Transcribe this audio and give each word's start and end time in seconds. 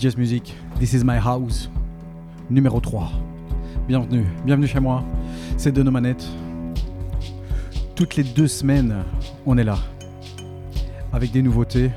Just 0.00 0.16
Music, 0.16 0.54
This 0.78 0.94
is 0.94 1.04
my 1.04 1.18
house, 1.18 1.68
numéro 2.48 2.80
3. 2.80 3.12
Bienvenue, 3.86 4.24
bienvenue 4.46 4.66
chez 4.66 4.80
moi. 4.80 5.04
C'est 5.58 5.72
de 5.72 5.82
nos 5.82 5.90
manettes. 5.90 6.26
Toutes 7.94 8.16
les 8.16 8.24
deux 8.24 8.48
semaines, 8.48 9.04
on 9.44 9.58
est 9.58 9.64
là. 9.64 9.76
Avec 11.12 11.32
des 11.32 11.42
nouveautés, 11.42 11.90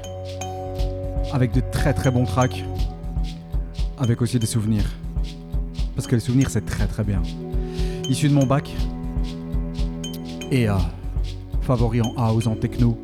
avec 1.32 1.54
de 1.54 1.62
très 1.72 1.94
très 1.94 2.12
bons 2.12 2.26
tracks, 2.26 2.66
avec 3.98 4.22
aussi 4.22 4.38
des 4.38 4.48
souvenirs. 4.48 4.92
Parce 5.96 6.06
que 6.06 6.16
les 6.16 6.22
souvenirs, 6.22 6.50
c'est 6.50 6.66
très 6.66 6.88
très 6.88 7.06
bien. 7.06 7.22
Issu 8.10 8.28
de 8.28 8.34
mon 8.34 8.46
bac, 8.46 8.70
et 10.52 10.68
euh, 10.68 10.76
favori 11.62 12.02
en 12.02 12.14
house, 12.18 12.48
en 12.48 12.56
techno. 12.56 13.00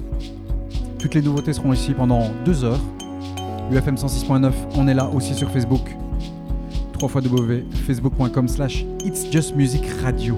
Toutes 0.97 1.15
les 1.15 1.21
nouveautés 1.21 1.53
seront 1.53 1.71
ici 1.71 1.93
pendant 1.93 2.29
deux 2.43 2.65
heures. 2.65 2.81
UFM 3.71 3.95
106.9, 3.95 4.51
on 4.77 4.87
est 4.87 4.95
là 4.95 5.07
aussi 5.09 5.35
sur 5.35 5.51
Facebook. 5.51 5.95
3 6.93 7.07
facebook.com 7.85 8.47
slash 8.47 8.83
It's 9.05 9.31
Just 9.31 9.55
Music 9.55 9.83
Radio 10.01 10.35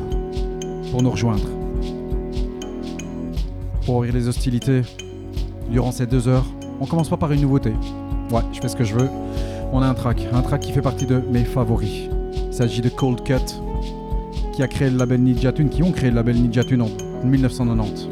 pour 0.92 1.02
nous 1.02 1.12
rejoindre. 1.12 1.48
Pour 3.86 3.96
ouvrir 3.96 4.14
les 4.14 4.28
hostilités 4.28 4.82
durant 5.70 5.94
ces 5.94 6.08
deux 6.08 6.28
heures, 6.28 6.46
on 6.82 6.86
commence 6.86 7.08
pas 7.08 7.16
par 7.16 7.32
une 7.32 7.40
nouveauté. 7.40 7.72
Ouais, 8.32 8.42
je 8.52 8.60
fais 8.60 8.68
ce 8.68 8.76
que 8.76 8.84
je 8.84 8.96
veux. 8.96 9.08
On 9.72 9.82
a 9.82 9.88
un 9.88 9.94
track, 9.94 10.28
un 10.34 10.42
track 10.42 10.60
qui 10.60 10.74
fait 10.74 10.82
partie 10.82 11.06
de 11.06 11.22
mes 11.32 11.46
favoris. 11.46 12.10
Il 12.48 12.54
s'agit 12.54 12.82
de 12.82 12.90
Cold 12.90 13.24
Cut, 13.24 13.36
qui 14.54 14.62
a 14.62 14.68
créé 14.68 14.90
le 14.90 14.98
label 14.98 15.22
Ninja 15.22 15.54
Tune, 15.54 15.70
qui 15.70 15.84
ont 15.84 15.94
créé 15.94 16.10
le 16.10 16.18
label 16.18 16.36
Ninja 16.36 16.66
Tune 16.66 16.82
en 16.82 16.90
1990. 17.26 18.10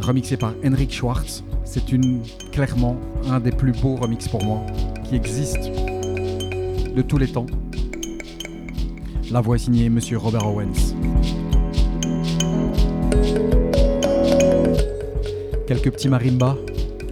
Remixé 0.00 0.38
par 0.38 0.54
Henrik 0.64 0.90
Schwartz, 0.90 1.44
c'est 1.64 1.92
une 1.92 2.22
clairement 2.52 2.96
un 3.30 3.40
des 3.40 3.50
plus 3.50 3.72
beaux 3.72 3.96
remixes 3.96 4.28
pour 4.28 4.44
moi 4.44 4.60
qui 5.04 5.16
existe 5.16 5.70
de 6.94 7.02
tous 7.02 7.16
les 7.16 7.26
temps. 7.26 7.46
La 9.30 9.40
voix 9.40 9.56
signée 9.56 9.88
Monsieur 9.88 10.18
Robert 10.18 10.46
Owens. 10.46 10.94
Quelques 15.66 15.90
petits 15.90 16.08
marimbas. 16.08 16.56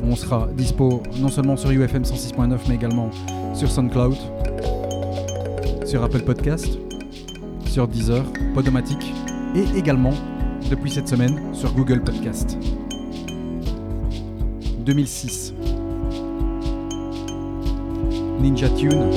On 0.03 0.17
sera 0.17 0.49
dispo 0.55 1.03
non 1.19 1.29
seulement 1.29 1.57
sur 1.57 1.71
UFM 1.71 2.03
106.9 2.03 2.59
mais 2.69 2.75
également 2.75 3.11
sur 3.55 3.71
SoundCloud, 3.71 4.17
sur 5.85 6.03
Apple 6.03 6.23
Podcast, 6.23 6.79
sur 7.67 7.87
Deezer, 7.87 8.25
Podomatic 8.55 9.13
et 9.55 9.79
également 9.79 10.15
depuis 10.71 10.91
cette 10.91 11.09
semaine 11.09 11.55
sur 11.55 11.73
Google 11.73 12.03
Podcast. 12.03 12.59
2006. 14.85 15.55
Ninja 18.41 18.69
Tune. 18.71 19.11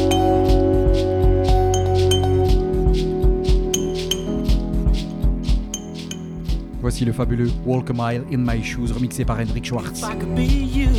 Voici 6.82 7.06
le 7.06 7.14
fabuleux 7.14 7.50
Walk 7.66 7.90
a 7.92 7.94
Mile 7.94 8.24
in 8.32 8.40
My 8.40 8.62
Shoes 8.62 8.92
remixé 8.94 9.24
par 9.24 9.40
Hendrik 9.40 9.66
Schwartz. 9.66 10.04
I 10.04 10.16
could 10.16 10.36
be 10.36 10.44
you 10.44 10.90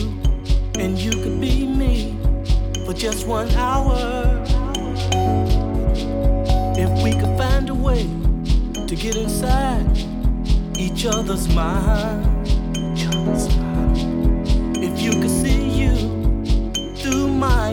and 0.78 0.98
you 0.98 1.10
could 1.10 1.38
be 1.40 1.66
me 1.66 2.16
for 2.86 2.94
just 2.94 3.26
one 3.28 3.50
hour. 3.56 4.42
If 6.76 6.90
we 7.04 7.12
could 7.12 7.36
find 7.36 7.68
a 7.68 7.74
way 7.74 8.06
to 8.86 8.96
get 8.96 9.16
inside 9.16 9.86
each 10.78 11.04
other's 11.04 11.48
mind. 11.54 12.24
If 12.96 13.63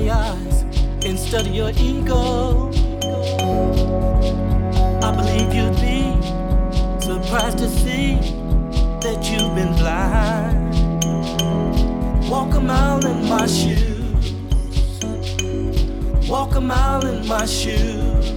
my 0.01 0.11
eyes 0.11 0.63
instead 1.03 1.47
of 1.47 1.53
your 1.53 1.71
ego, 1.71 2.69
I 5.01 5.15
believe 5.15 5.53
you'd 5.53 5.75
be 5.81 6.15
surprised 7.01 7.57
to 7.59 7.69
see 7.69 8.15
that 9.01 9.19
you've 9.29 9.55
been 9.55 9.73
blind. 9.75 10.71
Walk 12.29 12.53
a 12.55 12.61
mile 12.61 13.05
in 13.05 13.27
my 13.27 13.45
shoes. 13.47 14.33
Walk 16.29 16.55
a 16.55 16.61
mile 16.61 17.05
in 17.05 17.27
my 17.27 17.45
shoes. 17.45 18.29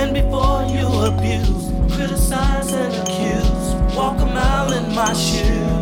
And 0.00 0.14
before 0.14 0.62
you 0.64 0.86
abuse, 1.10 1.72
criticize 1.94 2.72
and 2.72 2.94
accuse, 2.94 3.96
walk 3.96 4.20
a 4.20 4.26
mile 4.26 4.72
in 4.72 4.94
my 4.94 5.12
shoes. 5.12 5.77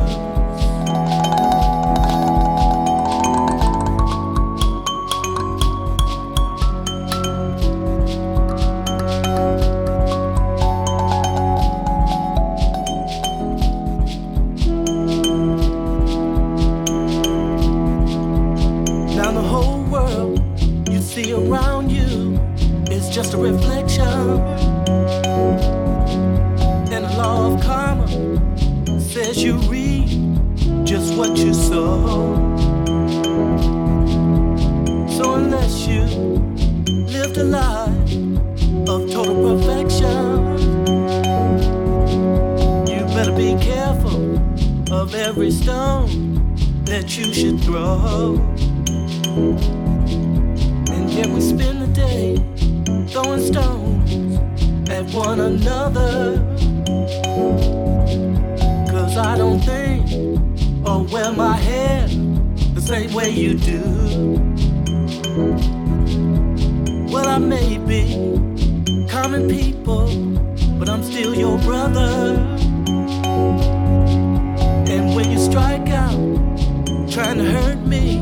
Trying 77.16 77.38
to 77.38 77.44
hurt 77.44 77.78
me, 77.78 78.20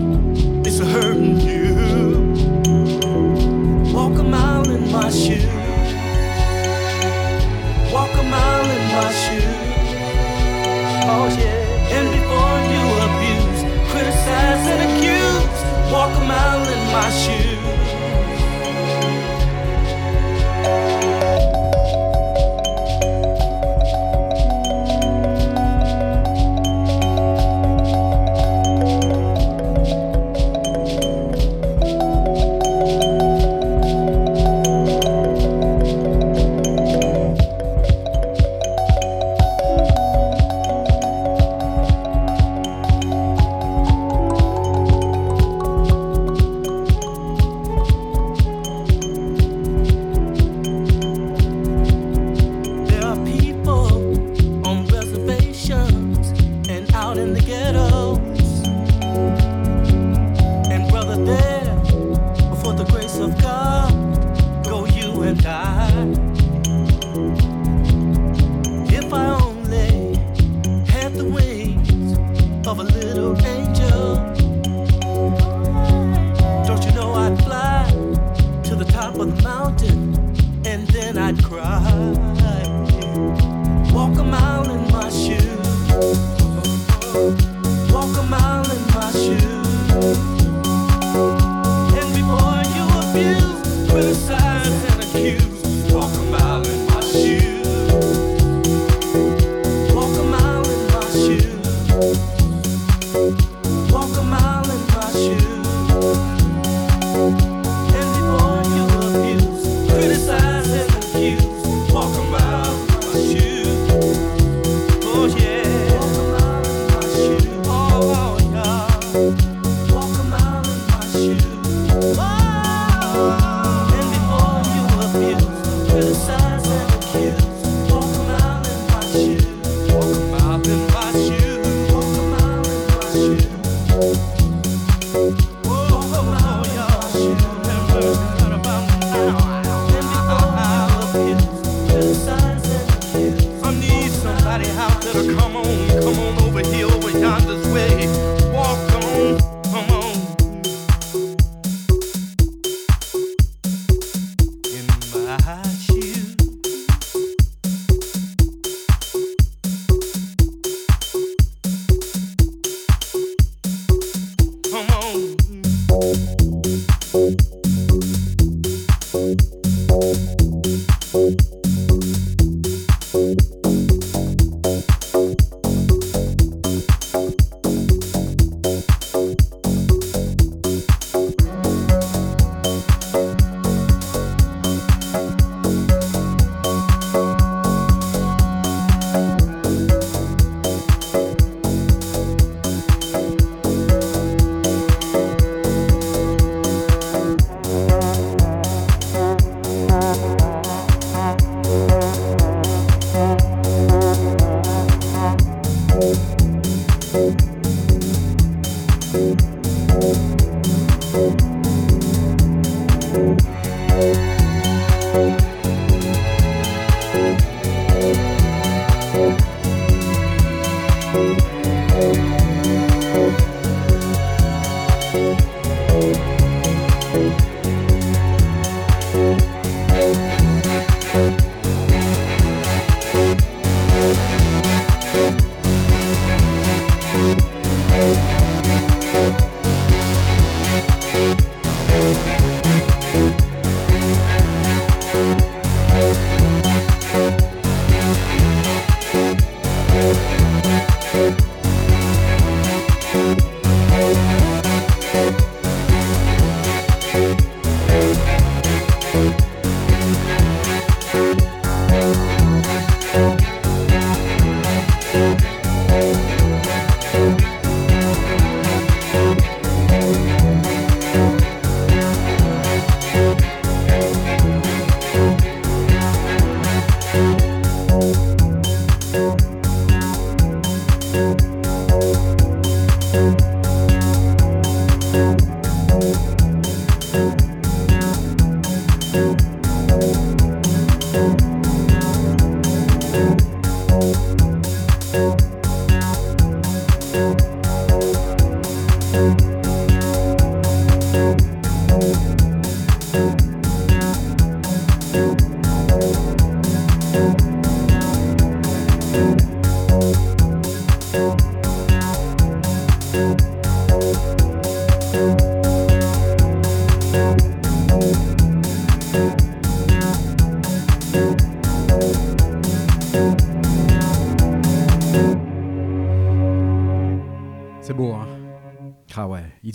it's 0.65 0.79
hurting 0.79 1.41
you. 1.41 1.75
Walk 3.93 4.17
a 4.21 4.23
mile 4.23 4.71
in 4.71 4.93
my 4.93 5.11
shoes. 5.11 5.45
Walk 7.93 8.13
a 8.13 8.23
mile 8.23 8.71
in 8.77 8.85
my 8.95 9.11
shoes. 9.23 9.89
Oh 11.11 11.27
yeah. 11.41 11.97
And 11.97 12.07
before 12.15 12.57
you 12.73 12.85
abuse, 13.09 13.61
criticize 13.91 14.65
and 14.73 14.81
accuse, 14.87 15.93
walk 15.93 16.15
a 16.17 16.25
mile 16.25 16.63
in 16.63 16.93
my 16.93 17.11
shoes. 17.11 17.54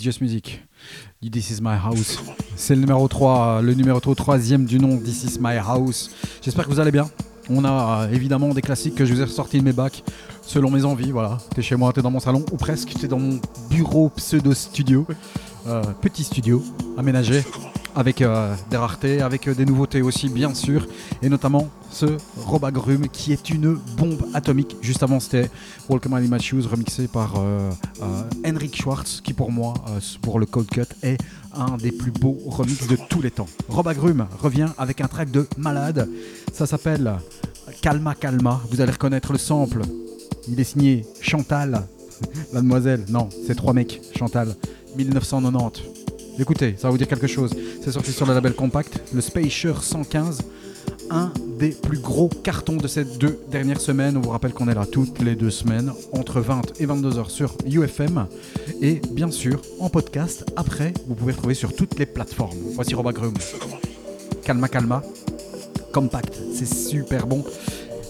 It's 0.00 0.04
Just 0.06 0.22
Music. 0.22 0.62
This 1.20 1.50
Is 1.50 1.60
My 1.60 1.76
House. 1.76 2.18
C'est 2.56 2.74
le 2.74 2.80
numéro 2.80 3.06
3, 3.06 3.60
le 3.60 3.74
numéro 3.74 4.00
3 4.00 4.38
du 4.38 4.78
nom 4.78 4.96
This 4.96 5.24
Is 5.24 5.38
My 5.38 5.58
House. 5.58 6.10
J'espère 6.40 6.64
que 6.64 6.70
vous 6.70 6.80
allez 6.80 6.90
bien. 6.90 7.10
On 7.50 7.66
a 7.66 8.04
euh, 8.06 8.10
évidemment 8.10 8.54
des 8.54 8.62
classiques 8.62 8.94
que 8.94 9.04
je 9.04 9.12
vous 9.12 9.20
ai 9.20 9.24
ressortis 9.24 9.58
de 9.58 9.62
mes 9.62 9.74
bacs 9.74 10.02
selon 10.40 10.70
mes 10.70 10.86
envies. 10.86 11.10
Voilà, 11.10 11.36
t'es 11.54 11.60
chez 11.60 11.76
moi, 11.76 11.92
t'es 11.92 12.00
dans 12.00 12.10
mon 12.10 12.18
salon 12.18 12.46
ou 12.50 12.56
presque, 12.56 12.94
t'es 12.98 13.08
dans 13.08 13.18
mon 13.18 13.40
bureau 13.68 14.08
pseudo 14.08 14.54
studio, 14.54 15.06
Euh, 15.66 15.82
petit 16.00 16.24
studio 16.24 16.64
aménagé 16.96 17.44
avec 17.94 18.22
euh, 18.22 18.54
des 18.70 18.76
raretés, 18.76 19.20
avec 19.20 19.48
euh, 19.48 19.54
des 19.54 19.64
nouveautés 19.64 20.02
aussi 20.02 20.28
bien 20.28 20.54
sûr, 20.54 20.86
et 21.22 21.28
notamment 21.28 21.68
ce 21.90 22.06
Robagrum 22.36 23.08
qui 23.08 23.32
est 23.32 23.50
une 23.50 23.74
bombe 23.96 24.26
atomique. 24.34 24.76
Juste 24.80 25.02
avant 25.02 25.20
c'était 25.20 25.50
Welcome 25.88 26.18
My 26.20 26.40
Shoes 26.40 26.66
remixé 26.70 27.08
par 27.08 27.34
euh, 27.38 27.70
Henrik 28.46 28.76
Schwartz 28.76 29.20
qui 29.20 29.32
pour 29.32 29.50
moi, 29.50 29.74
pour 30.22 30.38
le 30.38 30.46
Cold 30.46 30.68
Cut, 30.68 30.82
est 31.02 31.18
un 31.54 31.76
des 31.76 31.92
plus 31.92 32.12
beaux 32.12 32.38
remixes 32.46 32.86
de 32.86 32.96
tous 33.08 33.22
les 33.22 33.30
temps. 33.30 33.48
Robagrum 33.68 34.26
revient 34.40 34.68
avec 34.78 35.00
un 35.00 35.08
track 35.08 35.30
de 35.30 35.46
malade, 35.56 36.08
ça 36.52 36.66
s'appelle 36.66 37.18
Calma 37.82 38.14
Calma, 38.14 38.60
vous 38.70 38.80
allez 38.80 38.92
reconnaître 38.92 39.32
le 39.32 39.38
sample, 39.38 39.82
il 40.48 40.58
est 40.60 40.64
signé 40.64 41.04
Chantal, 41.20 41.86
la 42.52 42.60
demoiselle, 42.60 43.04
non, 43.08 43.28
c'est 43.46 43.54
trois 43.54 43.72
mecs, 43.72 44.00
Chantal, 44.16 44.54
1990. 44.96 45.99
Écoutez, 46.38 46.74
ça 46.76 46.88
va 46.88 46.90
vous 46.90 46.98
dire 46.98 47.08
quelque 47.08 47.26
chose. 47.26 47.50
C'est 47.82 47.92
sorti 47.92 48.12
sur 48.12 48.26
le 48.26 48.34
label 48.34 48.54
Compact, 48.54 49.00
le 49.12 49.20
Spacer 49.20 49.82
115, 49.82 50.42
un 51.10 51.32
des 51.58 51.70
plus 51.70 51.98
gros 51.98 52.28
cartons 52.28 52.76
de 52.76 52.88
ces 52.88 53.04
deux 53.04 53.38
dernières 53.50 53.80
semaines. 53.80 54.16
On 54.16 54.20
vous 54.20 54.30
rappelle 54.30 54.52
qu'on 54.52 54.68
est 54.68 54.74
là 54.74 54.86
toutes 54.86 55.20
les 55.20 55.34
deux 55.34 55.50
semaines, 55.50 55.92
entre 56.12 56.40
20 56.40 56.80
et 56.80 56.86
22 56.86 57.18
heures 57.18 57.30
sur 57.30 57.56
UFM. 57.66 58.26
Et 58.80 59.02
bien 59.12 59.30
sûr, 59.30 59.60
en 59.78 59.90
podcast, 59.90 60.44
après, 60.56 60.94
vous 61.06 61.14
pouvez 61.14 61.32
retrouver 61.32 61.54
sur 61.54 61.74
toutes 61.74 61.98
les 61.98 62.06
plateformes. 62.06 62.56
Voici 62.74 62.94
Roba 62.94 63.12
Grum. 63.12 63.34
Calma, 64.44 64.68
calma. 64.68 65.02
Compact, 65.92 66.40
c'est 66.54 66.72
super 66.72 67.26
bon. 67.26 67.44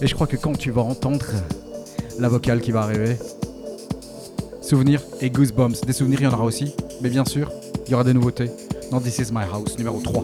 Et 0.01 0.07
je 0.07 0.15
crois 0.15 0.27
que 0.27 0.37
quand 0.37 0.57
tu 0.57 0.71
vas 0.71 0.83
entendre 0.83 1.25
la 2.19 2.29
vocale 2.29 2.61
qui 2.61 2.71
va 2.71 2.81
arriver, 2.81 3.17
souvenirs 4.61 5.01
et 5.19 5.29
goosebumps. 5.29 5.81
Des 5.85 5.93
souvenirs, 5.93 6.21
il 6.21 6.23
y 6.23 6.27
en 6.27 6.33
aura 6.33 6.45
aussi. 6.45 6.73
Mais 7.01 7.09
bien 7.09 7.25
sûr, 7.25 7.51
il 7.85 7.91
y 7.91 7.93
aura 7.93 8.03
des 8.03 8.13
nouveautés 8.13 8.49
dans 8.91 8.99
This 8.99 9.19
Is 9.19 9.31
My 9.31 9.43
House 9.51 9.77
numéro 9.77 9.99
3. 9.99 10.23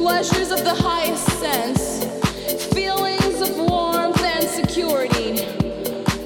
pleasures 0.00 0.50
of 0.50 0.64
the 0.64 0.74
highest 0.74 1.28
sense, 1.38 2.04
feelings 2.72 3.42
of 3.42 3.54
warmth 3.58 4.22
and 4.22 4.48
security, 4.48 5.44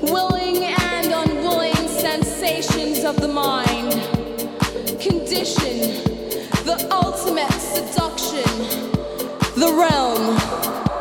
willing 0.01 0.63
and 0.63 1.13
unwilling 1.13 1.75
sensations 1.89 3.03
of 3.03 3.17
the 3.17 3.27
mind, 3.27 3.91
condition, 5.01 6.05
the 6.65 6.89
ultimate 6.93 7.51
seduction, 7.51 8.45
the 9.57 9.75
realm. 9.77 10.94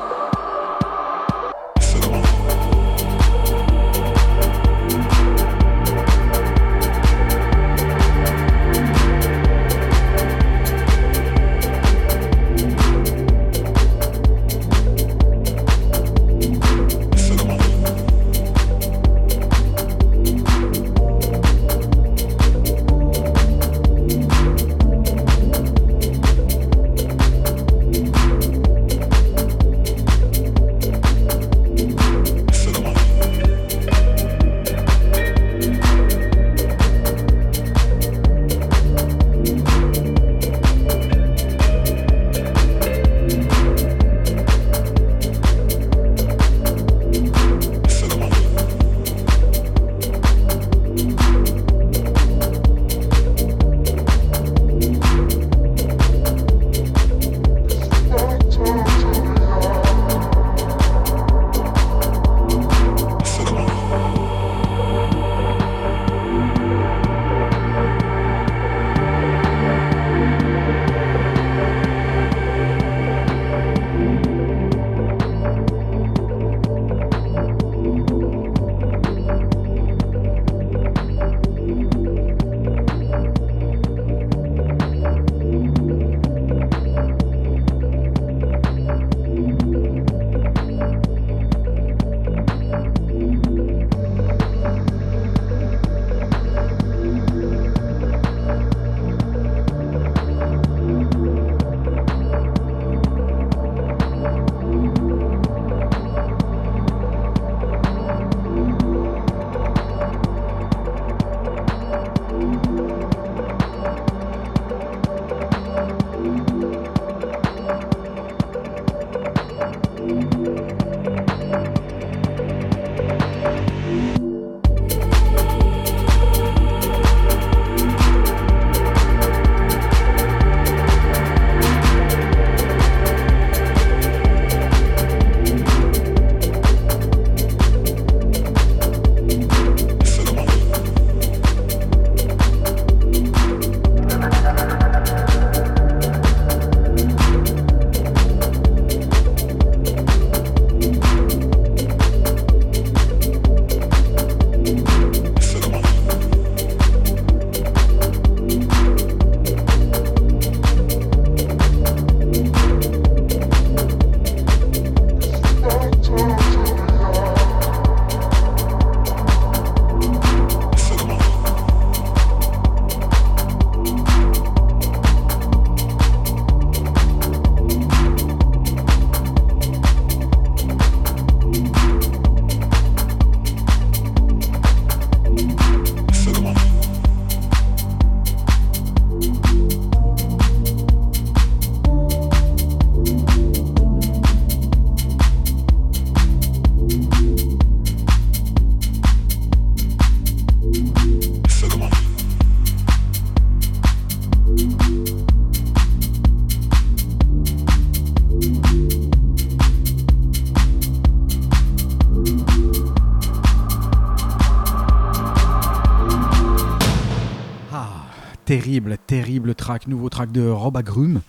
Nouveau 219.87 220.09
track 220.09 220.31
de 220.31 220.47
Rob 220.47 220.77
Agrum, 220.77 221.21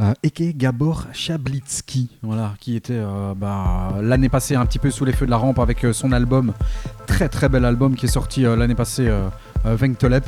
euh, 0.00 0.14
est 0.22 0.56
Gabor 0.56 1.06
Chablitsky, 1.12 2.08
voilà, 2.22 2.54
qui 2.60 2.76
était 2.76 2.94
euh, 2.94 3.34
bah, 3.34 3.94
l'année 4.00 4.28
passée 4.28 4.54
un 4.54 4.64
petit 4.66 4.78
peu 4.78 4.90
sous 4.90 5.04
les 5.04 5.12
feux 5.12 5.26
de 5.26 5.30
la 5.30 5.36
rampe 5.36 5.58
avec 5.58 5.84
euh, 5.84 5.92
son 5.92 6.12
album, 6.12 6.52
très 7.06 7.28
très 7.28 7.48
bel 7.48 7.64
album 7.64 7.96
qui 7.96 8.06
est 8.06 8.08
sorti 8.08 8.46
euh, 8.46 8.56
l'année 8.56 8.74
passée, 8.74 9.10
Vengtolep, 9.64 10.24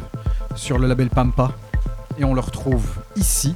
sur 0.54 0.78
le 0.78 0.88
label 0.88 1.08
Pampa, 1.08 1.52
et 2.18 2.24
on 2.24 2.34
le 2.34 2.40
retrouve 2.40 2.98
ici 3.16 3.54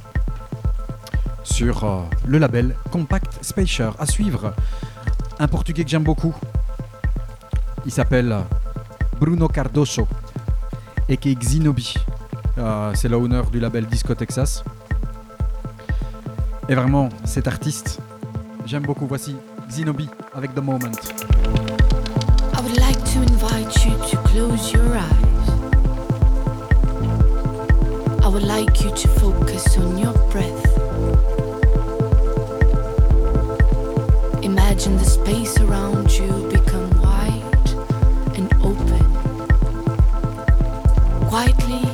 sur 1.43 2.07
le 2.25 2.37
label 2.37 2.75
Compact 2.91 3.43
Spacer. 3.43 3.91
À 3.99 4.05
suivre, 4.05 4.53
un 5.39 5.47
portugais 5.47 5.83
que 5.83 5.89
j'aime 5.89 6.03
beaucoup, 6.03 6.33
il 7.85 7.91
s'appelle 7.91 8.35
Bruno 9.19 9.47
Cardoso 9.47 10.07
et 11.09 11.17
Xinobi. 11.17 11.95
Euh, 12.57 12.91
c'est 12.95 13.09
l'owner 13.09 13.41
du 13.51 13.59
label 13.59 13.85
Disco 13.85 14.15
Texas. 14.15 14.63
Et 16.69 16.75
vraiment, 16.75 17.09
cet 17.25 17.47
artiste, 17.47 17.99
j'aime 18.65 18.83
beaucoup. 18.83 19.05
Voici 19.07 19.35
Xinobi 19.69 20.09
avec 20.33 20.53
The 20.55 20.59
Moment. 20.61 20.91
I 22.53 22.61
would 22.61 22.77
like 22.77 23.03
to 23.13 23.19
invite 23.21 23.85
you 23.85 23.91
to 24.09 24.17
close 24.29 24.71
your 24.71 24.95
eyes. 24.95 25.25
I 28.23 28.27
would 28.27 28.43
like 28.43 28.81
you 28.83 28.91
to 28.91 29.07
focus 29.19 29.77
on 29.77 29.97
your 29.97 30.13
breath. 30.31 30.65
Imagine 34.41 34.97
the 34.97 35.05
space 35.05 35.59
around 35.59 36.11
you 36.11 36.49
become 36.49 36.89
wide 37.01 37.43
and 38.35 38.51
open. 38.63 39.03
Quietly, 41.29 41.84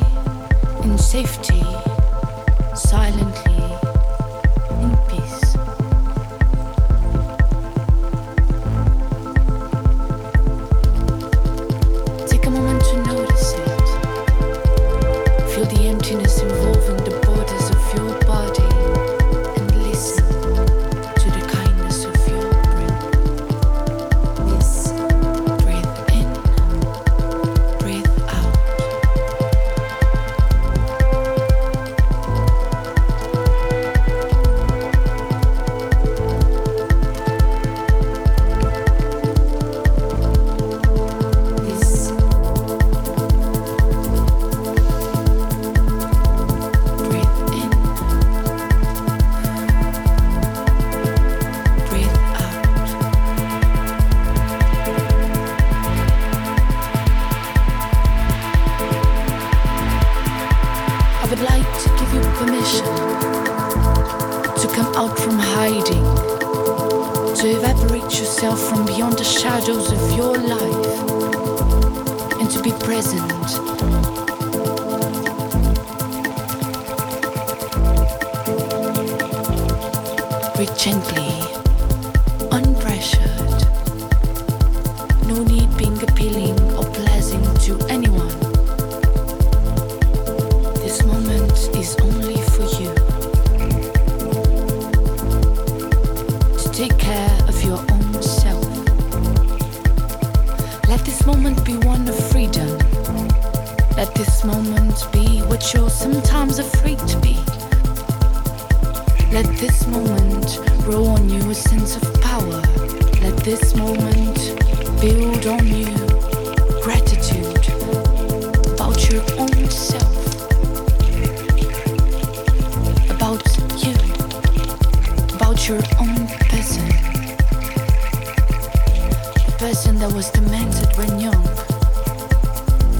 safety, 1.12 1.62
silence. 2.74 3.31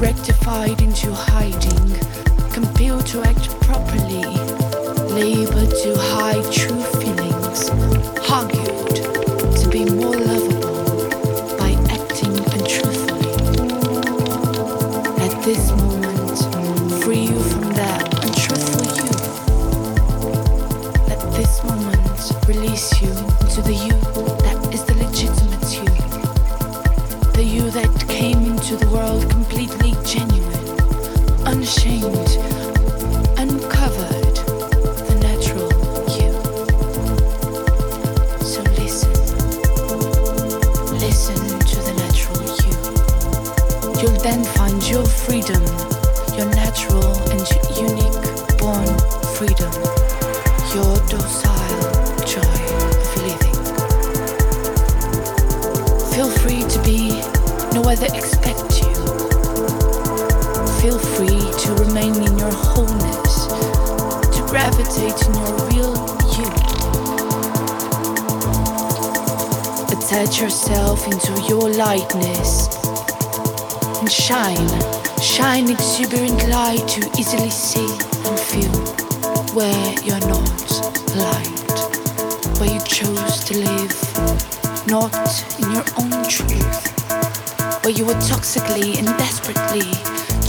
Rectified 0.02 0.82
into 0.82 1.14
hiding, 1.14 2.52
compelled 2.52 3.06
to 3.06 3.22
act 3.22 3.48
properly, 3.62 4.24
labored 5.14 5.70
to 5.70 5.96
hide 5.96 6.52
true 6.52 7.01
your 64.98 65.68
real 65.70 65.96
you. 66.36 66.48
Attach 69.88 70.42
yourself 70.42 71.08
into 71.08 71.32
your 71.48 71.70
lightness 71.70 72.68
and 74.00 74.12
shine, 74.12 74.68
shine 75.22 75.70
exuberant 75.70 76.46
light 76.50 76.86
to 76.90 77.10
easily 77.18 77.50
see 77.50 77.88
and 78.26 78.38
feel 78.38 78.72
where 79.56 79.94
you're 80.04 80.20
not 80.28 80.62
light, 81.16 82.60
where 82.60 82.74
you 82.74 82.82
chose 82.82 83.46
to 83.46 83.58
live 83.58 84.88
not 84.88 85.16
in 85.60 85.72
your 85.72 85.86
own 86.00 86.28
truth, 86.28 86.92
where 87.86 87.94
you 87.94 88.06
were 88.06 88.20
toxically 88.28 88.98
and 88.98 89.08
desperately 89.18 89.88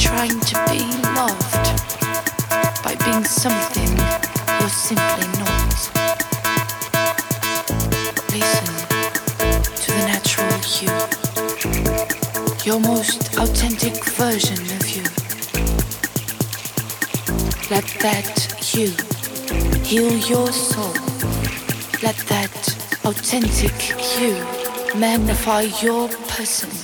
trying 0.01 0.41
to 0.41 0.55
be 0.69 0.81
loved 1.15 1.93
by 2.83 2.97
being 3.05 3.25
something 3.25 3.82
that 18.03 18.75
you 18.75 18.89
heal 19.85 20.13
your 20.29 20.51
soul. 20.51 20.93
Let 22.03 22.17
that 22.27 22.53
authentic 23.05 23.73
you 24.21 24.35
magnify 24.99 25.63
your 25.81 26.09
person. 26.27 26.82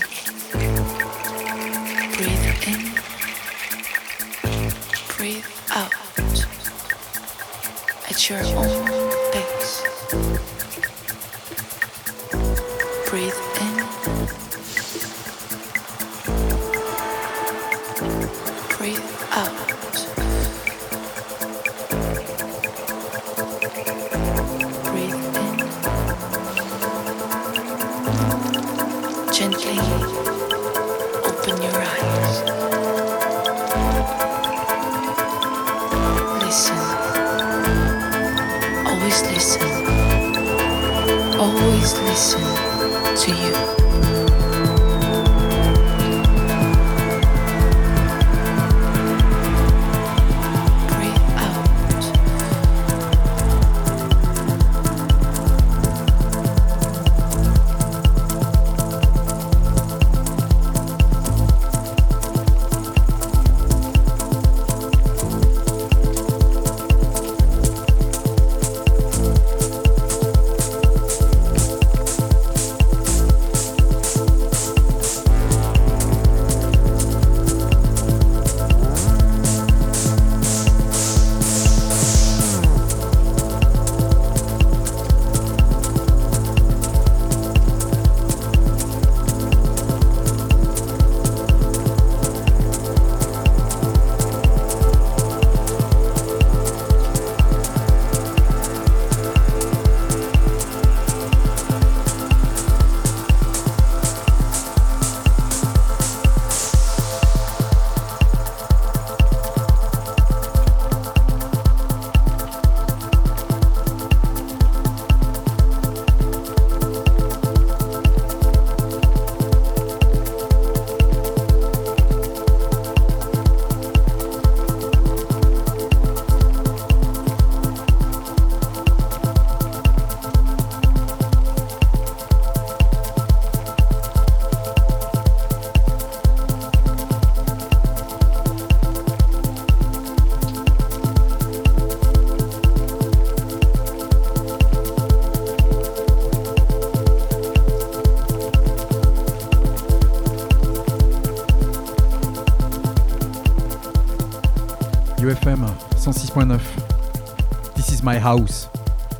House. 158.18 158.68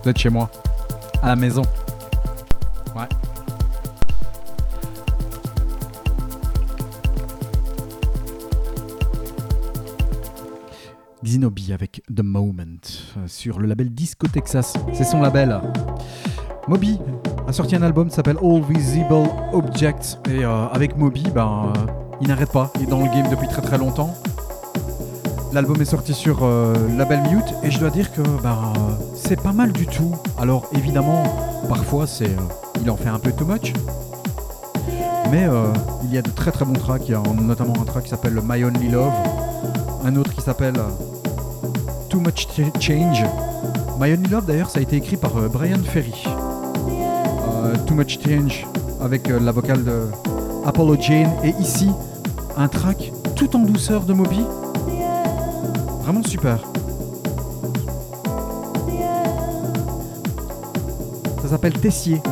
Vous 0.02 0.10
êtes 0.10 0.18
chez 0.18 0.30
moi. 0.30 0.50
À 1.22 1.28
la 1.28 1.36
maison. 1.36 1.62
Ouais. 2.96 3.08
Xinobi 11.22 11.72
avec 11.72 12.02
The 12.14 12.22
Moment 12.22 12.62
euh, 13.16 13.26
sur 13.26 13.58
le 13.58 13.66
label 13.66 13.90
Disco 13.90 14.26
Texas. 14.28 14.74
C'est 14.92 15.04
son 15.04 15.20
label. 15.20 15.60
Moby 16.68 16.98
a 17.46 17.52
sorti 17.52 17.76
un 17.76 17.82
album 17.82 18.08
qui 18.08 18.14
s'appelle 18.14 18.38
All 18.42 18.62
Visible 18.62 19.28
Objects. 19.52 20.18
Et 20.30 20.44
euh, 20.44 20.66
avec 20.68 20.96
Moby, 20.96 21.24
ben, 21.34 21.72
euh, 21.76 21.86
il 22.20 22.28
n'arrête 22.28 22.52
pas. 22.52 22.70
Il 22.76 22.82
est 22.82 22.86
dans 22.86 23.00
le 23.00 23.10
game 23.10 23.28
depuis 23.30 23.48
très 23.48 23.62
très 23.62 23.78
longtemps. 23.78 24.14
L'album 25.52 25.80
est 25.80 25.86
sorti 25.86 26.12
sur 26.14 26.40
euh, 26.42 26.74
label 26.96 27.20
Mute 27.30 27.54
et 27.62 27.70
je 27.70 27.78
dois 27.78 27.90
dire 27.90 28.12
que 28.12 28.20
euh, 28.20 28.24
c'est 29.14 29.40
pas 29.40 29.52
mal 29.52 29.72
du 29.72 29.86
tout. 29.86 30.14
Alors 30.38 30.66
évidemment, 30.76 31.22
parfois 31.68 32.06
c'est, 32.06 32.26
euh, 32.26 32.80
il 32.82 32.90
en 32.90 32.96
fait 32.96 33.08
un 33.08 33.18
peu 33.18 33.32
too 33.32 33.46
much. 33.46 33.72
Mais 35.30 35.44
euh, 35.46 35.64
il 36.04 36.12
y 36.12 36.18
a 36.18 36.22
de 36.22 36.30
très 36.30 36.52
très 36.52 36.64
bons 36.64 36.74
tracks. 36.78 37.02
Il 37.08 37.12
y 37.12 37.14
a 37.14 37.22
notamment 37.40 37.74
un 37.80 37.84
track 37.84 38.04
qui 38.04 38.10
s'appelle 38.10 38.38
My 38.46 38.62
Only 38.62 38.88
Love. 38.90 39.12
Un 40.04 40.16
autre 40.16 40.32
qui 40.34 40.42
s'appelle 40.42 40.76
euh, 40.76 40.88
Too 42.08 42.20
Much 42.20 42.46
Ch- 42.54 42.70
Change. 42.78 43.24
My 43.98 44.12
Only 44.12 44.28
Love 44.28 44.44
d'ailleurs 44.46 44.70
ça 44.70 44.78
a 44.78 44.82
été 44.82 44.96
écrit 44.96 45.16
par 45.16 45.32
Brian 45.52 45.78
Ferry. 45.82 46.24
Too 47.86 47.94
Much 47.94 48.18
Change 48.22 48.66
avec 49.00 49.28
la 49.28 49.50
vocale 49.52 49.82
de 49.82 50.02
Apollo 50.66 50.96
Jane. 51.00 51.30
Et 51.42 51.54
ici, 51.58 51.90
un 52.56 52.68
track 52.68 53.12
tout 53.34 53.56
en 53.56 53.60
douceur 53.60 54.02
de 54.02 54.12
Moby. 54.12 54.44
Vraiment 56.08 56.26
super. 56.26 56.58
Ça 61.42 61.48
s'appelle 61.50 61.74
Tessier. 61.74 62.22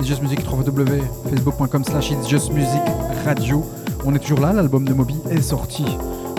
It's 0.00 0.08
Just 0.08 0.20
Music 0.20 0.40
www.facebook.com 0.44 1.84
slash 1.84 2.10
It's 2.10 2.28
Just 2.28 2.52
Music 2.52 2.80
Radio. 3.24 3.64
On 4.04 4.12
est 4.16 4.18
toujours 4.18 4.40
là, 4.40 4.52
l'album 4.52 4.84
de 4.84 4.92
Moby 4.92 5.14
est 5.30 5.42
sorti 5.42 5.84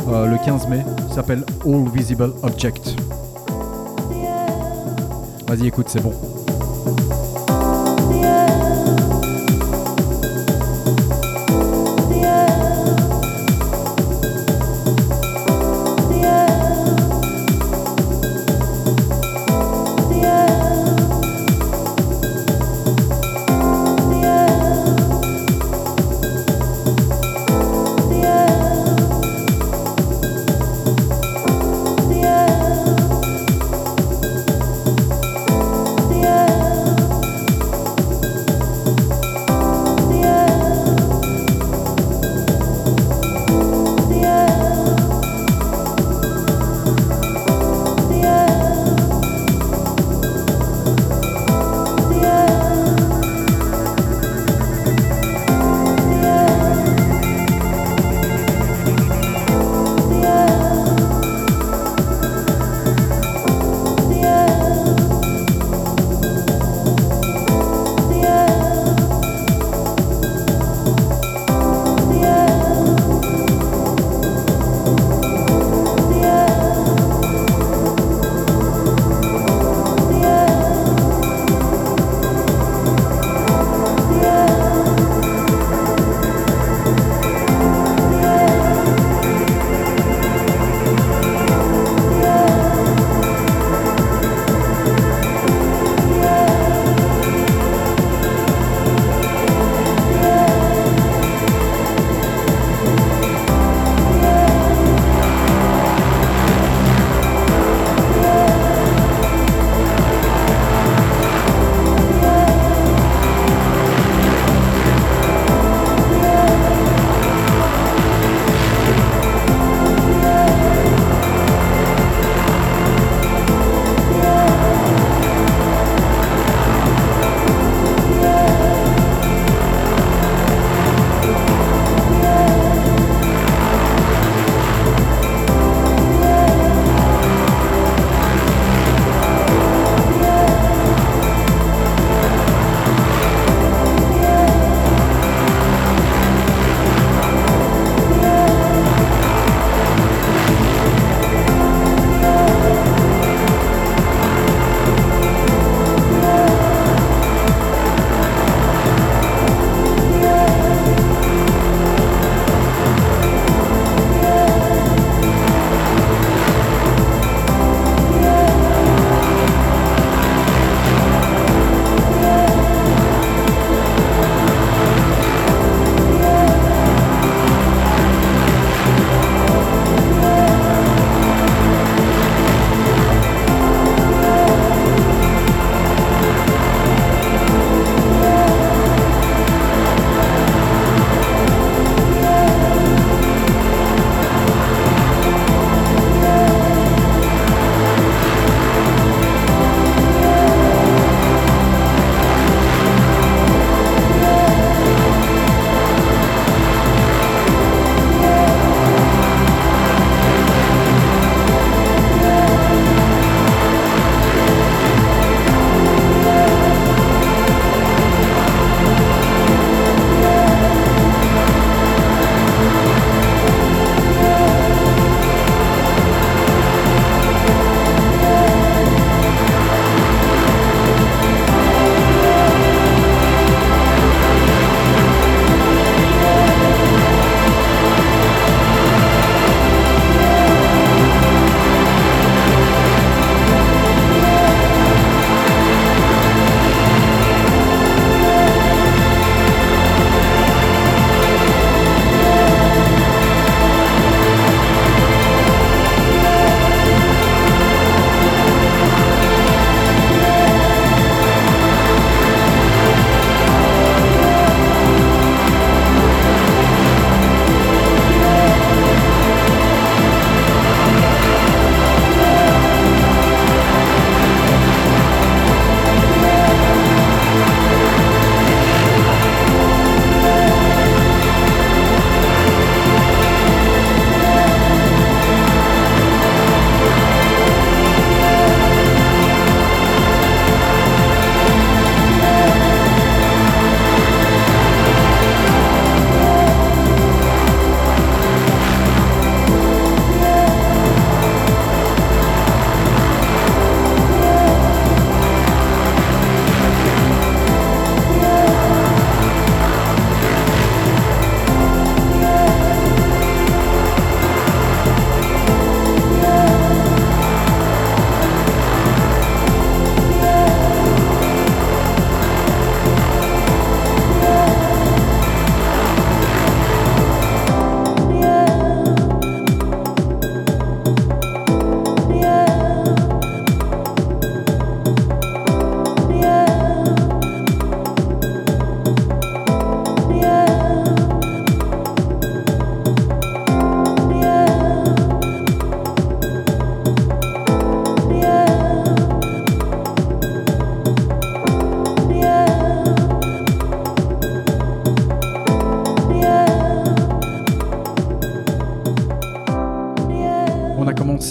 euh, 0.10 0.26
le 0.26 0.38
15 0.38 0.67
mai. 0.67 0.84
S'appelle 1.15 1.46
All 1.65 1.88
Visible 1.96 2.34
Object. 2.44 2.98
Vas-y 5.48 5.67
écoute, 5.67 5.88
c'est 5.88 6.02
bon. 6.02 6.12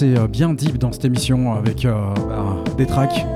Euh, 0.02 0.26
bien 0.26 0.54
deep 0.54 0.78
dans 0.78 0.92
cette 0.92 1.04
émission 1.04 1.52
avec 1.52 1.84
euh, 1.84 1.92
bah, 2.28 2.56
des 2.76 2.86
tracks 2.86 3.26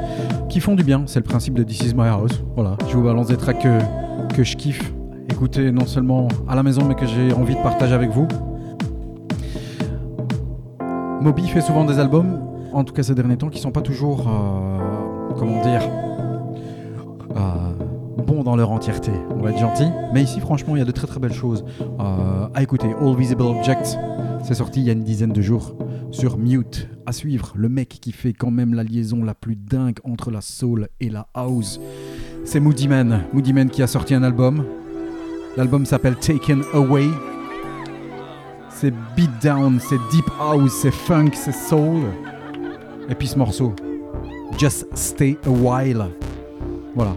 qui 0.49 0.61
font 0.61 0.75
du 0.75 0.85
bien. 0.85 1.03
C'est 1.07 1.19
le 1.19 1.25
principe 1.25 1.55
de 1.55 1.63
This 1.63 1.81
Is 1.83 1.95
My 1.95 2.09
House. 2.09 2.43
Voilà, 2.55 2.77
je 2.89 2.97
vous 2.97 3.03
balance 3.03 3.27
des 3.27 3.37
tracks 3.37 3.67
que, 4.35 4.43
je 4.43 4.57
kiffe. 4.57 4.93
Écoutez 5.31 5.73
non 5.73 5.87
seulement 5.87 6.29
à 6.49 6.55
la 6.55 6.63
maison, 6.63 6.85
mais 6.87 6.95
que 6.95 7.07
j'ai 7.07 7.33
envie 7.33 7.55
de 7.55 7.63
partager 7.63 7.95
avec 7.95 8.11
vous. 8.11 8.27
Moby 11.21 11.47
fait 11.49 11.61
souvent 11.61 11.85
des 11.85 11.99
albums, 11.99 12.41
en 12.73 12.85
tout 12.85 12.93
cas 12.93 13.03
ces 13.03 13.15
derniers 13.15 13.37
temps, 13.37 13.49
qui 13.49 13.61
sont 13.61 13.73
pas 13.73 13.83
toujours, 13.83 14.29
euh, 14.29 15.35
comment 15.39 15.63
dire, 15.63 15.83
bons 18.27 18.43
dans 18.43 18.57
leur 18.57 18.71
entièreté. 18.71 19.11
On 19.37 19.43
va 19.43 19.51
être 19.51 19.59
gentil. 19.59 19.89
Mais 20.15 20.23
ici, 20.23 20.41
franchement, 20.41 20.77
il 20.77 20.79
y 20.79 20.83
a 20.83 20.87
de 20.87 20.93
très 20.93 21.07
très 21.07 21.21
belles 21.21 21.35
choses 21.35 21.65
à 22.55 22.63
écouter. 22.63 22.89
All 23.01 23.17
Visible 23.17 23.43
Objects, 23.43 23.99
c'est 24.45 24.55
sorti 24.55 24.81
il 24.81 24.87
y 24.87 24.91
a 24.91 24.93
une 24.93 25.05
dizaine 25.05 25.33
de 25.33 25.43
jours 25.43 25.75
sur 26.15 26.39
Mute. 26.39 26.89
À 27.07 27.13
suivre, 27.13 27.53
le 27.57 27.69
mec 27.69 27.89
qui 28.01 28.13
fait 28.13 28.33
quand 28.33 28.51
même 28.51 28.73
la 28.75 28.83
liaison 28.85 29.23
la 29.25 29.35
plus 29.35 29.57
dingue 29.57 29.99
entre 30.05 30.31
la 30.31 30.41
soul 30.41 30.89
et 31.01 31.11
la 31.11 31.27
house. 31.35 31.81
C'est 32.45 32.61
Moody 32.61 32.89
Man. 32.89 33.25
Moody 33.33 33.53
Man 33.53 33.69
qui 33.69 33.83
a 33.83 33.87
sorti 33.87 34.15
un 34.15 34.23
album. 34.23 34.65
L'album 35.57 35.85
s'appelle 35.85 36.17
Taken 36.17 36.63
Away. 36.73 37.09
C'est 38.71 38.95
beatdown, 39.17 39.79
c'est 39.81 39.99
deep 40.11 40.25
house, 40.41 40.73
c'est 40.73 40.91
funk, 40.93 41.31
c'est 41.35 41.53
soul. 41.55 42.03
Et 43.09 43.15
puis 43.15 43.29
ce 43.29 43.37
morceau, 43.39 43.75
Just 44.59 44.87
Stay 44.95 45.37
a 45.45 45.51
While. 45.51 46.07
Voilà. 46.95 47.15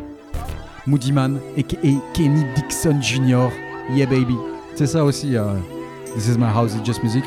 Moody 0.85 1.11
Man 1.11 1.39
et 1.55 1.63
Kenny 1.63 2.43
Dixon 2.55 2.99
Jr. 3.01 3.49
Yeah 3.93 4.05
baby. 4.07 4.35
C'est 4.75 4.87
ça 4.87 5.03
aussi. 5.03 5.35
euh, 5.35 5.53
This 6.15 6.27
is 6.29 6.37
my 6.37 6.45
house, 6.47 6.73
it's 6.75 6.85
just 6.85 7.03
music. 7.03 7.23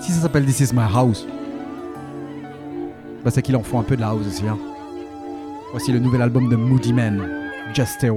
Si 0.00 0.12
ça 0.12 0.20
s'appelle 0.22 0.44
This 0.46 0.60
is 0.60 0.72
my 0.74 0.82
house, 0.92 1.26
bah 3.24 3.30
c'est 3.30 3.42
qu'il 3.42 3.56
en 3.56 3.62
faut 3.62 3.78
un 3.78 3.82
peu 3.82 3.96
de 3.96 4.00
la 4.00 4.08
house 4.08 4.26
aussi. 4.26 4.46
hein. 4.48 4.58
Voici 5.72 5.92
le 5.92 5.98
nouvel 5.98 6.22
album 6.22 6.48
de 6.48 6.56
Moody 6.56 6.92
Man, 6.92 7.22
Just 7.74 7.92
Stay 7.94 8.08
a 8.08 8.12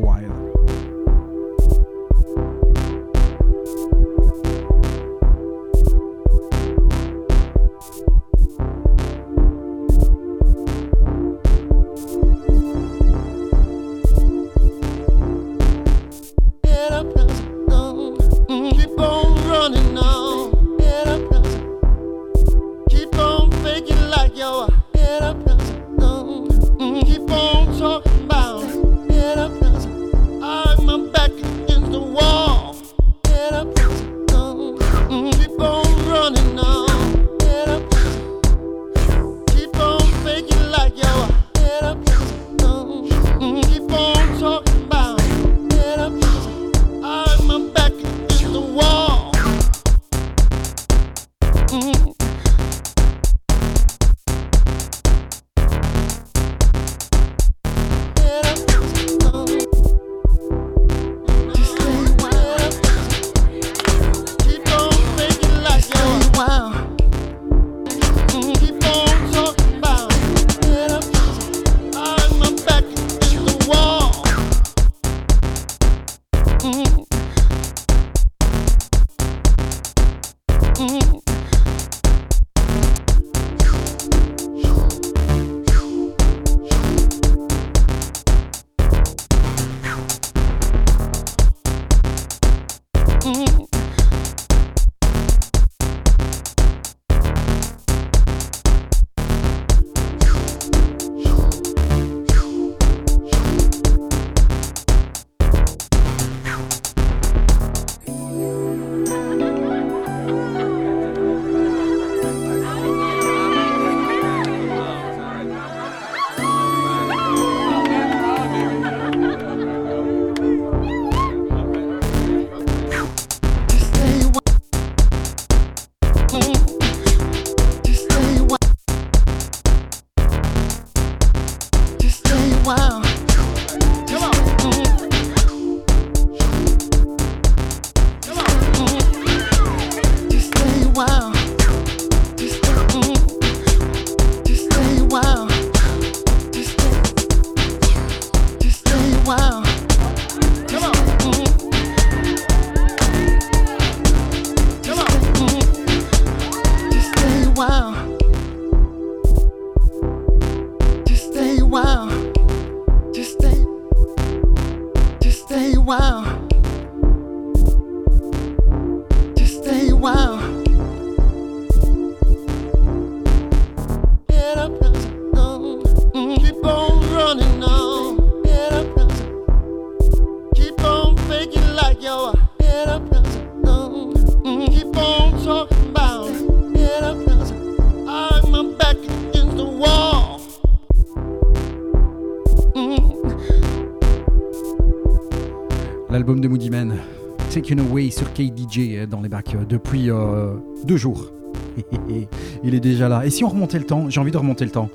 KDJ 198.34 198.78
euh, 198.80 199.06
dans 199.06 199.22
les 199.22 199.30
bacs 199.30 199.56
euh, 199.56 199.66
depuis 199.66 200.10
euh, 200.10 200.56
deux 200.86 200.98
jours. 200.98 201.32
Il 202.64 202.76
est 202.76 202.80
déjà 202.80 203.10
là. 203.10 203.26
Et 203.26 203.30
si 203.30 203.44
on 203.44 203.50
remontait 203.50 203.80
le 203.80 203.86
temps, 203.86 204.10
j'ai 204.10 204.20
envie 204.20 204.32
de 204.32 204.38
remonter 204.38 204.66
le 204.66 204.72
temps. 204.72 204.90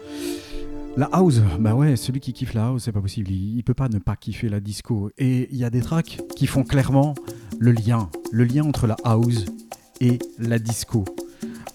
La 0.96 1.08
house, 1.12 1.40
bah 1.60 1.74
ouais, 1.74 1.96
celui 1.96 2.20
qui 2.20 2.32
kiffe 2.32 2.54
la 2.54 2.66
house, 2.66 2.84
c'est 2.84 2.92
pas 2.92 3.00
possible. 3.00 3.30
Il, 3.30 3.56
il 3.56 3.62
peut 3.62 3.74
pas 3.74 3.88
ne 3.88 3.98
pas 3.98 4.16
kiffer 4.16 4.48
la 4.48 4.60
disco. 4.60 5.10
Et 5.18 5.48
il 5.52 5.56
y 5.56 5.64
a 5.64 5.70
des 5.70 5.80
tracks 5.80 6.18
qui 6.34 6.46
font 6.46 6.64
clairement 6.64 7.14
le 7.58 7.72
lien, 7.72 8.10
le 8.32 8.44
lien 8.44 8.64
entre 8.64 8.86
la 8.86 8.96
house 9.04 9.44
et 10.00 10.18
la 10.38 10.58
disco. 10.58 11.04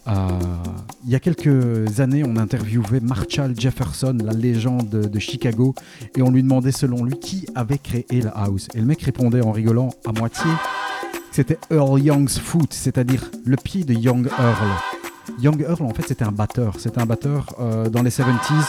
Il 0.06 1.10
y 1.10 1.16
a 1.16 1.20
quelques 1.20 2.00
années, 2.00 2.24
on 2.26 2.36
interviewait 2.38 3.00
Marshall 3.00 3.54
Jefferson, 3.58 4.18
la 4.24 4.34
légende 4.34 4.90
de, 4.90 5.20
Chicago, 5.20 5.74
et 6.18 6.22
on 6.22 6.30
lui 6.30 6.44
demandait 6.44 6.72
selon 6.72 7.04
lui 7.04 7.18
qui 7.20 7.46
avait 7.56 7.78
créé 7.78 8.22
la 8.22 8.32
house. 8.32 8.68
Et 8.74 8.80
le 8.80 8.86
mec 8.86 9.02
répondait 9.02 9.42
en 9.42 9.52
rigolant 9.52 9.90
à 10.06 10.12
moitié 10.12 10.50
c'était 11.34 11.58
Earl 11.72 12.00
Young's 12.00 12.38
foot, 12.40 12.74
c'est-à-dire 12.74 13.32
le 13.44 13.56
pied 13.58 13.84
de 13.84 13.94
Young 13.94 14.28
Earl. 14.28 14.70
Young 15.40 15.62
Earl, 15.68 15.84
en 15.84 15.94
fait, 15.94 16.08
c'était 16.08 16.26
un 16.26 16.32
batteur. 16.32 16.76
C'était 16.78 17.02
un 17.02 17.08
batteur 17.08 17.48
euh, 17.60 17.90
dans 17.90 18.04
les 18.04 18.12
70s, 18.12 18.66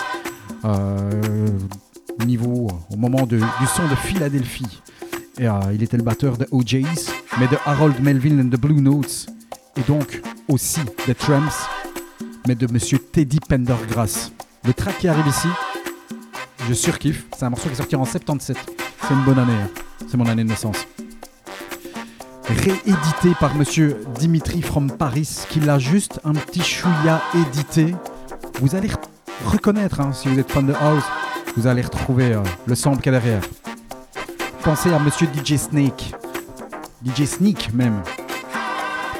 euh, 0.64 1.48
au 2.20 2.24
niveau, 2.24 2.68
au 2.90 2.96
moment 2.96 3.26
du 3.26 3.38
son 3.38 3.86
de 3.88 3.94
Philadelphie. 3.96 4.80
Et 5.38 5.46
euh, 5.46 5.52
il 5.74 5.82
était 5.82 5.98
le 5.98 6.04
batteur 6.04 6.38
de 6.38 6.46
OJ's, 6.52 7.10
mais 7.38 7.48
de 7.48 7.56
Harold 7.66 8.00
Melville 8.00 8.40
and 8.40 8.48
the 8.48 8.58
Blue 8.60 8.80
Notes, 8.80 9.26
et 9.76 9.82
donc 9.82 10.22
aussi 10.48 10.80
des 11.06 11.14
Tramps, 11.14 11.68
mais 12.46 12.54
de 12.54 12.66
Monsieur 12.72 12.98
Teddy 12.98 13.40
Pendergrass. 13.40 14.32
Le 14.64 14.72
track 14.72 14.98
qui 14.98 15.08
arrive 15.08 15.26
ici, 15.26 15.48
je 16.66 16.72
surkiffe. 16.72 17.26
C'est 17.36 17.44
un 17.44 17.50
morceau 17.50 17.68
qui 17.68 17.74
est 17.74 17.78
sorti 17.78 17.96
en 17.96 18.04
77. 18.06 18.56
C'est 19.02 19.12
une 19.12 19.24
bonne 19.24 19.38
année. 19.38 19.52
hein. 19.52 19.68
C'est 20.08 20.16
mon 20.16 20.26
année 20.26 20.44
de 20.44 20.48
naissance. 20.48 20.86
Réédité 22.46 23.34
par 23.40 23.54
Monsieur 23.54 23.96
Dimitri 24.18 24.60
from 24.62 24.90
Paris, 24.90 25.28
qui 25.48 25.60
l'a 25.60 25.78
juste 25.78 26.20
un 26.24 26.32
petit 26.32 26.62
chouïa 26.62 27.22
édité. 27.34 27.94
Vous 28.60 28.74
allez 28.74 28.88
re- 28.88 28.96
reconnaître, 29.46 30.00
hein, 30.00 30.12
si 30.12 30.28
vous 30.28 30.38
êtes 30.38 30.50
fan 30.52 30.66
de 30.66 30.74
House, 30.74 31.04
vous 31.56 31.66
allez 31.66 31.82
retrouver 31.82 32.34
euh, 32.34 32.42
le 32.66 32.74
sample 32.74 33.02
qu'il 33.02 33.12
y 33.12 33.16
a 33.16 33.20
derrière. 33.20 33.42
Pensez 34.62 34.92
à 34.92 34.98
Monsieur 34.98 35.26
DJ 35.26 35.56
Snake. 35.56 36.14
DJ 37.04 37.24
Sneak 37.24 37.72
même. 37.74 38.02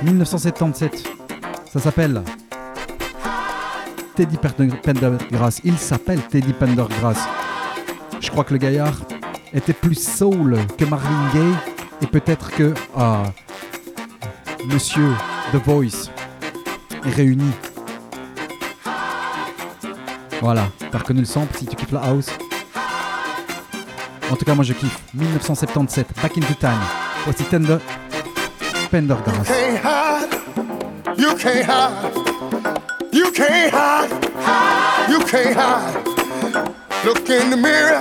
1977. 0.02 1.04
Ça 1.72 1.80
s'appelle 1.80 2.22
Teddy 4.16 4.36
Pender- 4.36 4.76
Pendergrass. 4.82 5.60
Il 5.64 5.78
s'appelle 5.78 6.20
Teddy 6.28 6.52
Pendergrass. 6.52 7.18
Je 8.20 8.30
crois 8.30 8.44
que 8.44 8.52
le 8.52 8.58
gaillard 8.58 9.00
était 9.52 9.72
plus 9.72 9.94
soul 10.02 10.56
que 10.78 10.84
Marvin 10.84 11.28
Gaye 11.32 11.54
et 12.04 12.06
peut-être 12.06 12.50
que 12.50 12.74
ah, 12.96 13.22
Monsieur 14.66 15.08
The 15.52 15.56
Voice 15.56 16.10
est 17.06 17.10
réuni. 17.10 17.50
Voilà, 20.42 20.68
t'as 20.92 20.98
reconnu 20.98 21.20
le 21.20 21.26
sample 21.26 21.56
si 21.56 21.66
tu 21.66 21.76
kiffes 21.76 21.92
la 21.92 22.02
house. 22.02 22.26
En 24.30 24.36
tout 24.36 24.44
cas, 24.44 24.54
moi 24.54 24.64
je 24.64 24.74
kiffe. 24.74 25.00
1977, 25.14 26.08
Back 26.22 26.36
into 26.36 26.54
Time. 26.54 26.72
Voici 27.24 27.44
Tender 27.44 27.78
Pendergrass. 28.90 29.46
can't 29.48 29.82
hide. 29.82 30.28
You 31.16 31.34
can't 31.36 31.64
hide. 31.66 32.14
You 33.12 33.32
can't 33.32 33.72
hide. 33.72 35.10
You 35.10 35.20
can't 35.20 35.56
hide. 35.56 36.04
Look 37.06 37.30
in 37.30 37.48
the 37.48 37.56
mirror. 37.56 38.00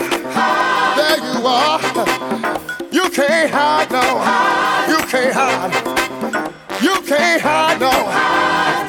There 0.97 1.17
you 1.19 1.47
are. 1.47 2.42
You 3.13 3.21
can't 3.27 3.51
hide, 3.51 3.91
no. 3.91 4.01
You 4.89 4.97
can't 5.05 5.33
hide. 5.35 5.71
You 6.81 6.99
can't 7.05 7.41
hide, 7.43 7.79
no. 7.79 7.91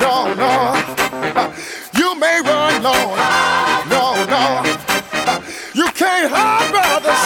No, 0.01 0.33
no. 0.33 1.53
You 1.93 2.19
may 2.19 2.41
run, 2.41 2.83
no. 2.83 2.95
No, 3.91 4.25
no. 4.25 4.65
You 5.75 5.91
can't 5.93 6.33
hide, 6.33 6.71
brothers. 6.73 7.21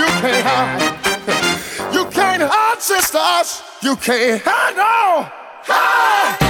You 0.00 0.08
can't 0.20 0.44
hide. 0.44 1.94
You 1.94 2.04
can't 2.06 2.42
hide, 2.42 2.82
sisters. 2.82 3.62
You 3.80 3.94
can't 3.94 4.42
hide, 4.44 4.74
no. 4.74 5.30
Hide. 5.62 6.49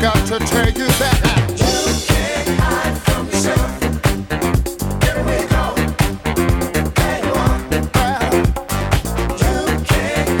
Got 0.00 0.26
to 0.28 0.38
tell 0.38 0.68
you 0.70 0.86
that 0.86 1.20
you 1.58 2.06
can't 2.06 2.60
hide 2.60 2.98
from 3.02 3.26
yourself. 3.26 3.82
Here 5.02 5.20
we 5.24 5.38
go. 5.48 5.74
There 6.94 7.24
you 7.24 7.32
are. 7.32 7.58
Well, 7.94 8.32
you 9.60 9.86
can't 9.86 10.38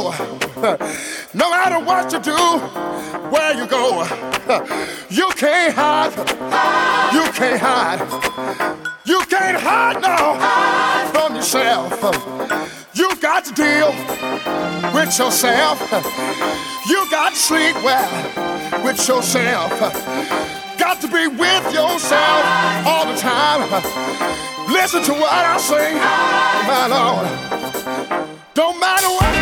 No 1.32 1.48
matter 1.48 1.78
what 1.78 2.12
you 2.12 2.18
do, 2.18 2.36
where 3.30 3.54
you 3.54 3.66
go, 3.66 4.02
you 5.10 5.28
can't 5.36 5.72
hide. 5.72 6.12
You 7.14 7.30
can't 7.32 7.60
hide. 7.60 8.00
You 9.04 9.20
can't 9.28 9.56
hide 9.56 10.02
now 10.02 11.08
from 11.12 11.36
yourself. 11.36 11.92
You 12.94 13.14
got 13.20 13.44
to 13.44 13.52
deal 13.54 13.90
with 14.92 15.16
yourself. 15.16 15.78
You 16.88 17.08
got 17.10 17.30
to 17.34 17.38
sleep 17.38 17.76
well 17.84 18.82
with 18.82 19.06
yourself. 19.06 19.70
Got 20.78 21.00
to 21.02 21.06
be 21.06 21.28
with 21.28 21.64
yourself 21.72 22.42
all 22.86 23.06
the 23.06 23.18
time. 23.20 23.70
Listen 24.68 25.02
to 25.04 25.12
what 25.12 25.32
I 25.32 25.58
say, 25.58 25.94
my 26.66 26.86
Lord. 26.88 28.40
Don't 28.54 28.80
matter 28.80 29.08
what 29.08 29.39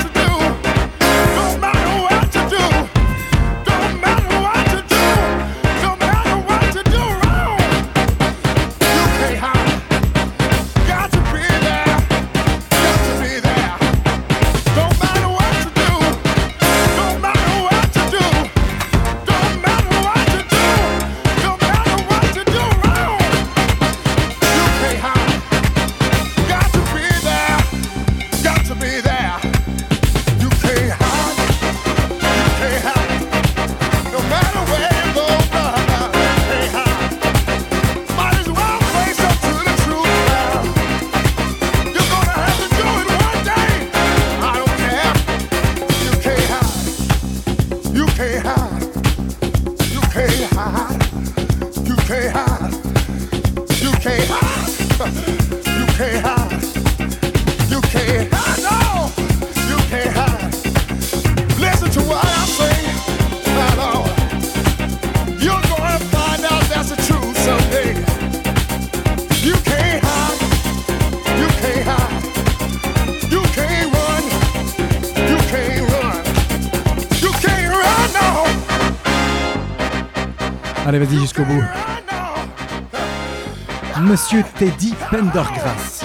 Monsieur 84.00 84.42
Teddy 84.58 84.92
Pendergrass. 85.08 86.04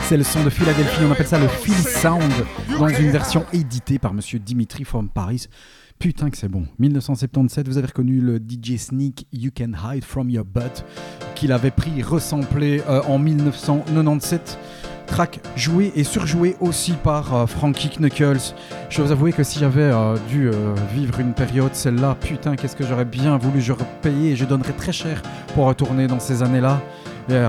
C'est 0.00 0.16
le 0.16 0.24
son 0.24 0.42
de 0.42 0.50
Philadelphie, 0.50 1.02
on 1.06 1.12
appelle 1.12 1.26
ça 1.26 1.38
le 1.38 1.46
Phil 1.46 1.74
Sound, 1.74 2.32
dans 2.76 2.88
une 2.88 3.10
version 3.10 3.44
éditée 3.52 4.00
par 4.00 4.14
Monsieur 4.14 4.40
Dimitri 4.40 4.84
from 4.84 5.08
Paris. 5.08 5.46
Putain 6.00 6.28
que 6.28 6.36
c'est 6.36 6.48
bon. 6.48 6.66
1977, 6.80 7.68
vous 7.68 7.78
avez 7.78 7.86
reconnu 7.86 8.20
le 8.20 8.38
DJ 8.38 8.76
Sneak 8.76 9.28
You 9.32 9.52
Can 9.56 9.72
Hide 9.74 10.04
From 10.04 10.28
Your 10.28 10.44
Butt, 10.44 10.84
qu'il 11.36 11.52
avait 11.52 11.70
pris, 11.70 12.02
ressemblé 12.02 12.82
euh, 12.88 13.00
en 13.02 13.20
1997. 13.20 14.58
Track 15.12 15.40
joué 15.56 15.92
et 15.94 16.04
surjoué 16.04 16.56
aussi 16.58 16.92
par 16.92 17.34
euh, 17.34 17.46
Frankie 17.46 17.90
Knuckles. 17.90 18.54
Je 18.88 18.96
dois 18.96 19.04
vous 19.04 19.12
avouer 19.12 19.34
que 19.34 19.42
si 19.42 19.58
j'avais 19.58 19.82
euh, 19.82 20.16
dû 20.30 20.48
euh, 20.48 20.74
vivre 20.94 21.20
une 21.20 21.34
période, 21.34 21.74
celle-là, 21.74 22.16
putain, 22.18 22.56
qu'est-ce 22.56 22.74
que 22.74 22.86
j'aurais 22.86 23.04
bien 23.04 23.36
voulu, 23.36 23.60
je 23.60 23.74
payer 24.00 24.30
et 24.30 24.36
je 24.36 24.46
donnerais 24.46 24.72
très 24.72 24.90
cher 24.92 25.20
pour 25.54 25.66
retourner 25.66 26.06
dans 26.06 26.18
ces 26.18 26.42
années-là. 26.42 26.80
Et 27.28 27.44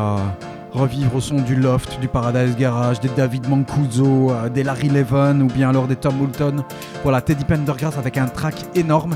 revivre 0.74 1.16
au 1.16 1.22
son 1.22 1.36
du 1.36 1.56
Loft, 1.56 2.02
du 2.02 2.10
Paradise 2.10 2.58
Garage, 2.58 3.00
des 3.00 3.10
David 3.16 3.48
Mancuso, 3.48 4.34
des 4.54 4.64
Larry 4.64 4.90
Levin 4.90 5.40
ou 5.40 5.48
bien 5.48 5.70
alors 5.70 5.88
des 5.88 5.96
Tom 5.96 6.18
Moulton. 6.18 6.66
Voilà, 7.04 7.22
Teddy 7.22 7.46
Pendergrass 7.46 7.98
avec 7.98 8.18
un 8.18 8.28
track 8.28 8.56
énorme. 8.76 9.16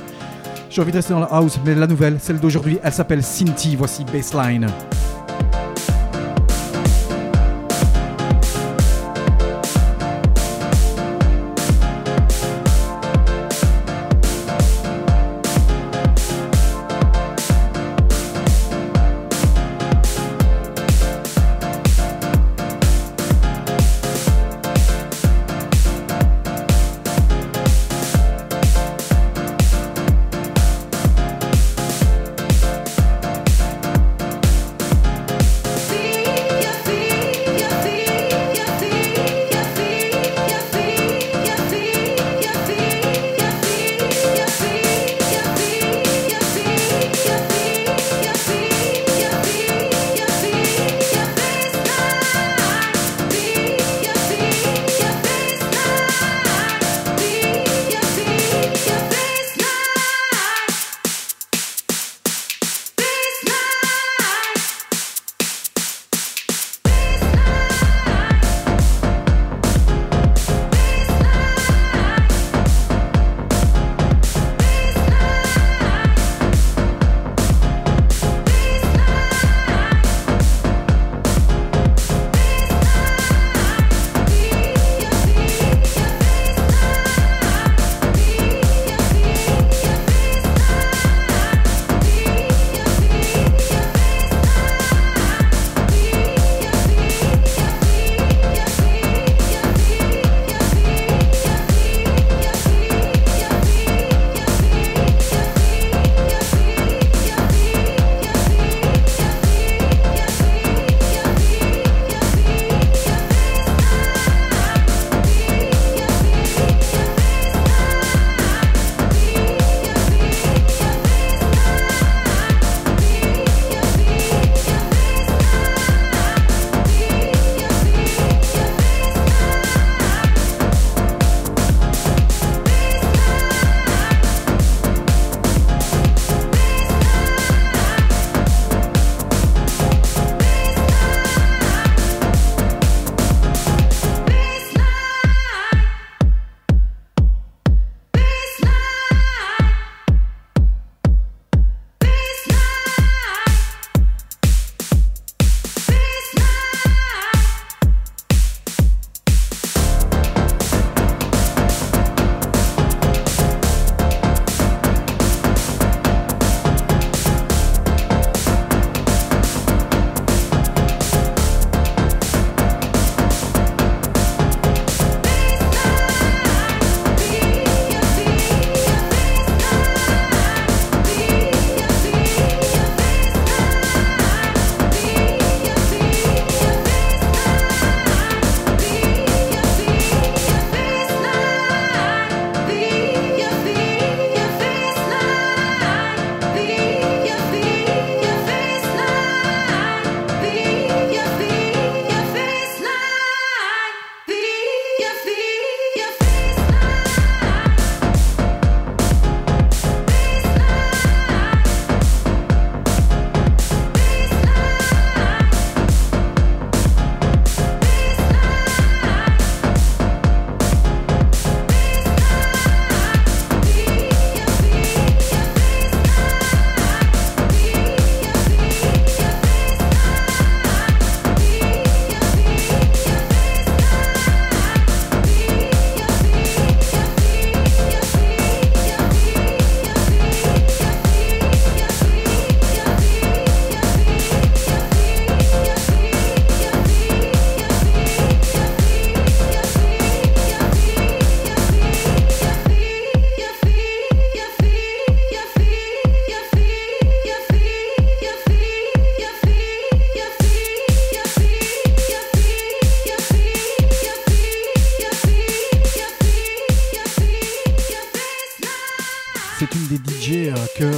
J'ai 0.70 0.82
envie 0.82 0.92
de 0.92 0.98
rester 0.98 1.14
dans 1.14 1.20
la 1.20 1.28
house, 1.28 1.60
mais 1.66 1.76
la 1.76 1.86
nouvelle, 1.88 2.18
celle 2.20 2.40
d'aujourd'hui, 2.40 2.80
elle 2.82 2.94
s'appelle 2.94 3.24
Cinti. 3.24 3.76
Voici 3.76 4.06
Baseline. 4.06 4.68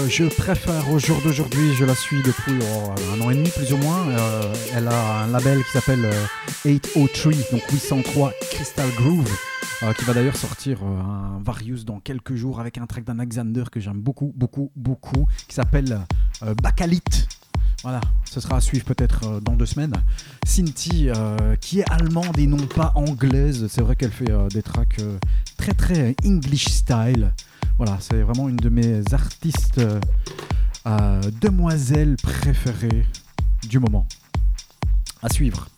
Je 0.09 0.23
préfère 0.23 0.91
au 0.91 0.97
jour 0.97 1.21
d'aujourd'hui. 1.21 1.73
Je 1.75 1.85
la 1.85 1.93
suis 1.93 2.21
depuis 2.23 2.53
oh, 2.61 2.91
un 3.15 3.21
an 3.21 3.29
et 3.29 3.35
demi 3.35 3.49
plus 3.49 3.71
ou 3.73 3.77
moins. 3.77 4.07
Euh, 4.09 4.53
elle 4.73 4.87
a 4.87 5.23
un 5.23 5.27
label 5.27 5.63
qui 5.63 5.71
s'appelle 5.71 6.03
euh, 6.05 6.25
803, 6.65 7.31
donc 7.51 7.61
803 7.71 8.33
Crystal 8.51 8.89
Groove, 8.97 9.29
euh, 9.83 9.93
qui 9.93 10.05
va 10.05 10.13
d'ailleurs 10.13 10.35
sortir 10.35 10.79
euh, 10.83 10.99
un 10.99 11.41
Various 11.43 11.83
dans 11.85 11.99
quelques 11.99 12.35
jours 12.35 12.59
avec 12.59 12.77
un 12.77 12.87
track 12.87 13.03
d'un 13.03 13.19
Alexander 13.19 13.63
que 13.71 13.79
j'aime 13.79 14.01
beaucoup, 14.01 14.33
beaucoup, 14.35 14.71
beaucoup, 14.75 15.27
qui 15.47 15.53
s'appelle 15.53 15.99
euh, 16.43 16.55
Bacalite. 16.55 17.27
Voilà, 17.83 18.01
ce 18.25 18.41
sera 18.41 18.57
à 18.57 18.61
suivre 18.61 18.83
peut-être 18.83 19.25
euh, 19.25 19.39
dans 19.39 19.53
deux 19.53 19.65
semaines. 19.65 19.93
Cinti, 20.43 21.09
euh, 21.09 21.55
qui 21.55 21.79
est 21.79 21.89
allemande 21.89 22.37
et 22.37 22.45
non 22.45 22.67
pas 22.67 22.91
anglaise, 22.95 23.67
c'est 23.69 23.81
vrai 23.81 23.95
qu'elle 23.95 24.11
fait 24.11 24.31
euh, 24.31 24.49
des 24.49 24.61
tracks 24.61 24.99
euh, 24.99 25.17
très 25.57 25.73
très 25.73 26.15
English 26.25 26.65
style. 26.65 27.31
Voilà, 27.79 27.97
c'est 28.01 28.21
vraiment 28.23 28.49
une 28.49 28.57
de 28.57 28.67
mes 28.67 29.01
artistes 29.13 29.79
euh, 30.85 31.21
demoiselles 31.39 32.17
préférées 32.21 33.05
du 33.69 33.79
moment. 33.79 34.05
À 35.23 35.29
suivre. 35.29 35.69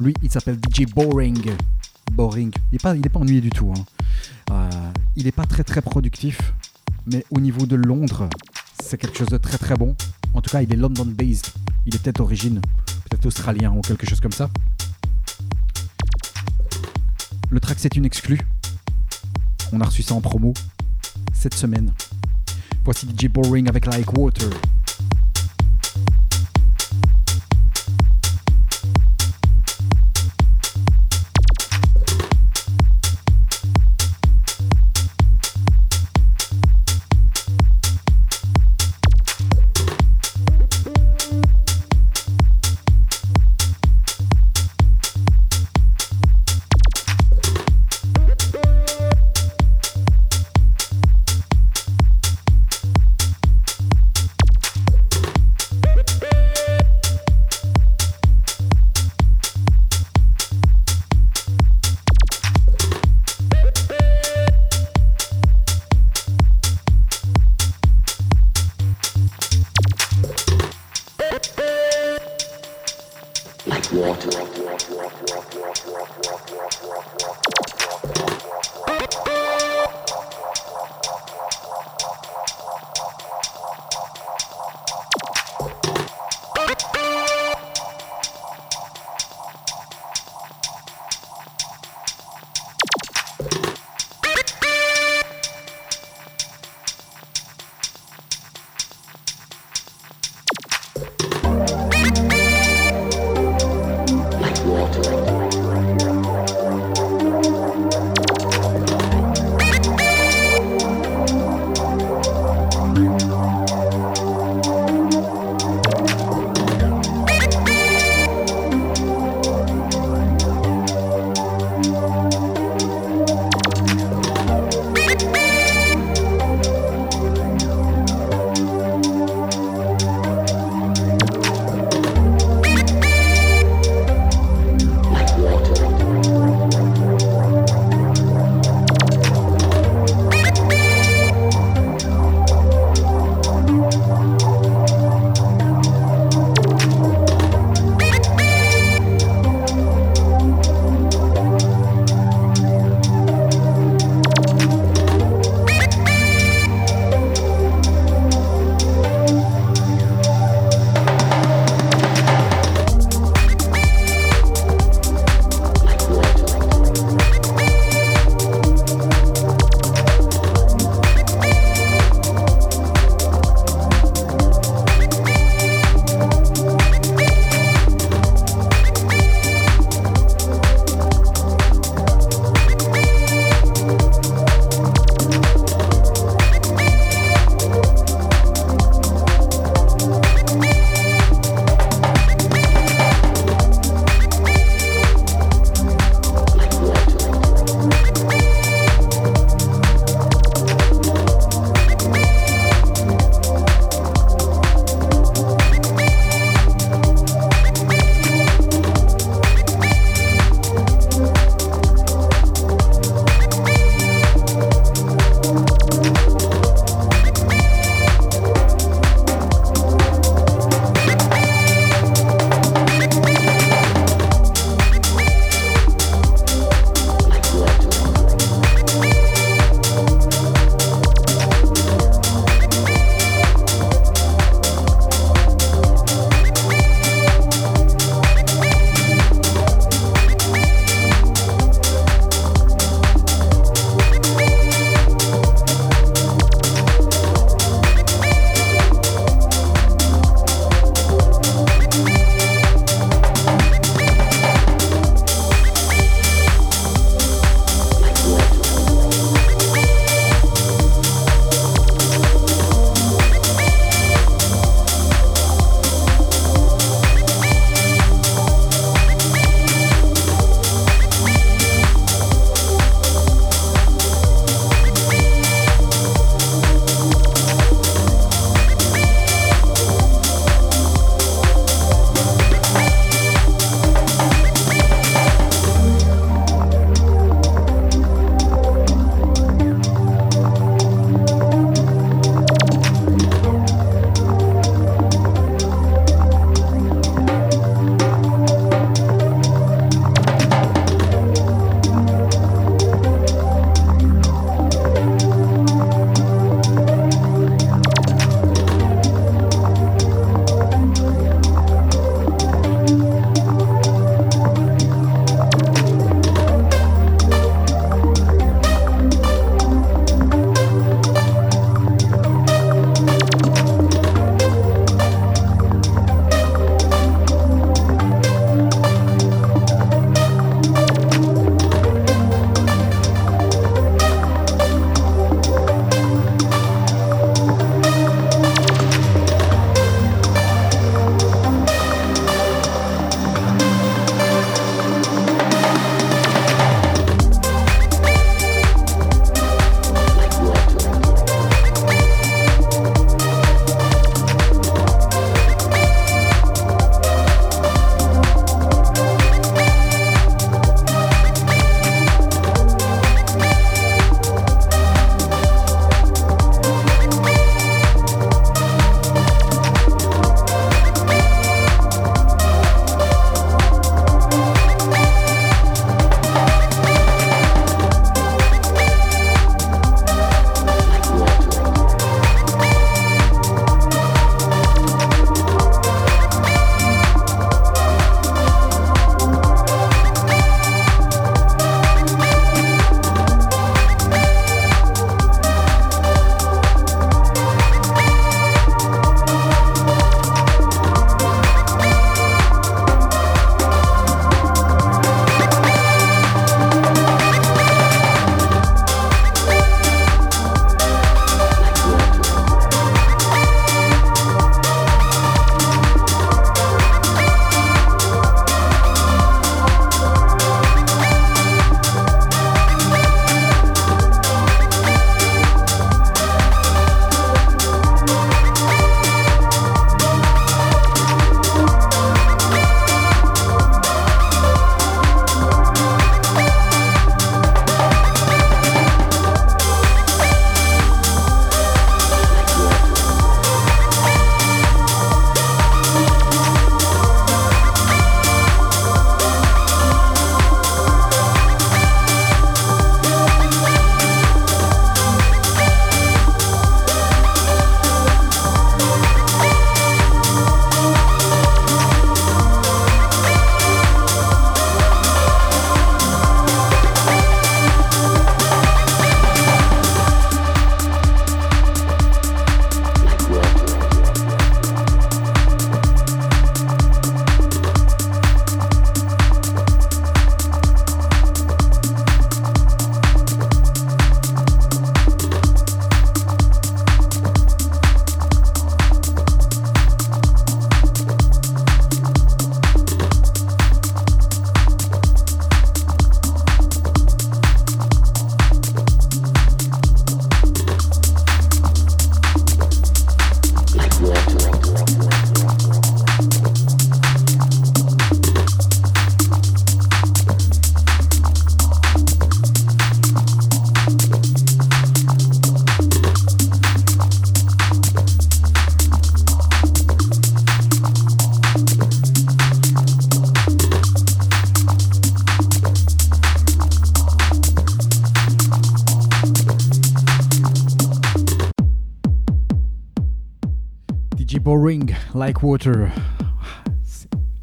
Lui, 0.00 0.14
il 0.22 0.30
s'appelle 0.30 0.56
DJ 0.56 0.86
Boring. 0.86 1.52
Boring. 2.12 2.50
Il 2.72 2.78
n'est 2.82 3.08
pas, 3.10 3.18
ennuyé 3.20 3.42
du 3.42 3.50
tout. 3.50 3.70
hein. 3.76 3.84
Euh, 4.50 4.70
il 5.14 5.24
n'est 5.26 5.30
pas 5.32 5.44
très 5.44 5.62
très 5.62 5.82
productif, 5.82 6.54
mais 7.12 7.22
au 7.30 7.38
niveau 7.38 7.66
de 7.66 7.76
Londres, 7.76 8.26
c'est 8.82 8.96
quelque 8.96 9.18
chose 9.18 9.28
de 9.28 9.36
très 9.36 9.58
très 9.58 9.74
bon. 9.74 9.94
En 10.32 10.40
tout 10.40 10.48
cas, 10.48 10.62
il 10.62 10.72
est 10.72 10.76
London-based. 10.76 11.48
Il 11.84 11.94
est 11.94 11.98
peut-être 11.98 12.16
d'origine, 12.16 12.62
peut-être 13.10 13.26
australien 13.26 13.72
ou 13.76 13.82
quelque 13.82 14.08
chose 14.08 14.20
comme 14.20 14.32
ça. 14.32 14.48
Le 17.50 17.60
track, 17.60 17.76
c'est 17.78 17.94
une 17.96 18.06
exclue. 18.06 18.40
On 19.70 19.82
a 19.82 19.84
reçu 19.84 20.02
ça 20.02 20.14
en 20.14 20.22
promo 20.22 20.54
cette 21.40 21.54
semaine. 21.54 21.90
Voici 22.84 23.06
DJ 23.06 23.28
Boring 23.28 23.66
avec 23.68 23.86
Like 23.86 24.12
Water. 24.12 24.50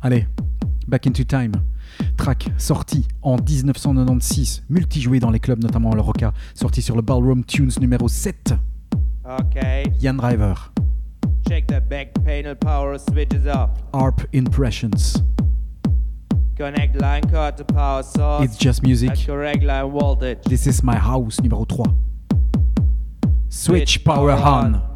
Allez, 0.01 0.27
Back 0.87 1.07
into 1.07 1.23
Time. 1.23 1.51
Track 2.15 2.49
sorti 2.57 3.07
en 3.23 3.37
1996, 3.37 4.63
multijoué 4.69 5.19
dans 5.19 5.31
les 5.31 5.39
clubs, 5.39 5.61
notamment 5.63 5.95
le 5.95 6.01
Roca, 6.01 6.31
sorti 6.53 6.83
sur 6.83 6.95
le 6.95 7.01
Ballroom 7.01 7.43
Tunes 7.43 7.71
numéro 7.81 8.07
7. 8.07 8.53
Okay, 9.25 9.85
Yann 9.99 10.17
Driver, 10.17 10.71
check 11.49 11.65
the 11.65 11.81
back 11.89 12.13
panel 12.23 12.55
power 12.55 12.99
switches 12.99 13.47
off. 13.47 13.71
Harp 13.93 14.21
Impressions. 14.31 15.23
Connect 16.55 17.01
line 17.01 17.23
card 17.31 17.57
to 17.57 17.63
power 17.63 18.03
source. 18.03 18.43
It's 18.45 18.59
just 18.59 18.79
at 18.79 18.87
music. 18.87 19.11
correct 19.25 19.63
line 19.63 19.89
voltage. 19.91 20.43
This 20.47 20.67
is 20.67 20.83
my 20.83 20.95
house 20.95 21.41
numéro 21.41 21.65
3. 21.65 21.83
Switch 23.49 23.93
Switch 23.93 24.03
power 24.03 24.35
power 24.35 24.65
on. 24.65 24.75
on. 24.75 24.86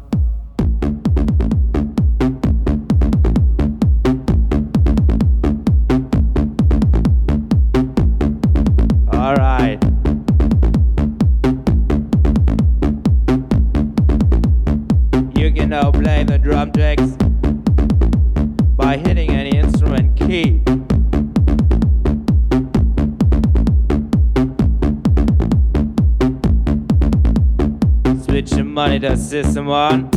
The 29.02 29.08
monitor 29.08 29.20
system 29.20 29.68
on. 29.68 30.11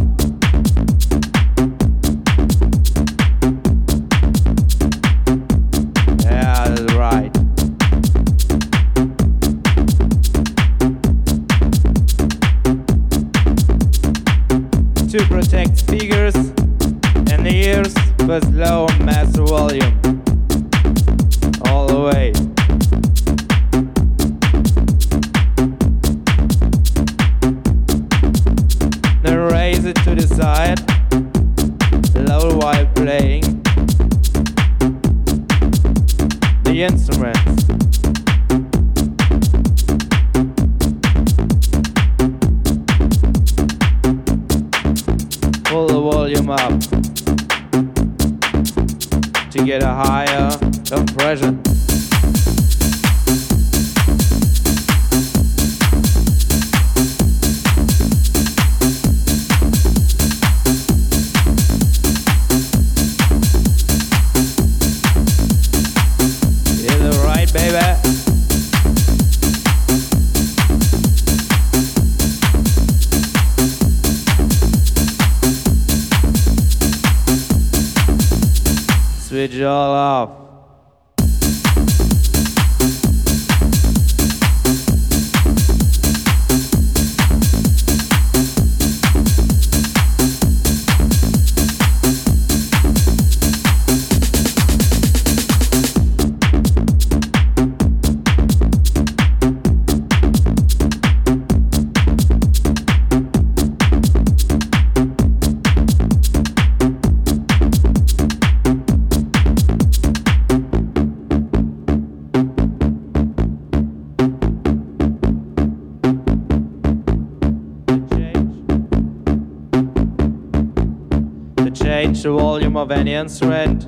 Volume 122.76 122.92
of 122.92 122.92
any 122.92 123.14
instrument, 123.14 123.86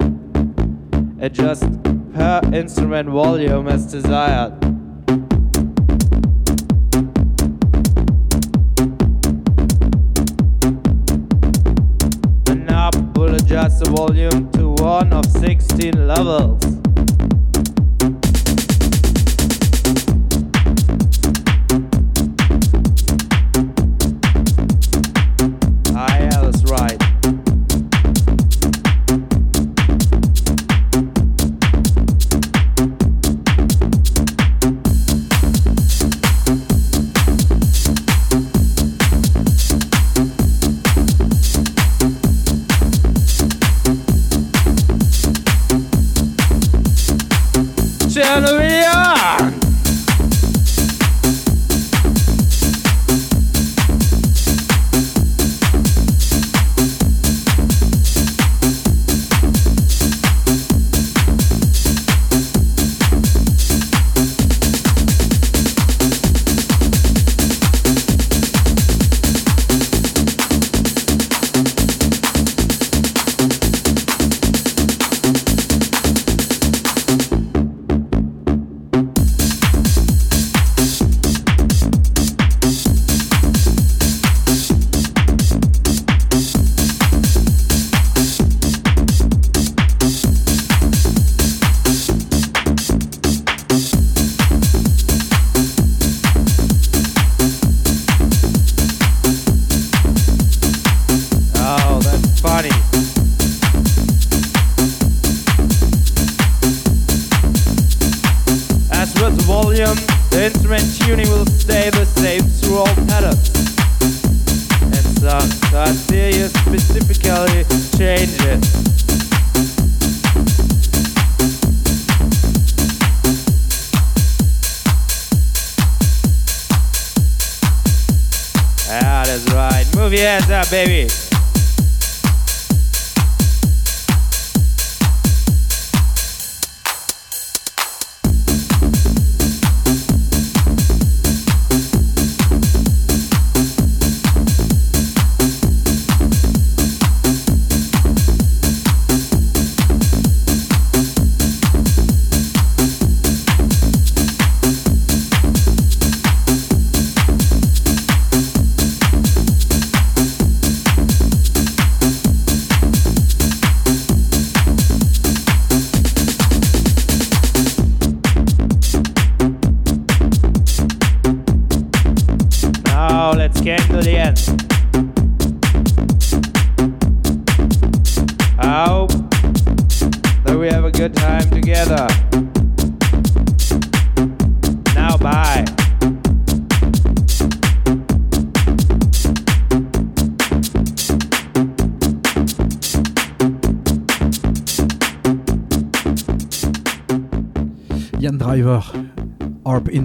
adjust 1.19 1.63
per 2.13 2.39
instrument 2.53 3.09
volume 3.09 3.67
as 3.67 3.85
desired. 3.91 4.53
The 12.45 12.55
knob 12.55 13.17
will 13.17 13.35
adjust 13.35 13.83
the 13.83 13.89
volume 13.91 14.49
to 14.53 14.69
one 14.81 15.11
of 15.11 15.25
16 15.25 16.07
levels. 16.07 16.86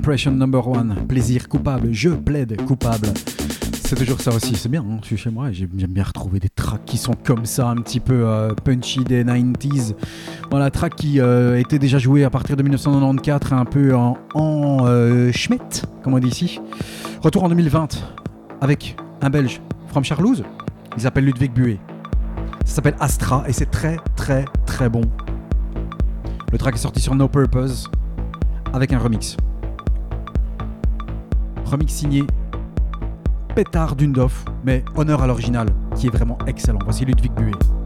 Impression 0.03 0.33
Number 0.33 0.67
One, 0.67 0.97
plaisir 1.07 1.49
coupable, 1.49 1.91
je 1.93 2.09
plaide 2.09 2.61
coupable. 2.63 3.07
C'est 3.85 3.95
toujours 3.95 4.21
ça 4.21 4.35
aussi, 4.35 4.57
c'est 4.57 4.69
bien, 4.69 4.81
hein, 4.81 4.99
je 5.03 5.07
suis 5.07 5.17
chez 5.17 5.31
moi 5.31 5.53
j'aime 5.53 5.69
bien 5.71 6.03
retrouver 6.03 6.41
des 6.41 6.49
tracks 6.49 6.85
qui 6.85 6.99
sont 6.99 7.15
comme 7.15 7.47
ça, 7.47 7.69
un 7.69 7.77
petit 7.77 8.01
peu 8.01 8.27
euh, 8.27 8.53
punchy 8.53 9.05
des 9.05 9.23
90s. 9.23 9.95
Voilà, 10.51 10.73
track 10.73 10.97
qui 10.97 11.21
euh, 11.21 11.57
était 11.57 11.79
déjà 11.79 11.99
joué 11.99 12.25
à 12.25 12.31
partir 12.31 12.57
de 12.57 12.65
1994, 12.65 13.53
un 13.53 13.65
peu 13.65 13.95
en, 13.95 14.19
en 14.35 14.87
euh, 14.89 15.31
schmett, 15.31 15.85
comme 16.03 16.15
on 16.15 16.19
dit 16.19 16.31
ici. 16.31 16.61
Retour 17.21 17.45
en 17.45 17.49
2020 17.49 18.05
avec 18.61 18.97
un 19.21 19.31
Belge, 19.31 19.61
from 19.87 20.03
Charlouse, 20.03 20.43
il 20.97 21.03
s'appelle 21.03 21.27
Ludwig 21.27 21.53
Buet. 21.53 21.79
Ça 22.65 22.75
s'appelle 22.75 22.97
Astra 22.99 23.45
et 23.47 23.53
c'est 23.53 23.71
très 23.71 23.99
très 24.17 24.47
très 24.67 24.89
bon. 24.89 25.03
Le 26.51 26.59
track 26.59 26.75
est 26.75 26.79
sorti 26.79 27.01
sur 27.01 27.15
No 27.15 27.29
Purpose 27.29 27.89
avec 28.73 28.93
un 28.93 28.99
remix. 28.99 29.37
Remix 31.73 31.91
signé 31.91 32.25
Pétard 33.55 33.97
Dundorf, 33.97 34.45
mais 34.63 34.85
honneur 34.95 35.23
à 35.23 35.27
l'original, 35.27 35.69
qui 35.97 36.09
est 36.09 36.11
vraiment 36.11 36.37
excellent. 36.47 36.81
Voici 36.85 37.07
Ludwig 37.07 37.33
Buet. 37.33 37.82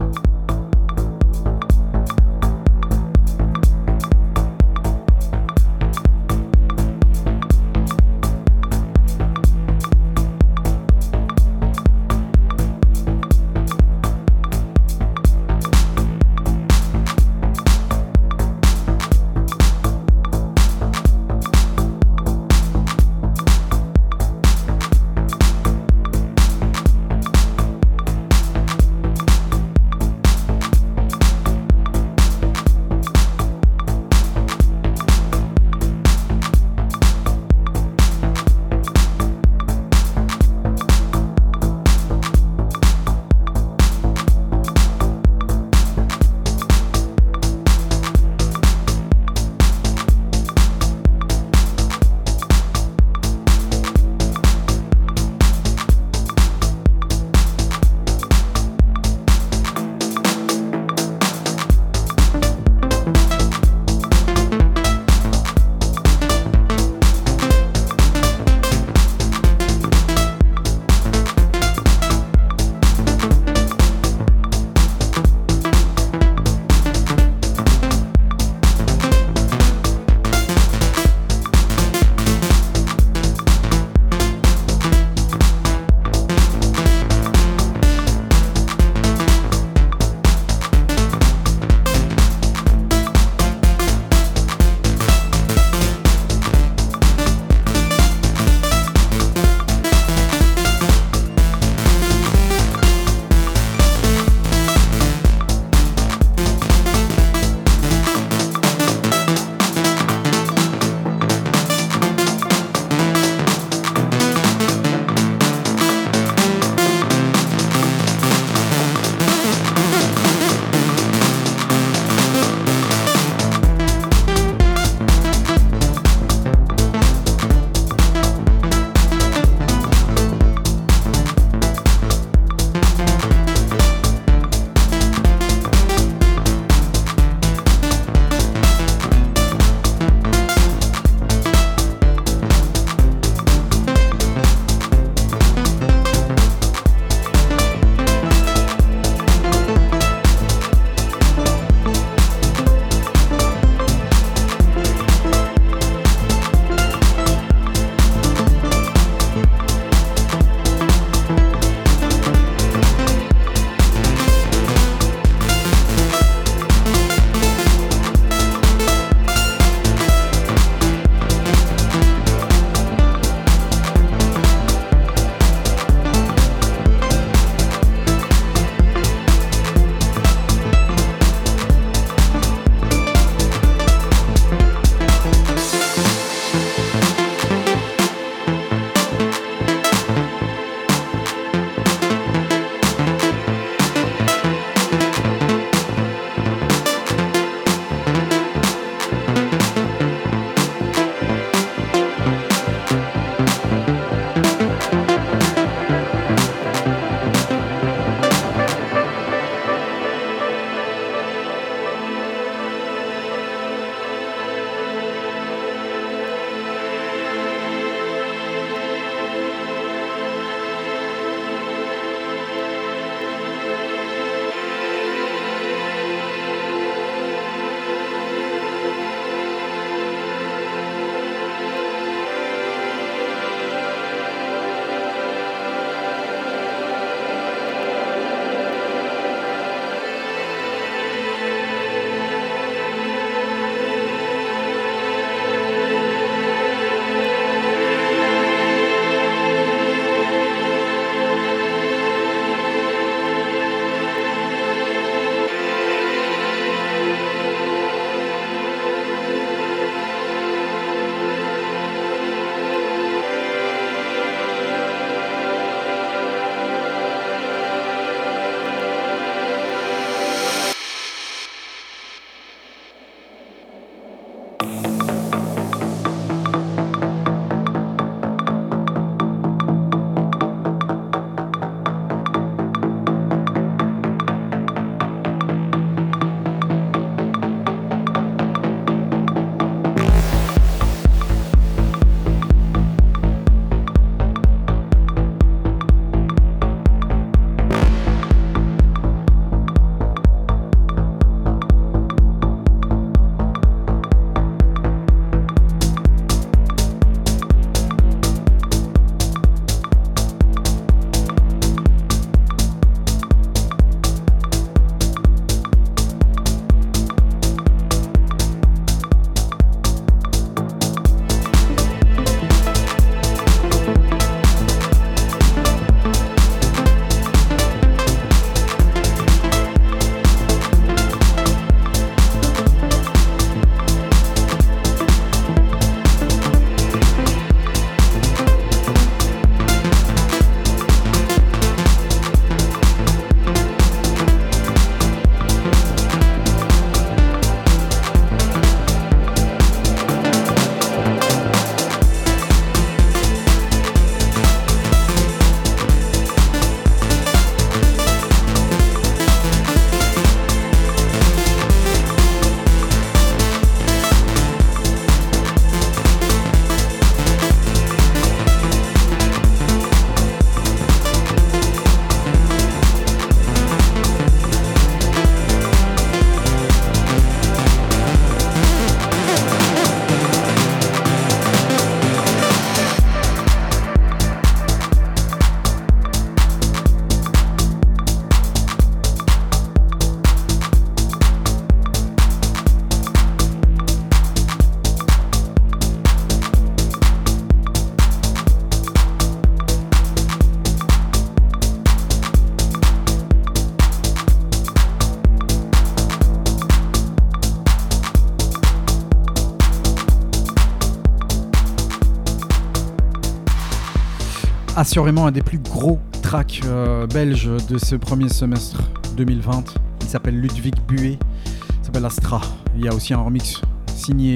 Assurément 414.77 415.25
un 415.25 415.31
des 415.31 415.41
plus 415.41 415.57
gros 415.57 415.97
tracks 416.21 416.61
euh, 416.65 417.07
belges 417.07 417.49
de 417.67 417.79
ce 417.79 417.95
premier 417.95 418.29
semestre 418.29 418.79
2020. 419.17 419.73
Il 420.01 420.07
s'appelle 420.07 420.39
Ludwig 420.39 420.75
Buet, 420.87 421.17
il 421.45 421.85
s'appelle 421.85 422.05
Astra. 422.05 422.39
Il 422.75 422.85
y 422.85 422.87
a 422.87 422.93
aussi 422.93 423.15
un 423.15 423.21
remix 423.21 423.59
signé 423.87 424.35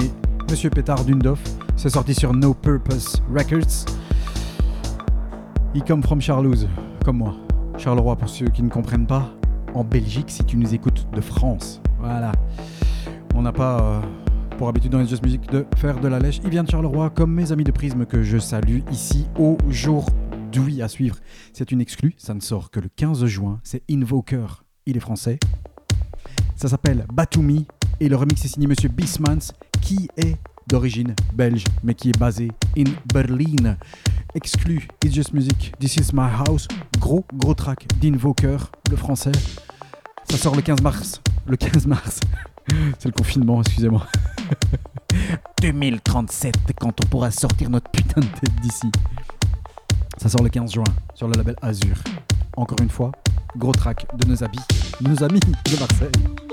Monsieur 0.49 0.72
Pétard 0.72 1.05
Dundorf. 1.05 1.39
C'est 1.76 1.91
sorti 1.91 2.15
sur 2.15 2.34
No 2.34 2.55
Purpose 2.55 3.22
Records. 3.31 3.85
Il 5.76 5.84
come 5.84 6.01
from 6.01 6.19
Charlouse, 6.19 6.68
comme 7.05 7.19
moi. 7.19 7.35
Charleroi, 7.77 8.15
pour 8.15 8.27
ceux 8.27 8.47
qui 8.47 8.63
ne 8.63 8.69
comprennent 8.69 9.07
pas. 9.07 9.30
En 9.76 9.84
Belgique, 9.84 10.31
si 10.31 10.43
tu 10.43 10.57
nous 10.57 10.73
écoutes 10.73 11.07
de 11.13 11.22
France. 11.22 11.81
Voilà. 11.99 12.31
On 13.35 13.43
n'a 13.43 13.51
pas 13.51 13.80
euh, 13.80 13.99
pour 14.57 14.68
habitude 14.69 14.91
dans 14.91 14.99
les 14.99 15.05
Just 15.05 15.23
Music 15.23 15.51
de 15.51 15.68
faire 15.77 15.99
de 15.99 16.07
la 16.07 16.18
lèche. 16.18 16.41
Il 16.43 16.49
vient 16.49 16.63
de 16.63 16.69
Charleroi, 16.69 17.11
comme 17.11 17.31
mes 17.31 17.51
amis 17.51 17.63
de 17.63 17.72
Prisme 17.72 18.05
que 18.05 18.23
je 18.23 18.39
salue 18.39 18.80
ici 18.91 19.27
aujourd'hui 19.38 20.20
à 20.82 20.88
suivre. 20.88 21.18
C'est 21.53 21.72
une 21.72 21.80
exclue, 21.80 22.14
ça 22.18 22.34
ne 22.34 22.41
sort 22.41 22.72
que 22.72 22.80
le 22.80 22.90
15 22.90 23.26
juin. 23.26 23.61
C'est 23.64 23.84
Invoker, 23.90 24.65
il 24.86 24.98
est 24.98 25.02
français. 25.02 25.40
Ça 26.56 26.68
s'appelle 26.68 27.06
Batumi 27.14 27.65
et 27.99 28.10
le 28.10 28.15
remix 28.18 28.44
est 28.44 28.49
signé 28.49 28.68
Monsieur 28.68 28.90
Bismans 28.90 29.53
qui 29.82 30.10
est 30.18 30.36
d'origine 30.68 31.15
belge 31.34 31.64
mais 31.84 31.94
qui 31.94 32.10
est 32.10 32.18
basé 32.18 32.49
in 32.78 32.91
Berlin. 33.14 33.78
Exclu 34.36 34.88
It's 35.03 35.14
Just 35.14 35.34
Music, 35.34 35.73
This 35.80 35.95
Is 35.95 36.10
My 36.14 36.30
House, 36.45 36.68
gros 36.99 37.26
gros 37.34 37.53
track 37.53 37.88
d'Invoker, 38.02 38.72
le 38.90 38.98
français. 38.98 39.32
Ça 40.30 40.38
sort 40.38 40.56
le 40.56 40.61
15 40.61 40.82
mars. 40.82 41.22
Le 41.48 41.56
15 41.56 41.88
mars. 41.88 42.19
C'est 42.99 43.07
le 43.07 43.14
confinement, 43.14 43.61
excusez-moi. 43.61 44.06
2037, 45.61 46.56
quand 46.80 47.03
on 47.03 47.07
pourra 47.07 47.32
sortir 47.32 47.69
notre 47.69 47.90
putain 47.91 48.22
de 48.22 48.28
tête 48.28 48.56
d'ici. 48.61 48.91
Ça 50.22 50.30
sort 50.30 50.43
le 50.43 50.49
15 50.49 50.73
juin 50.73 50.84
sur 51.15 51.27
le 51.27 51.34
label 51.34 51.56
Azur. 51.64 51.95
Encore 52.56 52.77
une 52.80 52.91
fois, 52.91 53.11
gros 53.57 53.72
track 53.72 54.06
de 54.19 54.27
nos 54.27 54.43
amis, 54.43 54.60
nos 55.02 55.23
amis 55.23 55.39
de 55.39 55.80
Marseille. 55.80 56.51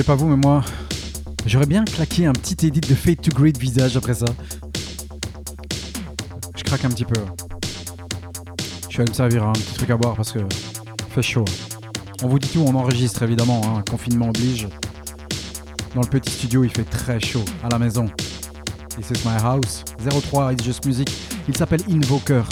Sais 0.00 0.06
pas 0.06 0.14
vous, 0.14 0.28
mais 0.28 0.36
moi, 0.36 0.64
j'aurais 1.44 1.66
bien 1.66 1.84
claqué 1.84 2.24
un 2.24 2.32
petit 2.32 2.66
edit 2.66 2.80
de 2.80 2.94
Fade 2.94 3.20
to 3.20 3.30
Great 3.32 3.58
visage 3.58 3.98
après 3.98 4.14
ça. 4.14 4.24
Je 6.56 6.64
craque 6.64 6.86
un 6.86 6.88
petit 6.88 7.04
peu. 7.04 7.20
Je 8.88 8.96
vais 8.96 9.04
me 9.04 9.12
servir 9.12 9.44
un 9.44 9.52
petit 9.52 9.74
truc 9.74 9.90
à 9.90 9.98
boire 9.98 10.14
parce 10.14 10.32
que 10.32 10.38
fait 11.10 11.20
chaud. 11.20 11.44
On 12.22 12.28
vous 12.28 12.38
dit 12.38 12.48
tout, 12.48 12.64
on 12.66 12.74
enregistre 12.76 13.24
évidemment, 13.24 13.60
hein, 13.66 13.84
confinement 13.90 14.30
oblige. 14.30 14.68
Dans 15.94 16.00
le 16.00 16.08
petit 16.08 16.30
studio, 16.30 16.64
il 16.64 16.70
fait 16.70 16.88
très 16.88 17.20
chaud 17.20 17.44
à 17.62 17.68
la 17.68 17.78
maison. 17.78 18.06
This 18.96 19.10
is 19.10 19.28
my 19.28 19.36
house. 19.36 19.84
03 19.98 20.54
It's 20.54 20.64
Just 20.64 20.86
Music. 20.86 21.10
Il 21.46 21.54
s'appelle 21.54 21.82
Invoker. 21.90 22.48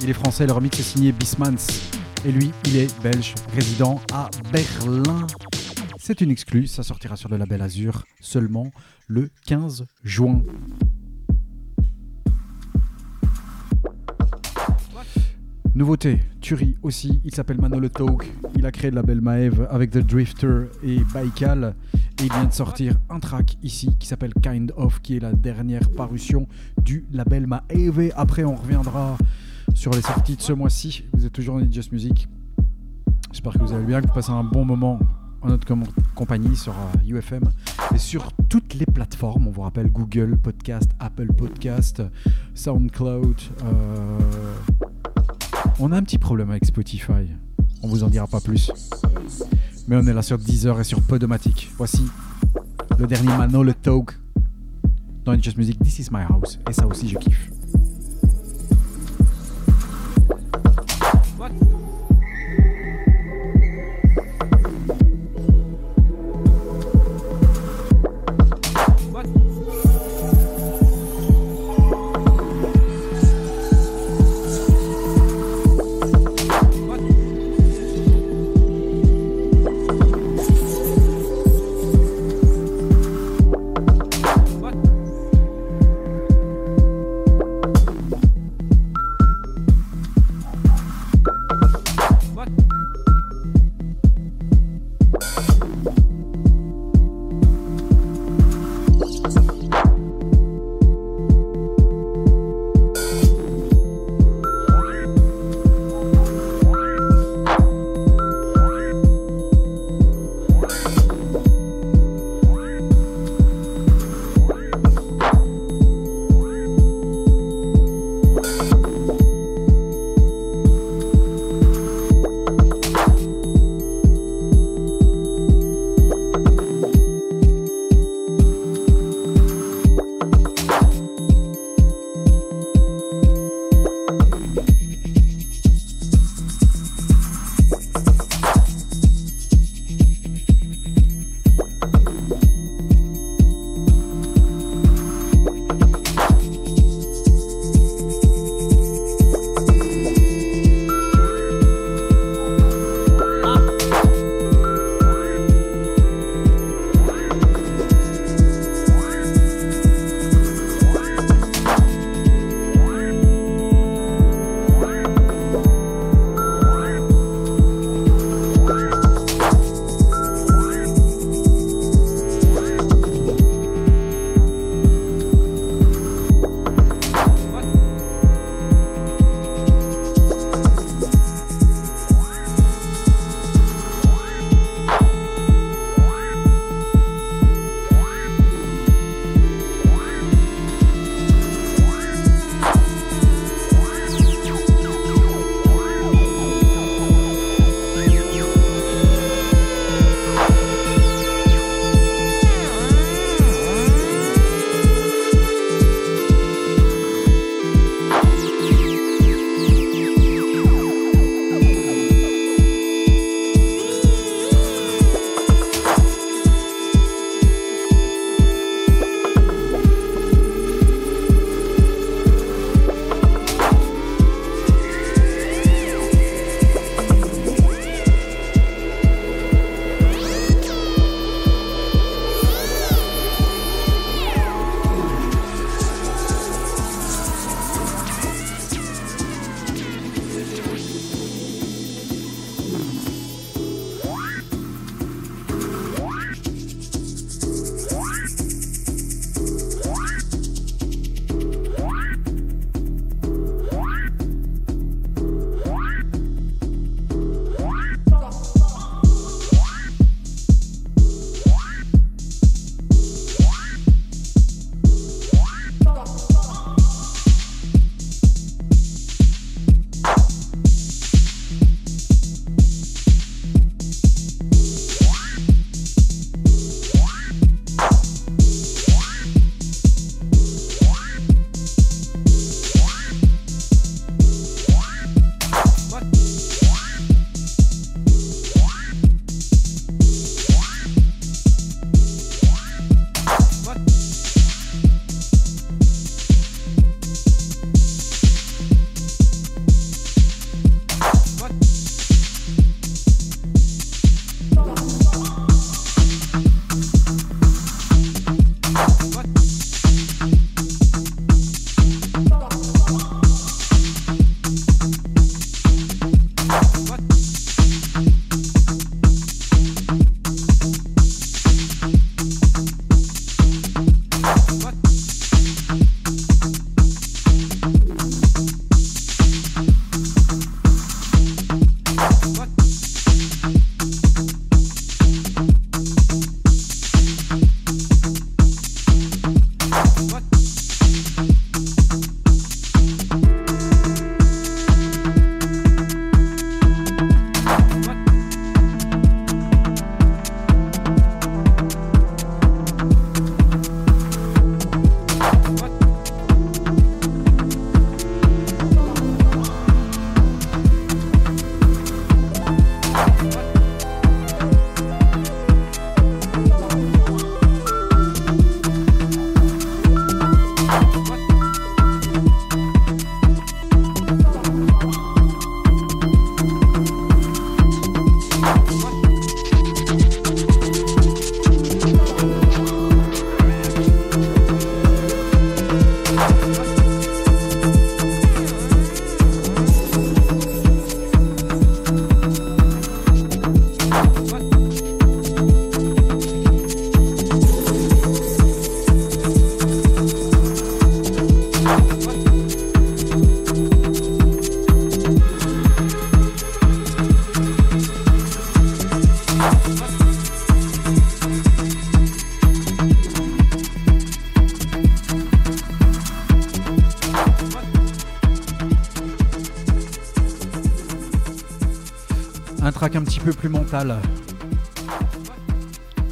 Il 0.00 0.10
est 0.10 0.14
français, 0.14 0.46
le 0.46 0.52
remix 0.52 0.78
est 0.78 0.84
signé 0.84 1.10
Bismans. 1.10 1.56
Et 2.24 2.30
lui, 2.30 2.52
il 2.66 2.76
est 2.76 3.02
belge, 3.02 3.34
résident 3.52 4.00
à 4.12 4.30
Berlin. 4.52 5.26
C'est 6.08 6.22
une 6.22 6.30
exclue, 6.30 6.66
ça 6.66 6.82
sortira 6.82 7.16
sur 7.16 7.28
le 7.28 7.36
label 7.36 7.60
Azur 7.60 8.06
seulement 8.18 8.70
le 9.08 9.28
15 9.44 9.84
juin. 10.02 10.40
Nouveauté, 15.74 16.22
Turi 16.40 16.78
aussi, 16.82 17.20
il 17.26 17.34
s'appelle 17.34 17.60
Manolo 17.60 17.90
Talk. 17.90 18.26
Il 18.56 18.64
a 18.64 18.72
créé 18.72 18.90
le 18.90 18.94
label 18.94 19.20
Maeve 19.20 19.68
avec 19.70 19.90
The 19.90 19.98
Drifter 19.98 20.68
et 20.82 21.00
Baikal. 21.12 21.74
Et 21.94 22.22
il 22.22 22.32
vient 22.32 22.46
de 22.46 22.54
sortir 22.54 22.94
un 23.10 23.20
track 23.20 23.58
ici 23.62 23.94
qui 24.00 24.08
s'appelle 24.08 24.32
Kind 24.32 24.72
of, 24.78 25.02
qui 25.02 25.18
est 25.18 25.20
la 25.20 25.34
dernière 25.34 25.90
parution 25.90 26.48
du 26.82 27.04
label 27.12 27.46
Maeve. 27.46 28.14
Après, 28.16 28.44
on 28.44 28.54
reviendra 28.54 29.18
sur 29.74 29.92
les 29.92 30.00
sorties 30.00 30.36
de 30.36 30.40
ce 30.40 30.54
mois-ci. 30.54 31.04
Vous 31.12 31.26
êtes 31.26 31.34
toujours 31.34 31.56
en 31.56 31.70
Just 31.70 31.92
Music. 31.92 32.26
J'espère 33.30 33.52
que 33.52 33.58
vous 33.58 33.74
allez 33.74 33.84
bien, 33.84 34.00
que 34.00 34.06
vous 34.06 34.14
passez 34.14 34.32
un 34.32 34.42
bon 34.42 34.64
moment 34.64 34.98
en 35.42 35.48
notre 35.48 35.66
com- 35.66 35.84
compagnie 36.14 36.56
sur 36.56 36.72
euh, 36.72 37.08
UFM 37.08 37.44
et 37.94 37.98
sur 37.98 38.32
toutes 38.48 38.74
les 38.74 38.86
plateformes. 38.86 39.46
On 39.46 39.50
vous 39.50 39.62
rappelle 39.62 39.90
Google 39.90 40.36
Podcast, 40.36 40.90
Apple 40.98 41.32
Podcast, 41.32 42.02
SoundCloud. 42.54 43.36
euh, 43.64 44.18
On 45.78 45.92
a 45.92 45.96
un 45.96 46.02
petit 46.02 46.18
problème 46.18 46.50
avec 46.50 46.64
Spotify. 46.64 47.28
On 47.82 47.88
vous 47.88 48.02
en 48.02 48.08
dira 48.08 48.26
pas 48.26 48.40
plus. 48.40 48.70
Mais 49.86 49.96
on 49.96 50.06
est 50.06 50.12
là 50.12 50.22
sur 50.22 50.38
Deezer 50.38 50.78
et 50.80 50.84
sur 50.84 51.00
Podomatic. 51.02 51.70
Voici 51.78 52.02
le 52.98 53.06
dernier 53.06 53.28
Mano, 53.36 53.62
le 53.62 53.74
Talk 53.74 54.18
dans 55.24 55.40
Just 55.40 55.56
Music. 55.56 55.78
This 55.80 56.00
is 56.00 56.08
my 56.10 56.22
house. 56.28 56.58
Et 56.68 56.72
ça 56.72 56.86
aussi, 56.86 57.08
je 57.08 57.16
kiffe. 57.18 57.50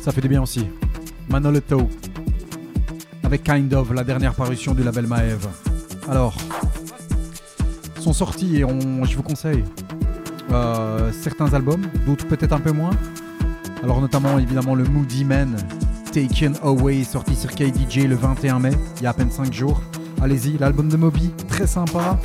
Ça 0.02 0.12
fait 0.12 0.20
du 0.20 0.28
bien 0.28 0.42
aussi. 0.42 0.66
Manoletto. 1.28 1.88
Avec 3.24 3.42
Kind 3.42 3.72
of, 3.74 3.92
la 3.92 4.04
dernière 4.04 4.34
parution 4.34 4.74
du 4.74 4.82
label 4.82 5.06
Maeve. 5.06 5.48
Alors, 6.08 6.36
sont 7.98 8.12
sortis 8.12 8.58
et 8.58 8.64
on, 8.64 9.04
je 9.04 9.16
vous 9.16 9.22
conseille 9.22 9.64
euh, 10.52 11.10
certains 11.12 11.52
albums, 11.54 11.82
d'autres 12.06 12.26
peut-être 12.28 12.52
un 12.52 12.60
peu 12.60 12.72
moins. 12.72 12.92
Alors 13.82 14.00
notamment 14.00 14.38
évidemment 14.38 14.74
le 14.74 14.84
Moody 14.84 15.24
Man 15.24 15.56
Taken 16.12 16.54
Away 16.62 17.04
sorti 17.04 17.34
sur 17.34 17.50
KDJ 17.50 18.06
le 18.06 18.14
21 18.14 18.58
mai, 18.60 18.70
il 18.98 19.02
y 19.02 19.06
a 19.06 19.10
à 19.10 19.12
peine 19.12 19.30
5 19.30 19.52
jours. 19.52 19.80
Allez-y, 20.22 20.56
l'album 20.58 20.88
de 20.88 20.96
Moby, 20.96 21.32
très 21.48 21.66
sympa. 21.66 22.18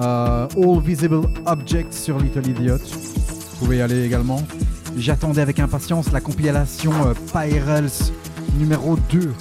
Euh, 0.00 0.46
All 0.56 0.80
Visible 0.80 1.26
Objects 1.46 1.92
sur 1.92 2.18
Little 2.18 2.46
Idiot. 2.46 3.13
Vous 3.54 3.66
pouvez 3.66 3.76
y 3.78 3.82
aller 3.82 4.04
également. 4.04 4.42
J'attendais 4.96 5.40
avec 5.40 5.60
impatience 5.60 6.10
la 6.10 6.20
compilation 6.20 6.92
euh, 7.06 7.88
numéro 8.58 8.96
2 9.10 9.32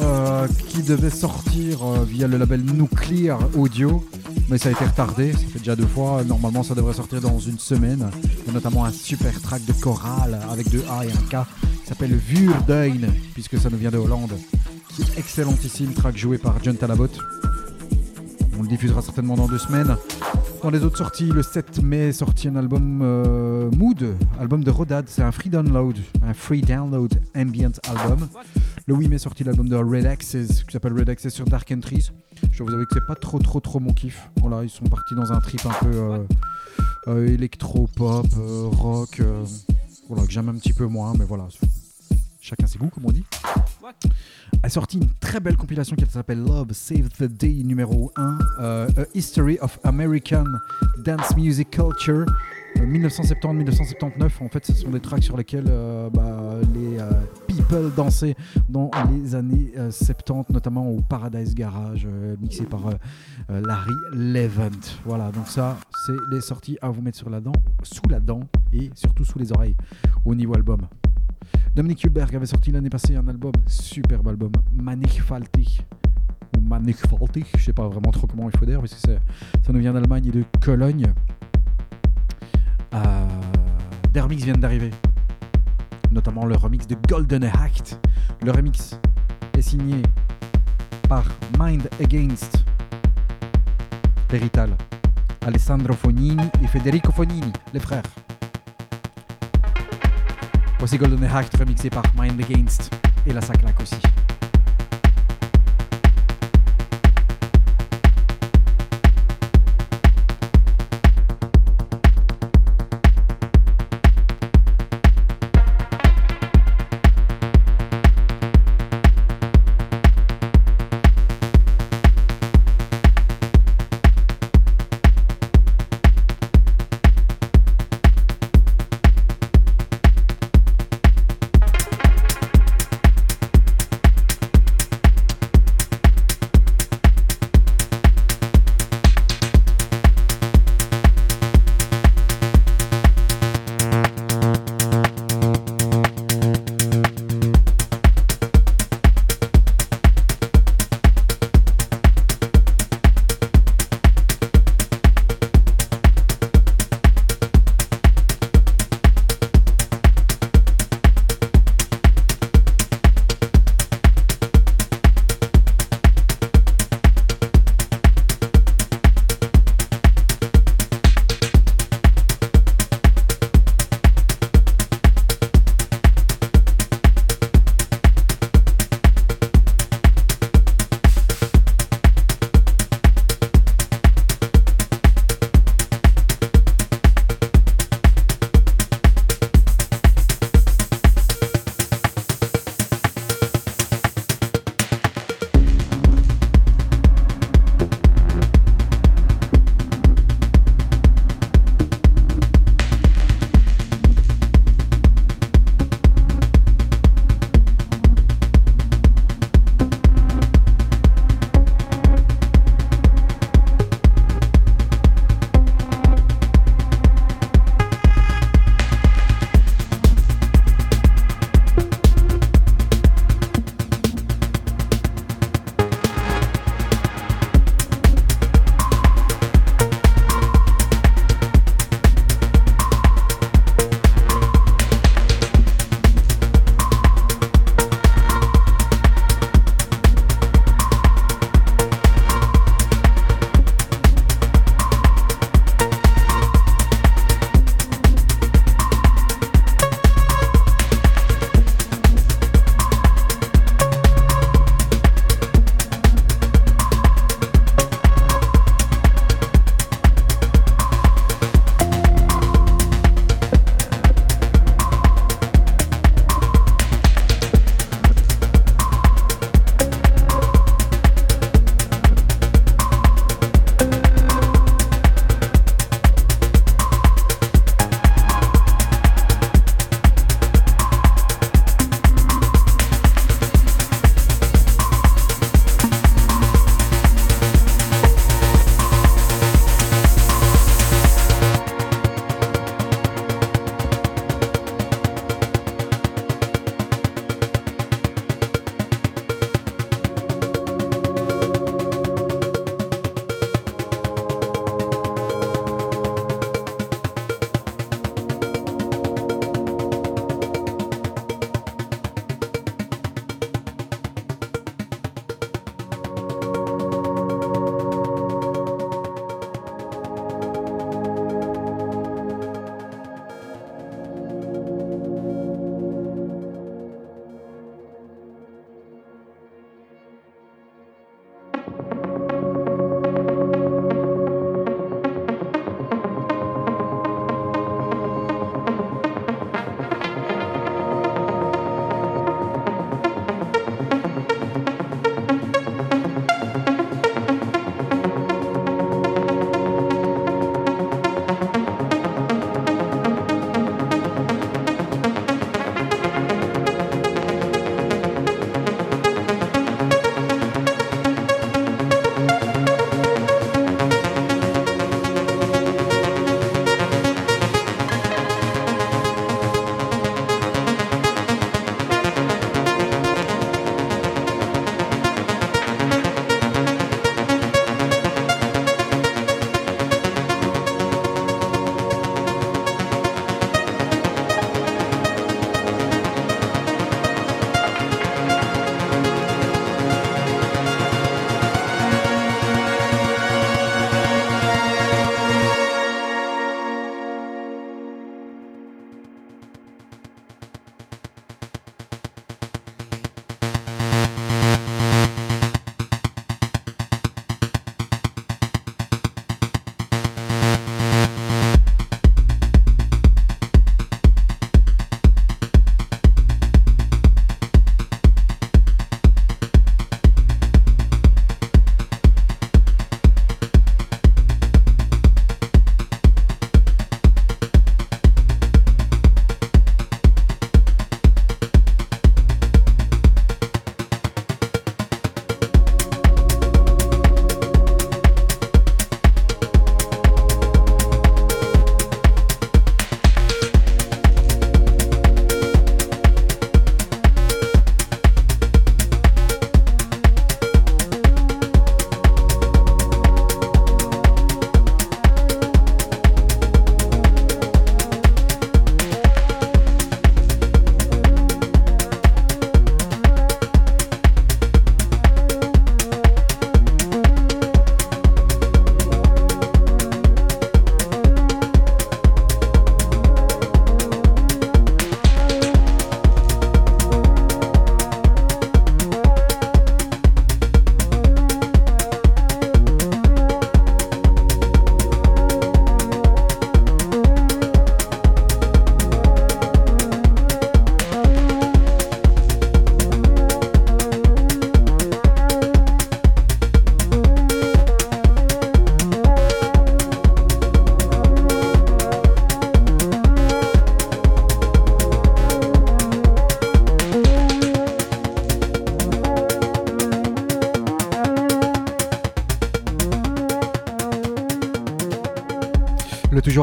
euh, 0.00 0.48
qui 0.68 0.82
devait 0.82 1.10
sortir 1.10 1.86
euh, 1.86 2.04
via 2.04 2.26
le 2.26 2.38
label 2.38 2.62
Nuclear 2.62 3.38
Audio. 3.56 4.04
Mais 4.48 4.58
ça 4.58 4.68
a 4.68 4.72
été 4.72 4.84
retardé, 4.84 5.32
ça 5.32 5.38
fait 5.38 5.60
déjà 5.60 5.76
deux 5.76 5.86
fois. 5.86 6.24
Normalement, 6.24 6.64
ça 6.64 6.74
devrait 6.74 6.94
sortir 6.94 7.20
dans 7.20 7.38
une 7.38 7.60
semaine. 7.60 8.10
Il 8.24 8.46
y 8.48 8.50
a 8.50 8.52
notamment 8.52 8.84
un 8.84 8.90
super 8.90 9.40
track 9.40 9.64
de 9.64 9.72
chorale 9.72 10.40
avec 10.50 10.68
deux 10.68 10.84
A 10.90 11.04
et 11.04 11.10
un 11.10 11.42
K 11.42 11.46
qui 11.82 11.88
s'appelle 11.88 12.14
Vuurduin, 12.16 13.12
puisque 13.32 13.58
ça 13.58 13.70
nous 13.70 13.78
vient 13.78 13.90
de 13.90 13.98
Hollande. 13.98 14.32
Qui 14.88 15.02
est 15.02 15.18
excellentissime, 15.18 15.94
track 15.94 16.16
joué 16.16 16.36
par 16.36 16.56
John 16.62 16.76
Talabot. 16.76 17.08
On 18.58 18.62
le 18.62 18.68
diffusera 18.68 19.02
certainement 19.02 19.36
dans 19.36 19.46
deux 19.46 19.58
semaines. 19.58 19.96
Dans 20.62 20.70
les 20.70 20.84
autres 20.84 20.98
sorties, 20.98 21.26
le 21.26 21.42
7 21.42 21.82
mai 21.82 22.12
sorti 22.12 22.46
un 22.46 22.54
album 22.54 23.00
euh, 23.02 23.68
Mood, 23.72 24.14
album 24.38 24.62
de 24.62 24.70
Rodad. 24.70 25.06
C'est 25.08 25.22
un 25.22 25.32
free 25.32 25.50
download, 25.50 25.96
un 26.22 26.34
free 26.34 26.60
download 26.60 27.12
ambient 27.36 27.72
album. 27.88 28.28
Le 28.86 28.94
8 28.94 29.08
mai 29.08 29.18
sorti 29.18 29.42
l'album 29.42 29.68
de 29.68 29.76
Red 29.76 30.06
Axes 30.06 30.64
qui 30.66 30.72
s'appelle 30.72 30.92
Red 30.92 31.08
Axes 31.08 31.28
sur 31.30 31.46
Dark 31.46 31.70
Entries. 31.72 32.10
Je 32.52 32.62
vous 32.62 32.70
avouer 32.70 32.84
que 32.86 32.94
c'est 32.94 33.06
pas 33.06 33.14
trop 33.14 33.38
trop 33.38 33.60
trop 33.60 33.80
mon 33.80 33.92
kiff. 33.92 34.28
Voilà, 34.40 34.62
ils 34.62 34.70
sont 34.70 34.84
partis 34.84 35.14
dans 35.14 35.32
un 35.32 35.40
trip 35.40 35.60
un 35.66 35.84
peu 35.84 35.94
euh, 35.94 36.18
euh, 37.08 37.26
électro-pop, 37.26 38.26
euh, 38.38 38.68
rock. 38.70 39.20
voilà, 40.08 40.26
que 40.26 40.32
j'aime 40.32 40.48
un 40.48 40.54
petit 40.54 40.72
peu 40.72 40.86
moins, 40.86 41.12
mais 41.18 41.24
voilà. 41.24 41.48
Chacun 42.40 42.66
ses 42.66 42.78
goûts, 42.78 42.90
comme 42.90 43.06
on 43.06 43.12
dit. 43.12 43.24
A 44.64 44.68
sorti 44.68 44.98
une 44.98 45.08
très 45.20 45.40
belle 45.40 45.56
compilation 45.56 45.96
qui 45.96 46.04
s'appelle 46.06 46.38
Love 46.38 46.72
Save 46.72 47.08
the 47.18 47.24
Day 47.24 47.62
numéro 47.64 48.12
1, 48.16 48.38
euh, 48.60 48.86
A 48.96 49.02
History 49.14 49.58
of 49.60 49.78
American 49.82 50.44
Dance 51.04 51.34
Music 51.36 51.68
Culture. 51.70 52.26
euh, 52.78 52.86
1970-1979, 52.86 54.30
en 54.40 54.48
fait, 54.48 54.64
ce 54.64 54.72
sont 54.74 54.90
des 54.90 55.00
tracks 55.00 55.24
sur 55.24 55.36
lesquels 55.36 55.64
euh, 55.68 56.08
bah, 56.10 56.54
les 56.74 56.98
euh, 57.00 57.10
people 57.48 57.90
dansaient 57.96 58.36
dans 58.68 58.90
les 59.10 59.34
années 59.34 59.72
euh, 59.76 59.90
70, 59.90 60.52
notamment 60.52 60.88
au 60.88 61.00
Paradise 61.00 61.56
Garage, 61.56 62.06
euh, 62.08 62.36
mixé 62.40 62.64
par 62.64 62.86
euh, 62.86 62.92
euh, 63.50 63.62
Larry 63.66 63.90
Levant. 64.12 64.70
Voilà, 65.04 65.32
donc 65.32 65.48
ça, 65.48 65.76
c'est 66.06 66.12
les 66.32 66.40
sorties 66.40 66.78
à 66.80 66.88
vous 66.88 67.02
mettre 67.02 67.18
sur 67.18 67.30
la 67.30 67.40
dent, 67.40 67.52
sous 67.82 68.08
la 68.08 68.20
dent 68.20 68.40
et 68.72 68.90
surtout 68.94 69.24
sous 69.24 69.40
les 69.40 69.50
oreilles 69.52 69.76
au 70.24 70.36
niveau 70.36 70.54
album. 70.54 70.82
Dominique 71.74 72.04
Hulberg 72.04 72.34
avait 72.36 72.46
sorti 72.46 72.70
l'année 72.70 72.90
passée 72.90 73.16
un 73.16 73.26
album, 73.28 73.52
superbe 73.66 74.28
album, 74.28 74.52
Mannigfaltig. 74.72 75.86
Ou 76.56 76.60
Mannigfaltig, 76.60 77.46
je 77.56 77.64
sais 77.64 77.72
pas 77.72 77.88
vraiment 77.88 78.10
trop 78.10 78.26
comment 78.26 78.48
il 78.50 78.58
faut 78.58 78.66
dire, 78.66 78.80
parce 78.80 78.94
que 78.94 79.00
ça 79.00 79.72
nous 79.72 79.78
vient 79.78 79.92
d'Allemagne 79.92 80.26
et 80.26 80.30
de 80.30 80.44
Cologne. 80.60 81.12
Euh, 82.94 83.26
des 84.12 84.20
remixes 84.20 84.44
viennent 84.44 84.60
d'arriver, 84.60 84.90
notamment 86.10 86.44
le 86.44 86.56
remix 86.56 86.86
de 86.86 86.96
Golden 87.08 87.44
Act. 87.44 87.98
Le 88.42 88.52
remix 88.52 88.98
est 89.56 89.62
signé 89.62 90.02
par 91.08 91.24
Mind 91.58 91.88
Against, 92.00 92.64
Perital, 94.28 94.76
Alessandro 95.46 95.94
Fognini 95.94 96.44
et 96.62 96.66
Federico 96.66 97.12
Fognini, 97.12 97.52
les 97.72 97.80
frères. 97.80 98.02
Voici 100.82 100.98
Golden 100.98 101.22
Act 101.22 101.56
remixé 101.58 101.90
par 101.90 102.02
Mind 102.18 102.40
Against 102.42 102.90
et 103.24 103.32
la 103.32 103.40
Saclac 103.40 103.80
aussi. 103.80 104.02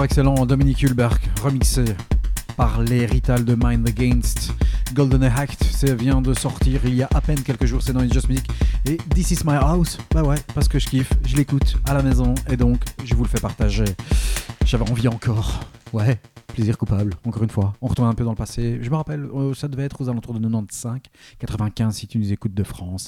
Excellent 0.04 0.46
Dominique 0.46 0.84
Hulberg, 0.84 1.20
remixé 1.42 1.84
par 2.56 2.82
les 2.82 3.06
Rital 3.06 3.44
de 3.44 3.56
Mind 3.62 3.88
Against. 3.88 4.54
Golden 4.94 5.24
Act, 5.24 5.64
ça 5.64 5.94
vient 5.94 6.22
de 6.22 6.34
sortir 6.34 6.82
il 6.86 6.96
y 6.96 7.04
a 7.04 7.10
à 7.14 7.22
peine 7.22 7.42
quelques 7.42 7.66
jours, 7.66 7.82
c'est 7.82 7.94
dans 7.94 8.02
les 8.02 8.10
Just 8.10 8.30
Music. 8.30 8.46
Et 8.86 8.98
This 9.14 9.32
Is 9.32 9.40
My 9.46 9.56
House, 9.56 9.98
bah 10.12 10.24
ouais, 10.24 10.38
parce 10.54 10.68
que 10.68 10.80
je 10.80 10.88
kiffe, 10.88 11.12
je 11.26 11.36
l'écoute 11.36 11.78
à 11.86 11.94
la 11.94 12.02
maison 12.02 12.34
et 12.50 12.56
donc 12.56 12.82
je 13.04 13.14
vous 13.16 13.24
le 13.24 13.30
fais 13.30 13.40
partager. 13.40 13.86
J'avais 14.66 14.90
envie 14.90 15.08
encore, 15.08 15.60
ouais, 15.94 16.20
plaisir 16.54 16.78
coupable, 16.78 17.14
encore 17.26 17.44
une 17.44 17.50
fois. 17.50 17.74
On 17.82 17.88
retourne 17.88 18.10
un 18.10 18.14
peu 18.14 18.24
dans 18.24 18.32
le 18.32 18.36
passé. 18.36 18.80
Je 18.82 18.90
me 18.90 18.96
rappelle, 18.96 19.28
euh, 19.34 19.54
ça 19.54 19.68
devait 19.68 19.84
être 19.84 20.02
aux 20.02 20.10
alentours 20.10 20.34
de 20.34 20.40
95, 20.40 21.00
95 21.40 21.96
si 21.96 22.08
tu 22.08 22.18
nous 22.20 22.32
écoutes 22.34 22.54
de 22.54 22.64
France. 22.64 23.08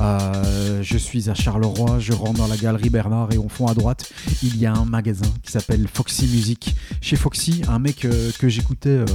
Euh, 0.00 0.82
je 0.82 0.98
suis 0.98 1.30
à 1.30 1.34
Charleroi, 1.34 1.98
je 1.98 2.12
rentre 2.12 2.34
dans 2.34 2.46
la 2.46 2.56
galerie 2.56 2.90
Bernard 2.90 3.32
et 3.32 3.38
au 3.38 3.48
fond 3.48 3.66
à 3.66 3.74
droite, 3.74 4.12
il 4.42 4.56
y 4.58 4.66
a 4.66 4.72
un 4.72 4.84
magasin 4.84 5.30
qui 5.42 5.52
s'appelle 5.52 5.86
Foxy 5.92 6.26
Music. 6.26 6.74
Chez 7.00 7.16
Foxy, 7.16 7.62
un 7.68 7.78
mec 7.78 8.04
euh, 8.04 8.30
que 8.38 8.48
j'écoutais 8.48 8.90
euh, 8.90 9.06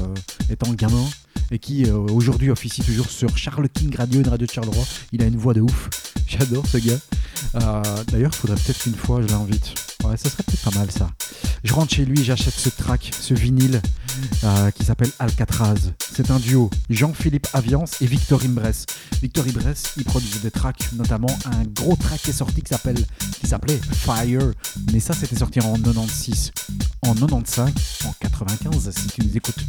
étant 0.50 0.72
gamin 0.74 1.06
et 1.52 1.60
qui 1.60 1.86
euh, 1.86 1.98
aujourd'hui 1.98 2.50
officie 2.50 2.82
toujours 2.82 3.10
sur 3.10 3.38
Charles 3.38 3.70
King 3.70 3.96
Radio, 3.96 4.22
une 4.22 4.28
radio 4.28 4.46
de 4.46 4.52
Charleroi. 4.52 4.84
Il 5.12 5.22
a 5.22 5.26
une 5.26 5.38
voix 5.38 5.54
de 5.54 5.62
ouf. 5.62 5.90
J'adore 6.28 6.66
ce 6.68 6.78
gars. 6.78 7.00
D'ailleurs, 8.12 8.32
il 8.34 8.36
faudrait 8.36 8.58
peut-être 8.58 8.80
qu'une 8.80 8.96
fois 8.96 9.22
je 9.22 9.28
l'invite. 9.28 9.74
Ouais, 10.04 10.18
ça 10.18 10.30
serait 10.30 10.44
peut-être 10.44 10.64
pas 10.64 10.78
mal 10.78 10.92
ça. 10.92 11.10
Je 11.64 11.74
rentre 11.74 11.94
chez 11.94 12.06
lui, 12.06 12.24
j'achète 12.24 12.54
ce 12.54 12.70
track, 12.70 13.12
ce 13.18 13.34
vinyle 13.34 13.82
euh, 14.44 14.72
qui 14.72 14.86
s'appelle 14.86 15.10
Alcatraz. 15.20 15.92
C'est 16.00 16.32
un 16.32 16.40
duo, 16.40 16.70
Jean-Philippe 16.90 17.48
Aviance 17.54 18.02
et 18.02 18.06
Victor 18.06 18.42
Imbres. 18.44 18.86
Victor 19.22 19.46
Imbres, 19.46 19.76
il 19.98 20.04
produit 20.04 20.40
des 20.42 20.52
tracks, 20.52 20.92
notamment 20.94 21.36
un 21.46 21.64
gros 21.64 21.96
track 21.96 22.22
qui 22.22 22.30
est 22.30 22.34
sorti 22.34 22.62
qui 22.62 22.74
s'appelait 23.48 23.80
Fire. 23.94 24.52
Mais 24.92 25.00
ça, 25.00 25.14
c'était 25.14 25.36
sorti 25.36 25.60
en 25.62 25.74
96. 25.74 26.52
En 27.04 27.14
95, 27.14 27.72
en 28.06 28.14
95, 28.20 28.92
si 28.96 29.08
tu 29.08 29.22
nous 29.26 29.38
écoutes 29.38 29.66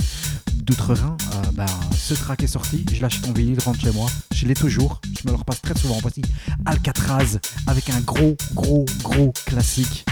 d'outre-Rhin, 0.56 1.16
euh, 1.34 1.50
bah, 1.52 1.66
ce 1.96 2.14
track 2.14 2.42
est 2.42 2.48
sorti, 2.48 2.84
je 2.92 3.02
l'achète 3.02 3.26
en 3.28 3.32
vinyle, 3.32 3.58
rentre 3.64 3.80
chez 3.80 3.90
moi, 3.90 4.08
je 4.34 4.46
l'ai 4.46 4.54
toujours, 4.54 5.00
je 5.04 5.26
me 5.26 5.32
le 5.32 5.38
repasse 5.38 5.60
très 5.60 5.76
souvent. 5.76 5.98
Voici 6.00 6.22
Alcatraz 6.66 7.38
avec 7.66 7.90
un 7.90 8.00
gros, 8.00 8.36
gros, 8.54 8.84
gros 9.02 9.32
classique. 9.46 10.04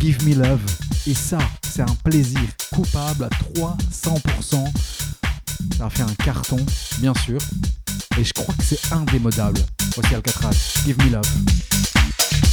Give 0.00 0.26
Me 0.26 0.34
Love. 0.34 0.60
Et 1.06 1.14
ça, 1.14 1.38
c'est 1.62 1.82
un 1.82 1.96
plaisir 2.04 2.40
coupable 2.72 3.24
à 3.24 3.28
300%. 3.28 4.64
Ça 5.78 5.86
a 5.86 5.90
fait 5.90 6.02
un 6.02 6.14
carton, 6.24 6.58
bien 6.98 7.14
sûr. 7.14 7.40
Et 8.18 8.24
je 8.24 8.32
crois 8.32 8.54
que 8.54 8.64
c'est 8.64 8.92
indémodable. 8.92 9.60
Voici 9.94 10.14
Alcatraz. 10.14 10.56
Give 10.84 10.98
Me 10.98 11.10
Love. 11.10 12.43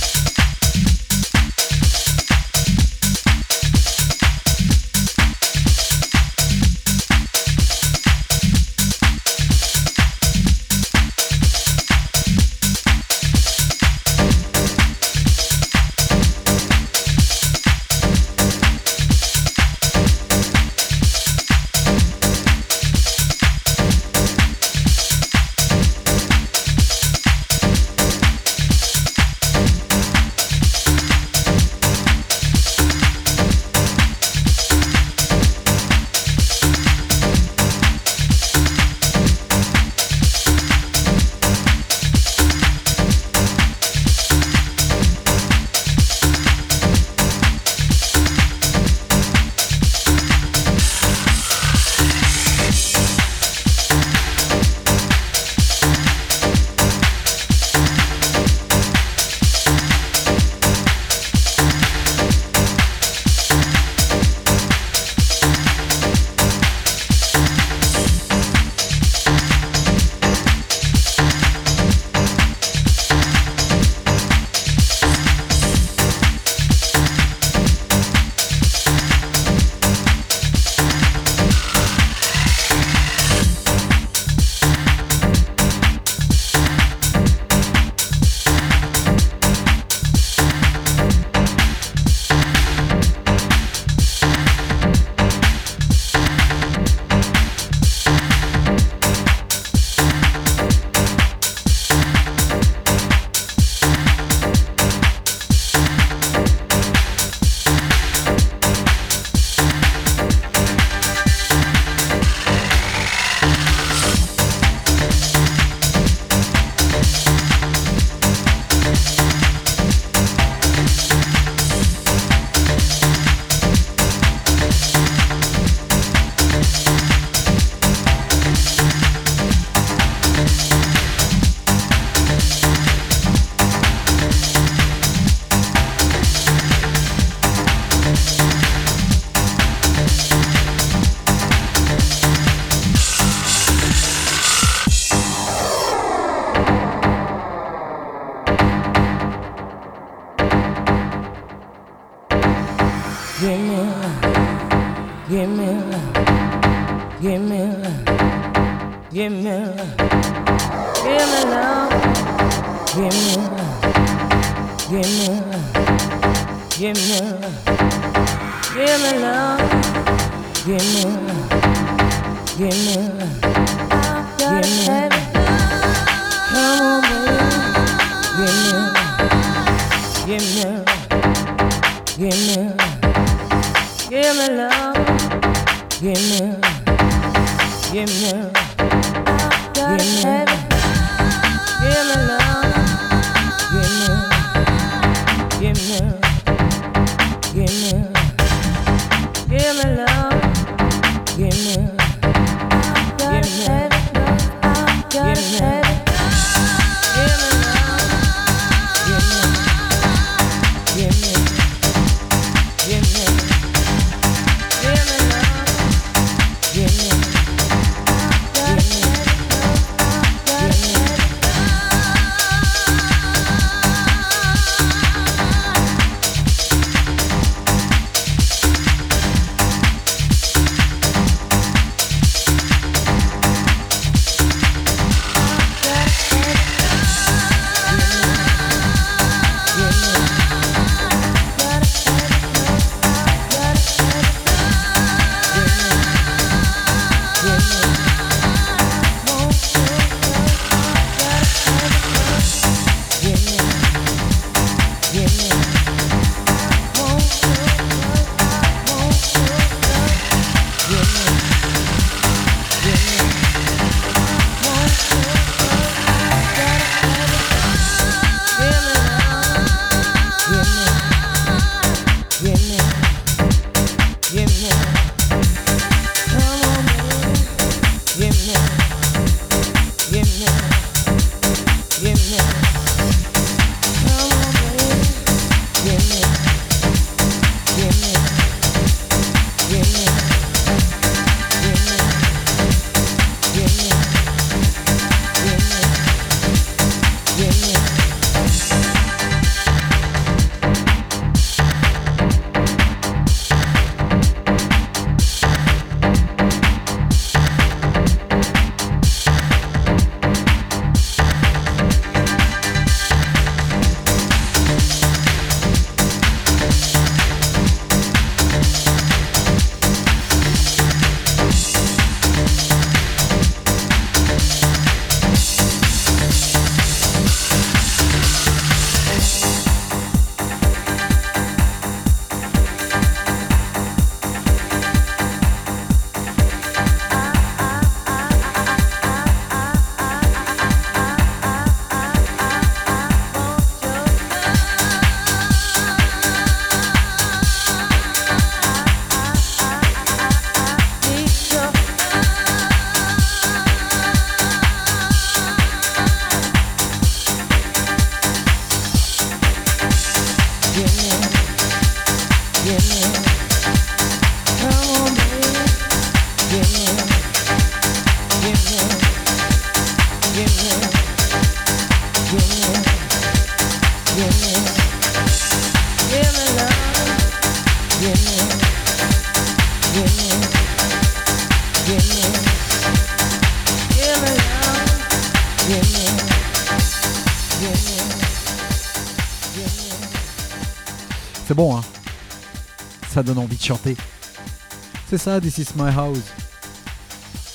C'est 395.10 395.18
ça, 395.18 395.40
This 395.40 395.58
is 395.58 395.68
my 395.76 395.90
house. 395.96 396.20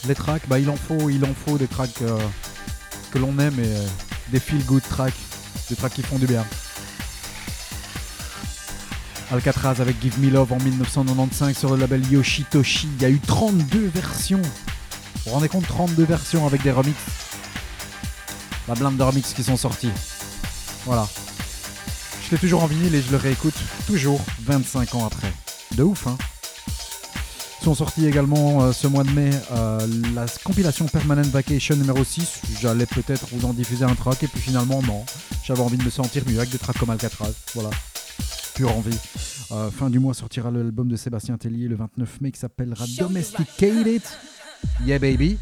Les 0.06 0.14
tracks, 0.14 0.48
bah 0.48 0.58
il 0.58 0.70
en 0.70 0.76
faut, 0.76 1.10
il 1.10 1.24
en 1.24 1.34
faut 1.34 1.58
des 1.58 1.66
tracks 1.66 2.02
euh, 2.02 2.18
que 3.10 3.18
l'on 3.18 3.38
aime 3.38 3.58
et 3.58 3.66
euh, 3.66 3.86
des 4.28 4.40
feel 4.40 4.64
good 4.64 4.82
tracks, 4.88 5.14
des 5.68 5.76
tracks 5.76 5.92
qui 5.92 6.02
font 6.02 6.18
du 6.18 6.26
bien. 6.26 6.44
Alcatraz 9.32 9.80
avec 9.80 10.00
Give 10.00 10.20
Me 10.20 10.30
Love 10.30 10.52
en 10.52 10.58
1995 10.58 11.56
sur 11.56 11.70
le 11.70 11.80
label 11.80 12.06
Yoshitoshi. 12.10 12.88
Il 12.96 13.02
y 13.02 13.04
a 13.04 13.10
eu 13.10 13.18
32 13.18 13.88
versions. 13.88 14.42
Vous 14.42 15.22
vous 15.26 15.30
rendez 15.32 15.48
compte 15.48 15.66
32 15.66 16.04
versions 16.04 16.46
avec 16.46 16.62
des 16.62 16.70
remixes? 16.70 16.96
La 18.68 18.74
blinde 18.74 18.96
de 18.96 19.02
remixes 19.02 19.34
qui 19.34 19.42
sont 19.42 19.56
sortis. 19.56 19.90
Voilà. 20.84 21.08
Je 22.24 22.30
l'ai 22.30 22.38
toujours 22.38 22.62
en 22.62 22.66
vinyle 22.66 22.94
et 22.94 23.02
je 23.02 23.10
le 23.10 23.16
réécoute 23.16 23.56
toujours 23.86 24.20
25 24.44 24.94
ans 24.94 25.06
après. 25.06 25.32
De 25.76 25.82
ouf, 25.82 26.06
hein 26.06 26.16
Sont 27.62 27.74
sortis 27.74 28.06
également 28.06 28.62
euh, 28.62 28.72
ce 28.72 28.86
mois 28.86 29.04
de 29.04 29.10
mai 29.10 29.30
euh, 29.52 29.80
la 30.14 30.24
compilation 30.44 30.86
Permanent 30.86 31.22
Vacation 31.22 31.76
numéro 31.76 32.02
6. 32.04 32.42
J'allais 32.60 32.86
peut-être 32.86 33.26
vous 33.32 33.44
en 33.46 33.52
diffuser 33.52 33.84
un 33.84 33.94
track 33.94 34.22
et 34.22 34.28
puis 34.28 34.40
finalement 34.40 34.80
non. 34.82 35.04
J'avais 35.44 35.60
envie 35.60 35.76
de 35.76 35.84
me 35.84 35.90
sentir 35.90 36.22
mieux 36.26 36.38
avec 36.38 36.50
des 36.50 36.58
tracks 36.58 36.78
comme 36.78 36.90
Alcatraz. 36.90 37.32
Voilà. 37.54 37.70
Pure 38.54 38.74
envie. 38.76 38.96
Euh, 39.52 39.70
fin 39.70 39.90
du 39.90 39.98
mois 39.98 40.14
sortira 40.14 40.50
l'album 40.50 40.88
de 40.88 40.96
Sébastien 40.96 41.36
Tellier 41.36 41.68
le 41.68 41.76
29 41.76 42.20
mai 42.20 42.32
qui 42.32 42.40
s'appellera 42.40 42.84
Domesticated. 42.98 44.02
Yeah 44.84 44.98
baby. 44.98 45.36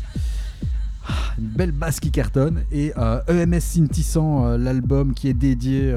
Ah, 1.06 1.12
Une 1.38 1.46
belle 1.48 1.72
basse 1.72 2.00
qui 2.00 2.10
cartonne 2.10 2.64
et 2.72 2.92
EMS 3.28 3.60
Sintissant, 3.60 4.46
euh, 4.46 4.58
l'album 4.58 5.14
qui 5.14 5.28
est 5.28 5.34
dédié 5.34 5.94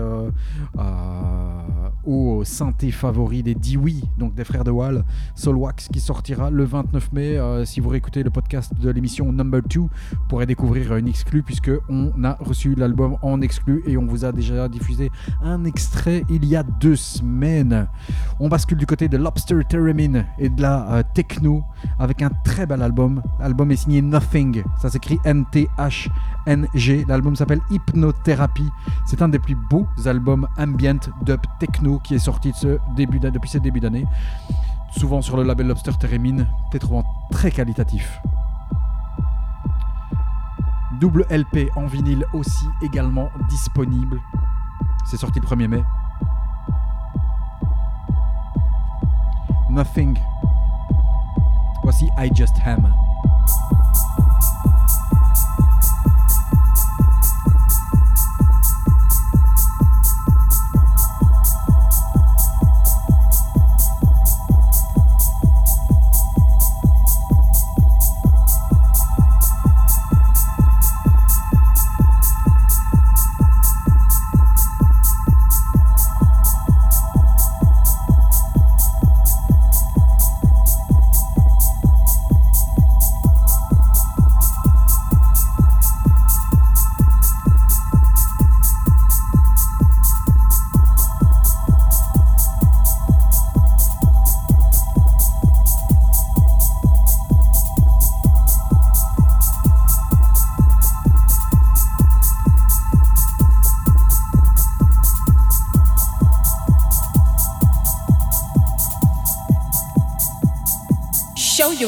à- 0.78 1.64
au 2.08 2.44
synthé 2.46 2.90
favori 2.90 3.44
des 3.44 3.54
Dewey, 3.54 3.96
donc 4.18 4.34
des 4.34 4.46
frères 4.46 4.64
de 4.64 4.72
Wall, 4.72 5.04
Soulwax, 5.36 5.90
qui 5.90 6.00
sortira 6.00 6.50
le 6.50 6.64
29 6.64 7.12
mai. 7.12 7.38
Euh, 7.38 7.66
si 7.66 7.82
vous 7.82 7.90
réécoutez 7.90 8.24
le 8.24 8.30
podcast 8.30 8.72
de 8.80 8.90
l'émission 8.90 9.32
Number 9.32 9.62
2, 9.62 9.80
vous 9.80 9.90
pourrez 10.30 10.46
découvrir 10.46 10.96
une 10.96 11.08
exclue 11.08 11.44
puisque 11.44 11.72
on 11.90 12.24
a 12.24 12.34
reçu 12.40 12.76
l'album 12.76 13.18
en 13.22 13.42
exclu 13.42 13.84
et 13.86 13.98
on 13.98 14.06
vous 14.06 14.24
a 14.24 14.32
déjà 14.32 14.70
diffusé 14.70 15.12
un 15.44 15.66
extrait 15.66 16.24
il 16.30 16.46
y 16.46 16.56
a 16.56 16.64
deux 16.64 16.96
semaines. 16.96 17.88
On 18.40 18.48
bascule 18.48 18.78
du 18.78 18.86
côté 18.86 19.10
de 19.10 19.18
Lobster 19.18 19.60
Theremin 19.68 20.24
et 20.40 20.50
de 20.50 20.62
la 20.62 20.90
euh, 20.92 21.04
techno 21.14 21.64
avec 22.00 22.22
un 22.22 22.30
très 22.46 22.66
bel 22.66 22.82
album. 22.82 23.22
L'album 23.40 23.70
est 23.72 23.76
signé 23.76 24.02
Nothing, 24.02 24.64
ça 24.82 24.90
s'écrit 24.90 25.20
L'album 27.08 27.36
s'appelle 27.36 27.60
Hypnotherapy. 27.70 28.70
C'est 29.06 29.22
un 29.22 29.28
des 29.28 29.40
plus 29.40 29.56
beaux 29.56 29.86
albums 30.06 30.48
ambient 30.58 31.12
dub 31.22 31.42
techno 31.60 32.00
qui 32.00 32.16
est 32.16 32.20
sorti 32.20 32.52
de 32.52 32.56
ce 32.56 32.78
début 32.96 33.20
depuis 33.20 33.50
ce 33.50 33.58
début 33.58 33.82
d'année. 33.82 34.06
Souvent 34.92 35.22
sur 35.22 35.36
le 35.36 35.44
label 35.44 35.68
Lobster 35.68 35.92
Theremin, 36.00 36.46
t'es 36.72 36.80
trouvant 36.80 37.04
très 37.32 37.52
qualitatif. 37.52 38.22
Double 41.02 41.26
LP 41.30 41.70
en 41.76 41.86
vinyle 41.86 42.26
aussi 42.34 42.66
également 42.82 43.30
disponible. 43.50 44.22
C'est 45.06 45.18
sorti 45.18 45.42
le 45.42 45.46
1er 45.46 45.68
mai. 45.68 45.84
Nothing. 49.70 50.18
Voici 51.84 52.10
I 52.18 52.32
Just 52.34 52.56
Am. 52.66 52.92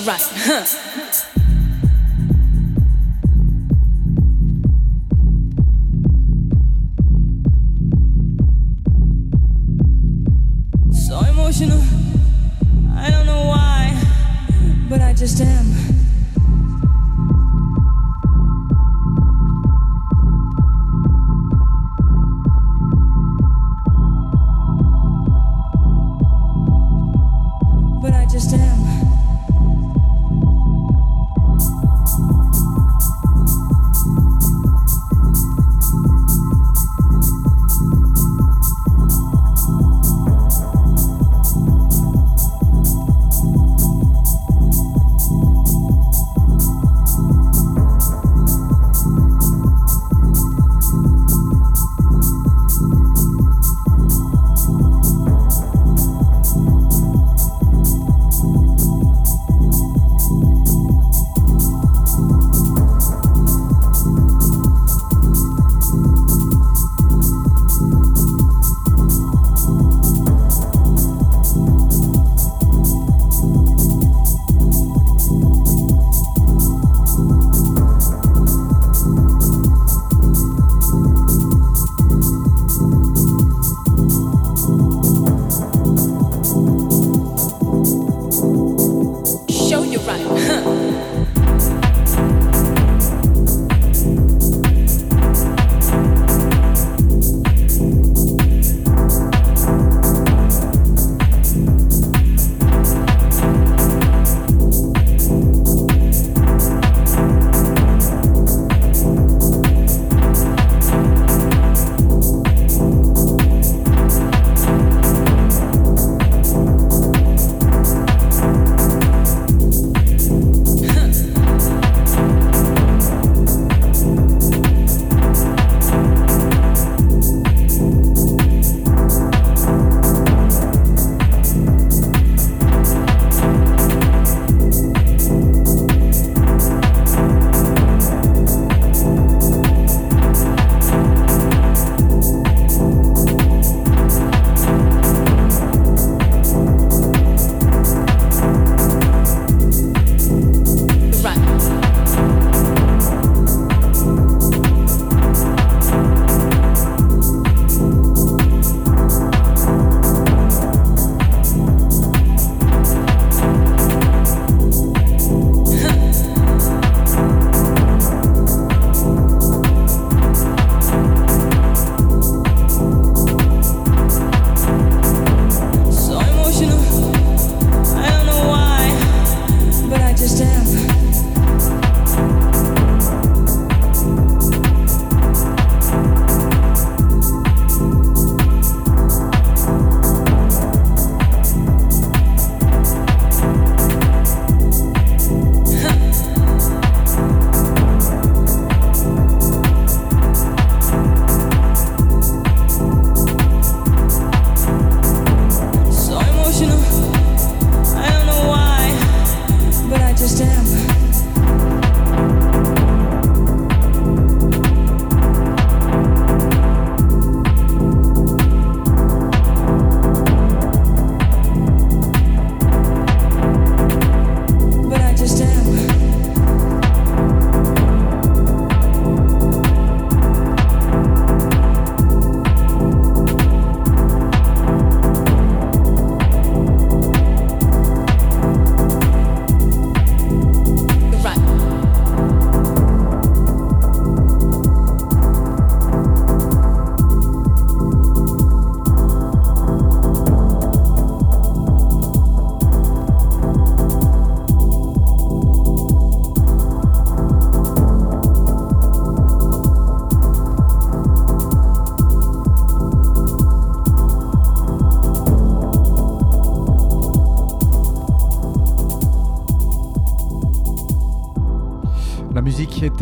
rust. 0.09 0.38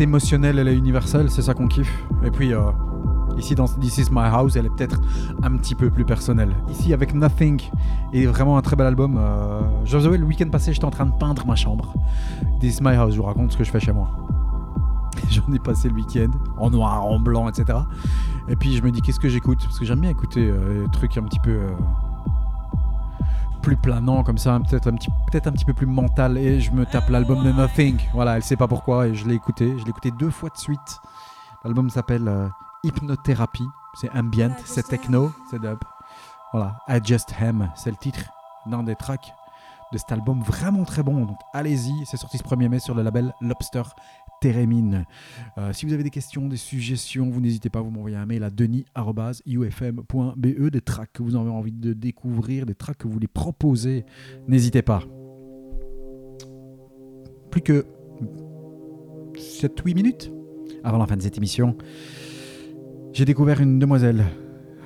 Est 0.00 0.04
émotionnelle, 0.04 0.58
elle 0.58 0.68
est 0.68 0.76
universelle, 0.76 1.30
c'est 1.30 1.42
ça 1.42 1.54
qu'on 1.54 1.68
kiffe. 1.68 2.04
Et 2.24 2.30
puis, 2.30 2.52
euh, 2.52 2.60
ici 3.36 3.54
dans 3.54 3.66
This 3.66 3.98
Is 3.98 4.06
My 4.10 4.26
House, 4.26 4.56
elle 4.56 4.66
est 4.66 4.74
peut-être 4.74 5.00
un 5.42 5.56
petit 5.56 5.74
peu 5.74 5.90
plus 5.90 6.04
personnelle. 6.04 6.54
Ici, 6.70 6.92
avec 6.92 7.14
Nothing, 7.14 7.60
et 8.12 8.26
vraiment 8.26 8.58
un 8.58 8.62
très 8.62 8.76
bel 8.76 8.86
album. 8.86 9.16
Euh, 9.18 9.60
je 9.84 9.96
vous 9.96 10.06
avoue, 10.06 10.16
le 10.16 10.24
week-end 10.24 10.48
passé, 10.48 10.72
j'étais 10.72 10.84
en 10.84 10.90
train 10.90 11.06
de 11.06 11.12
peindre 11.18 11.46
ma 11.46 11.56
chambre. 11.56 11.92
This 12.60 12.78
Is 12.78 12.82
My 12.82 12.94
House, 12.94 13.12
je 13.14 13.18
vous 13.18 13.26
raconte 13.26 13.52
ce 13.52 13.56
que 13.56 13.64
je 13.64 13.70
fais 13.70 13.80
chez 13.80 13.92
moi. 13.92 14.10
J'en 15.30 15.52
ai 15.52 15.58
passé 15.58 15.88
le 15.88 15.94
week-end, 15.94 16.30
en 16.56 16.70
noir, 16.70 17.04
en 17.04 17.18
blanc, 17.18 17.48
etc. 17.48 17.78
Et 18.48 18.56
puis 18.56 18.76
je 18.76 18.82
me 18.82 18.90
dis, 18.90 19.02
qu'est-ce 19.02 19.20
que 19.20 19.28
j'écoute? 19.28 19.60
Parce 19.62 19.78
que 19.78 19.84
j'aime 19.84 20.00
bien 20.00 20.10
écouter 20.10 20.48
euh, 20.48 20.84
des 20.84 20.90
trucs 20.90 21.16
un 21.16 21.22
petit 21.22 21.40
peu. 21.40 21.58
Plus 23.68 23.76
planant 23.76 24.22
comme 24.22 24.38
ça, 24.38 24.58
peut-être 24.66 24.86
un 24.86 24.94
petit, 24.94 25.10
peut-être 25.30 25.46
un 25.46 25.52
petit 25.52 25.66
peu 25.66 25.74
plus 25.74 25.86
mental. 25.86 26.38
Et 26.38 26.58
je 26.58 26.72
me 26.72 26.86
tape 26.86 27.10
l'album 27.10 27.44
de 27.44 27.52
Nothing. 27.52 27.98
Voilà, 28.14 28.36
elle 28.36 28.42
sait 28.42 28.56
pas 28.56 28.66
pourquoi 28.66 29.08
et 29.08 29.14
je 29.14 29.28
l'ai 29.28 29.34
écouté. 29.34 29.78
Je 29.78 29.84
l'ai 29.84 29.90
écouté 29.90 30.10
deux 30.10 30.30
fois 30.30 30.48
de 30.48 30.56
suite. 30.56 31.00
L'album 31.64 31.90
s'appelle 31.90 32.28
euh, 32.28 32.48
Hypnothérapie. 32.82 33.68
C'est 33.92 34.10
ambient, 34.16 34.56
c'est 34.64 34.88
techno, 34.88 35.32
c'est 35.50 35.60
dub. 35.60 35.78
Voilà, 36.52 36.76
I 36.88 36.98
Just 37.04 37.34
Am, 37.42 37.70
c'est 37.74 37.90
le 37.90 37.96
titre 37.96 38.20
d'un 38.64 38.82
des 38.82 38.96
tracks 38.96 39.34
de 39.92 39.98
cet 39.98 40.12
album 40.12 40.40
vraiment 40.40 40.84
très 40.84 41.02
bon. 41.02 41.26
Donc 41.26 41.38
allez-y, 41.52 42.06
c'est 42.06 42.16
sorti 42.16 42.38
ce 42.38 42.44
1er 42.44 42.68
mai 42.70 42.78
sur 42.78 42.94
le 42.94 43.02
label 43.02 43.34
Lobster 43.42 43.82
Térémine. 44.40 45.04
Euh, 45.58 45.72
si 45.72 45.86
vous 45.86 45.92
avez 45.92 46.02
des 46.02 46.10
questions, 46.10 46.48
des 46.48 46.56
suggestions, 46.56 47.30
vous 47.30 47.40
n'hésitez 47.40 47.70
pas 47.70 47.80
vous 47.80 47.90
m'envoyer 47.90 48.16
un 48.16 48.26
mail 48.26 48.42
à 48.42 48.50
denis.ufm.be, 48.50 50.46
E, 50.46 50.70
des 50.70 50.80
tracks 50.80 51.10
que 51.12 51.22
vous 51.22 51.36
avez 51.36 51.50
envie 51.50 51.72
de 51.72 51.92
découvrir, 51.92 52.66
des 52.66 52.74
tracks 52.74 52.98
que 52.98 53.06
vous 53.06 53.12
voulez 53.12 53.28
proposer, 53.28 54.04
n'hésitez 54.46 54.82
pas. 54.82 55.02
Plus 57.50 57.62
que 57.62 57.86
7-8 59.34 59.94
minutes 59.94 60.32
avant 60.84 60.98
la 60.98 61.06
fin 61.06 61.16
de 61.16 61.22
cette 61.22 61.36
émission, 61.36 61.76
j'ai 63.12 63.24
découvert 63.24 63.60
une 63.60 63.78
demoiselle 63.78 64.24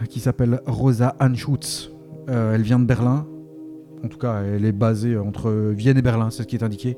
qui 0.08 0.20
s'appelle 0.20 0.60
Rosa 0.66 1.16
Anschutz. 1.20 1.90
Euh, 2.28 2.54
elle 2.54 2.62
vient 2.62 2.78
de 2.78 2.84
Berlin. 2.84 3.26
En 4.04 4.08
tout 4.08 4.18
cas, 4.18 4.42
elle 4.42 4.64
est 4.64 4.72
basée 4.72 5.16
entre 5.16 5.72
Vienne 5.72 5.98
et 5.98 6.02
Berlin, 6.02 6.30
c'est 6.30 6.42
ce 6.42 6.48
qui 6.48 6.56
est 6.56 6.64
indiqué 6.64 6.96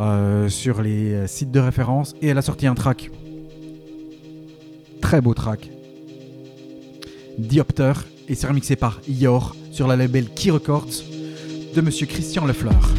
euh, 0.00 0.48
sur 0.48 0.80
les 0.80 1.26
sites 1.26 1.50
de 1.50 1.60
référence. 1.60 2.14
Et 2.22 2.28
elle 2.28 2.38
a 2.38 2.42
sorti 2.42 2.66
un 2.66 2.74
track. 2.74 3.10
Très 5.00 5.20
beau 5.20 5.34
track. 5.34 5.70
Diopter. 7.38 7.92
Et 8.28 8.34
c'est 8.34 8.46
remixé 8.46 8.76
par 8.76 9.00
Yor 9.08 9.56
sur 9.70 9.86
la 9.86 9.96
label 9.96 10.26
Key 10.34 10.50
Records 10.50 11.02
de 11.74 11.80
monsieur 11.80 12.06
Christian 12.06 12.46
Lefleur. 12.46 12.94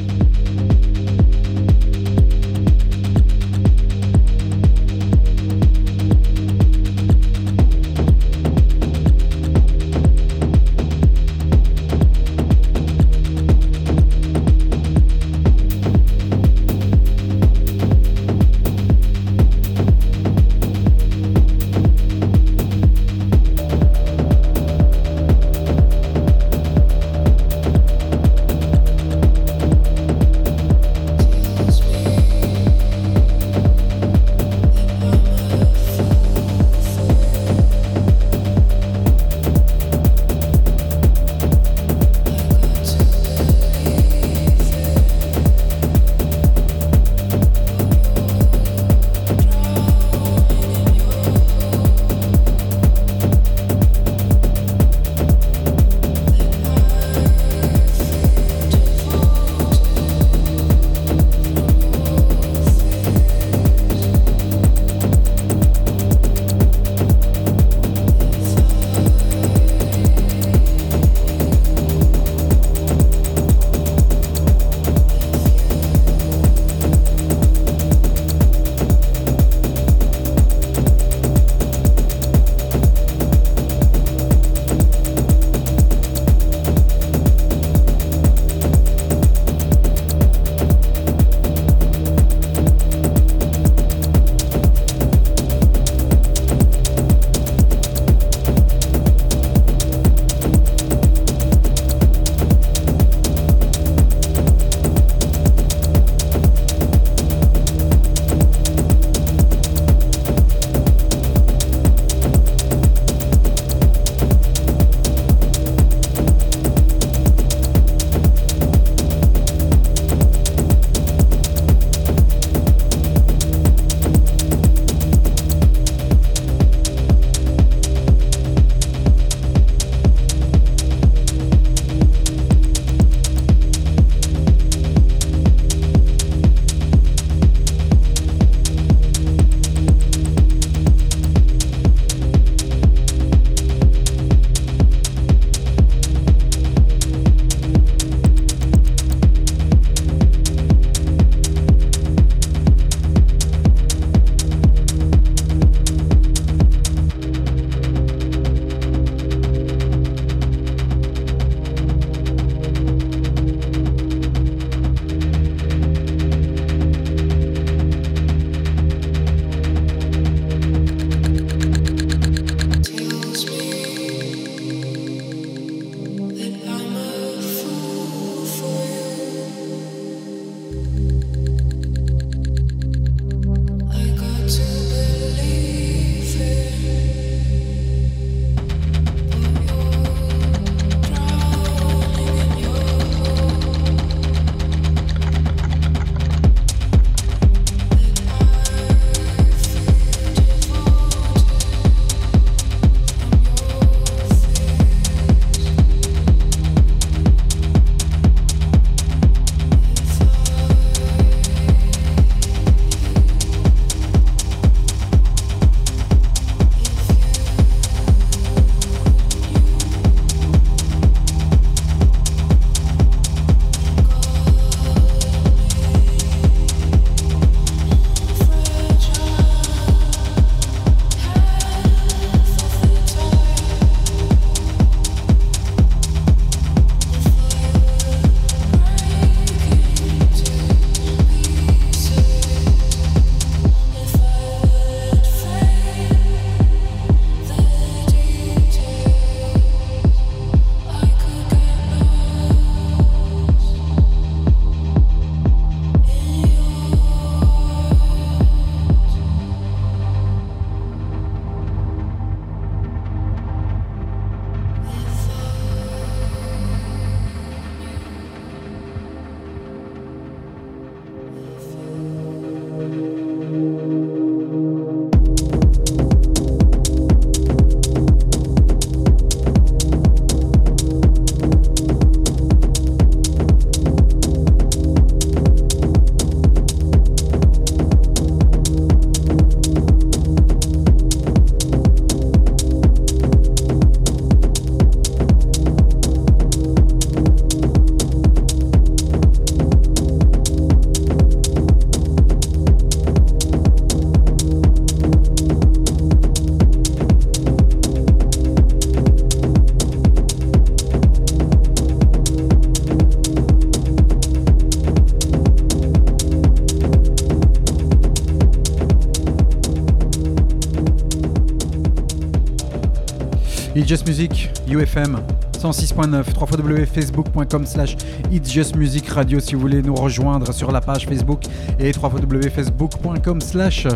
Just 323.90 324.06
Music, 324.06 324.52
UFM 324.68 325.18
106.9, 325.58 326.24
www.facebook.com 326.40 327.66
slash 327.66 327.98
It's 328.32 328.54
Just 328.54 328.76
Music 328.76 329.10
Radio 329.10 329.40
si 329.40 329.56
vous 329.56 329.62
voulez 329.62 329.82
nous 329.82 329.96
rejoindre 329.96 330.54
sur 330.54 330.72
la 330.72 330.80
page 330.80 331.08
Facebook 331.08 331.46
et 331.80 331.92
www.facebook.com 332.00 333.42
slash 333.42 333.88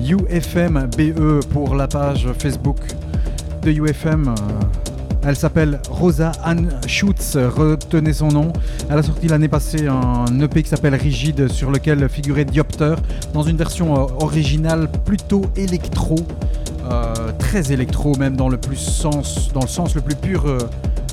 UFMBE 0.00 1.44
pour 1.50 1.74
la 1.74 1.86
page 1.86 2.26
Facebook 2.38 2.78
de 3.60 3.72
UFM. 3.72 4.34
Elle 5.26 5.36
s'appelle 5.36 5.80
Rosa 5.90 6.32
Ann 6.42 6.80
Schutz, 6.86 7.36
retenez 7.36 8.14
son 8.14 8.28
nom. 8.28 8.50
Elle 8.88 8.98
a 8.98 9.02
sorti 9.02 9.28
l'année 9.28 9.48
passée 9.48 9.88
un 9.88 10.40
EP 10.40 10.62
qui 10.62 10.70
s'appelle 10.70 10.94
Rigide 10.94 11.48
sur 11.48 11.70
lequel 11.70 12.08
figurait 12.08 12.46
Diopter 12.46 12.94
dans 13.34 13.42
une 13.42 13.58
version 13.58 13.94
euh, 13.94 14.06
originale 14.20 14.88
plutôt 15.04 15.42
électro. 15.56 16.16
Euh, 16.90 17.32
très 17.38 17.72
électro 17.72 18.14
même 18.16 18.36
dans 18.36 18.50
le 18.50 18.58
plus 18.58 18.76
sens 18.76 19.48
dans 19.54 19.62
le 19.62 19.68
sens 19.68 19.94
le 19.94 20.02
plus 20.02 20.16
pur 20.16 20.44
euh, 20.46 20.58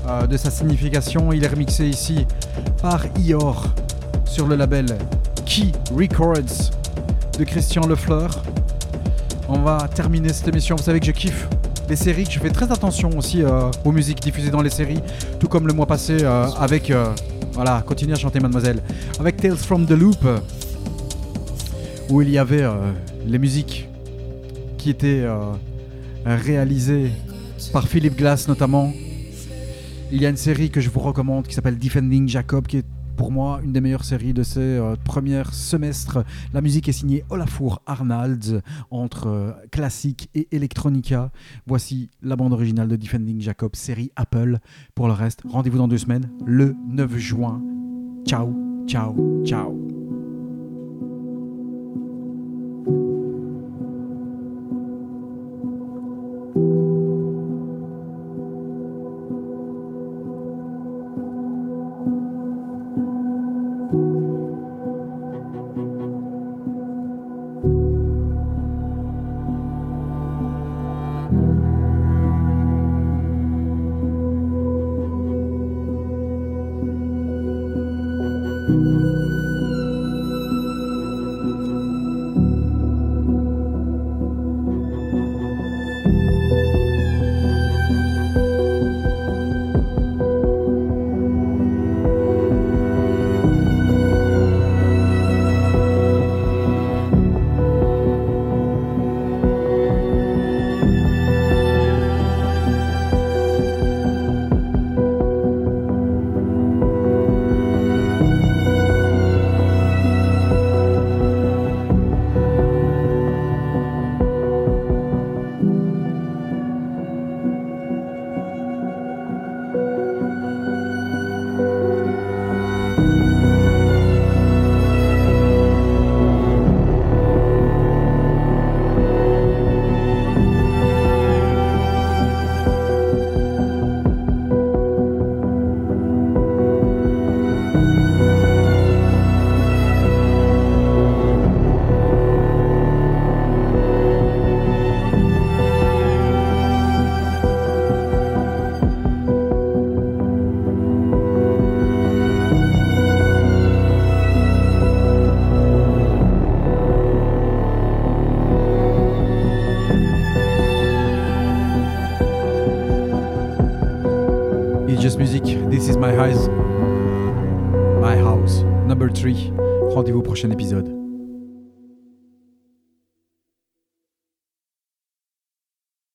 euh, 0.07 0.27
de 0.27 0.35
sa 0.35 0.51
signification. 0.51 1.31
Il 1.31 1.45
est 1.45 1.47
remixé 1.47 1.87
ici 1.87 2.25
par 2.81 3.05
Ior 3.17 3.67
sur 4.25 4.47
le 4.47 4.57
label 4.57 4.97
Key 5.45 5.71
Records 5.95 6.71
de 7.39 7.43
Christian 7.45 7.87
Lefleur. 7.87 8.43
On 9.47 9.59
va 9.59 9.87
terminer 9.87 10.33
cette 10.33 10.49
émission. 10.49 10.75
Vous 10.75 10.83
savez 10.83 10.99
que 10.99 11.05
je 11.05 11.11
kiffe 11.11 11.47
les 11.87 11.95
séries 11.95 12.25
que 12.25 12.31
je 12.31 12.39
fais 12.39 12.49
très 12.49 12.69
attention 12.71 13.09
aussi 13.17 13.43
aux 13.83 13.91
musiques 13.91 14.21
diffusées 14.21 14.51
dans 14.51 14.61
les 14.61 14.69
séries 14.69 15.01
tout 15.41 15.49
comme 15.49 15.67
le 15.67 15.73
mois 15.73 15.87
passé 15.87 16.23
avec 16.23 16.93
voilà 17.51 17.83
continuez 17.85 18.13
à 18.13 18.15
chanter 18.15 18.39
mademoiselle 18.39 18.81
avec 19.19 19.35
Tales 19.35 19.57
from 19.57 19.85
the 19.85 19.91
Loop 19.91 20.25
où 22.09 22.21
il 22.21 22.29
y 22.29 22.37
avait 22.37 22.65
les 23.25 23.39
musiques 23.39 23.90
qui 24.81 24.89
était 24.89 25.21
euh, 25.21 25.53
réalisé 26.25 27.11
par 27.71 27.87
Philippe 27.87 28.17
Glass 28.17 28.47
notamment. 28.47 28.91
Il 30.11 30.19
y 30.19 30.25
a 30.25 30.29
une 30.29 30.37
série 30.37 30.71
que 30.71 30.81
je 30.81 30.89
vous 30.89 30.99
recommande 30.99 31.47
qui 31.47 31.53
s'appelle 31.53 31.77
Defending 31.77 32.27
Jacob 32.27 32.65
qui 32.65 32.77
est 32.77 32.85
pour 33.15 33.31
moi 33.31 33.59
une 33.63 33.73
des 33.73 33.81
meilleures 33.81 34.03
séries 34.03 34.33
de 34.33 34.41
ces 34.41 34.59
euh, 34.59 34.95
premiers 35.03 35.43
semestres. 35.51 36.23
La 36.51 36.61
musique 36.61 36.89
est 36.89 36.93
signée 36.93 37.23
Olafur 37.29 37.83
Arnalds 37.85 38.61
entre 38.89 39.27
euh, 39.27 39.51
classique 39.71 40.29
et 40.33 40.47
electronica. 40.51 41.31
Voici 41.67 42.09
la 42.23 42.35
bande 42.35 42.53
originale 42.53 42.87
de 42.87 42.95
Defending 42.95 43.39
Jacob, 43.39 43.75
série 43.75 44.11
Apple. 44.15 44.57
Pour 44.95 45.05
le 45.05 45.13
reste, 45.13 45.43
rendez-vous 45.47 45.77
dans 45.77 45.87
deux 45.87 45.99
semaines, 45.99 46.31
le 46.43 46.75
9 46.89 47.17
juin. 47.17 47.61
Ciao, 48.25 48.51
ciao, 48.87 49.43
ciao. 49.45 50.00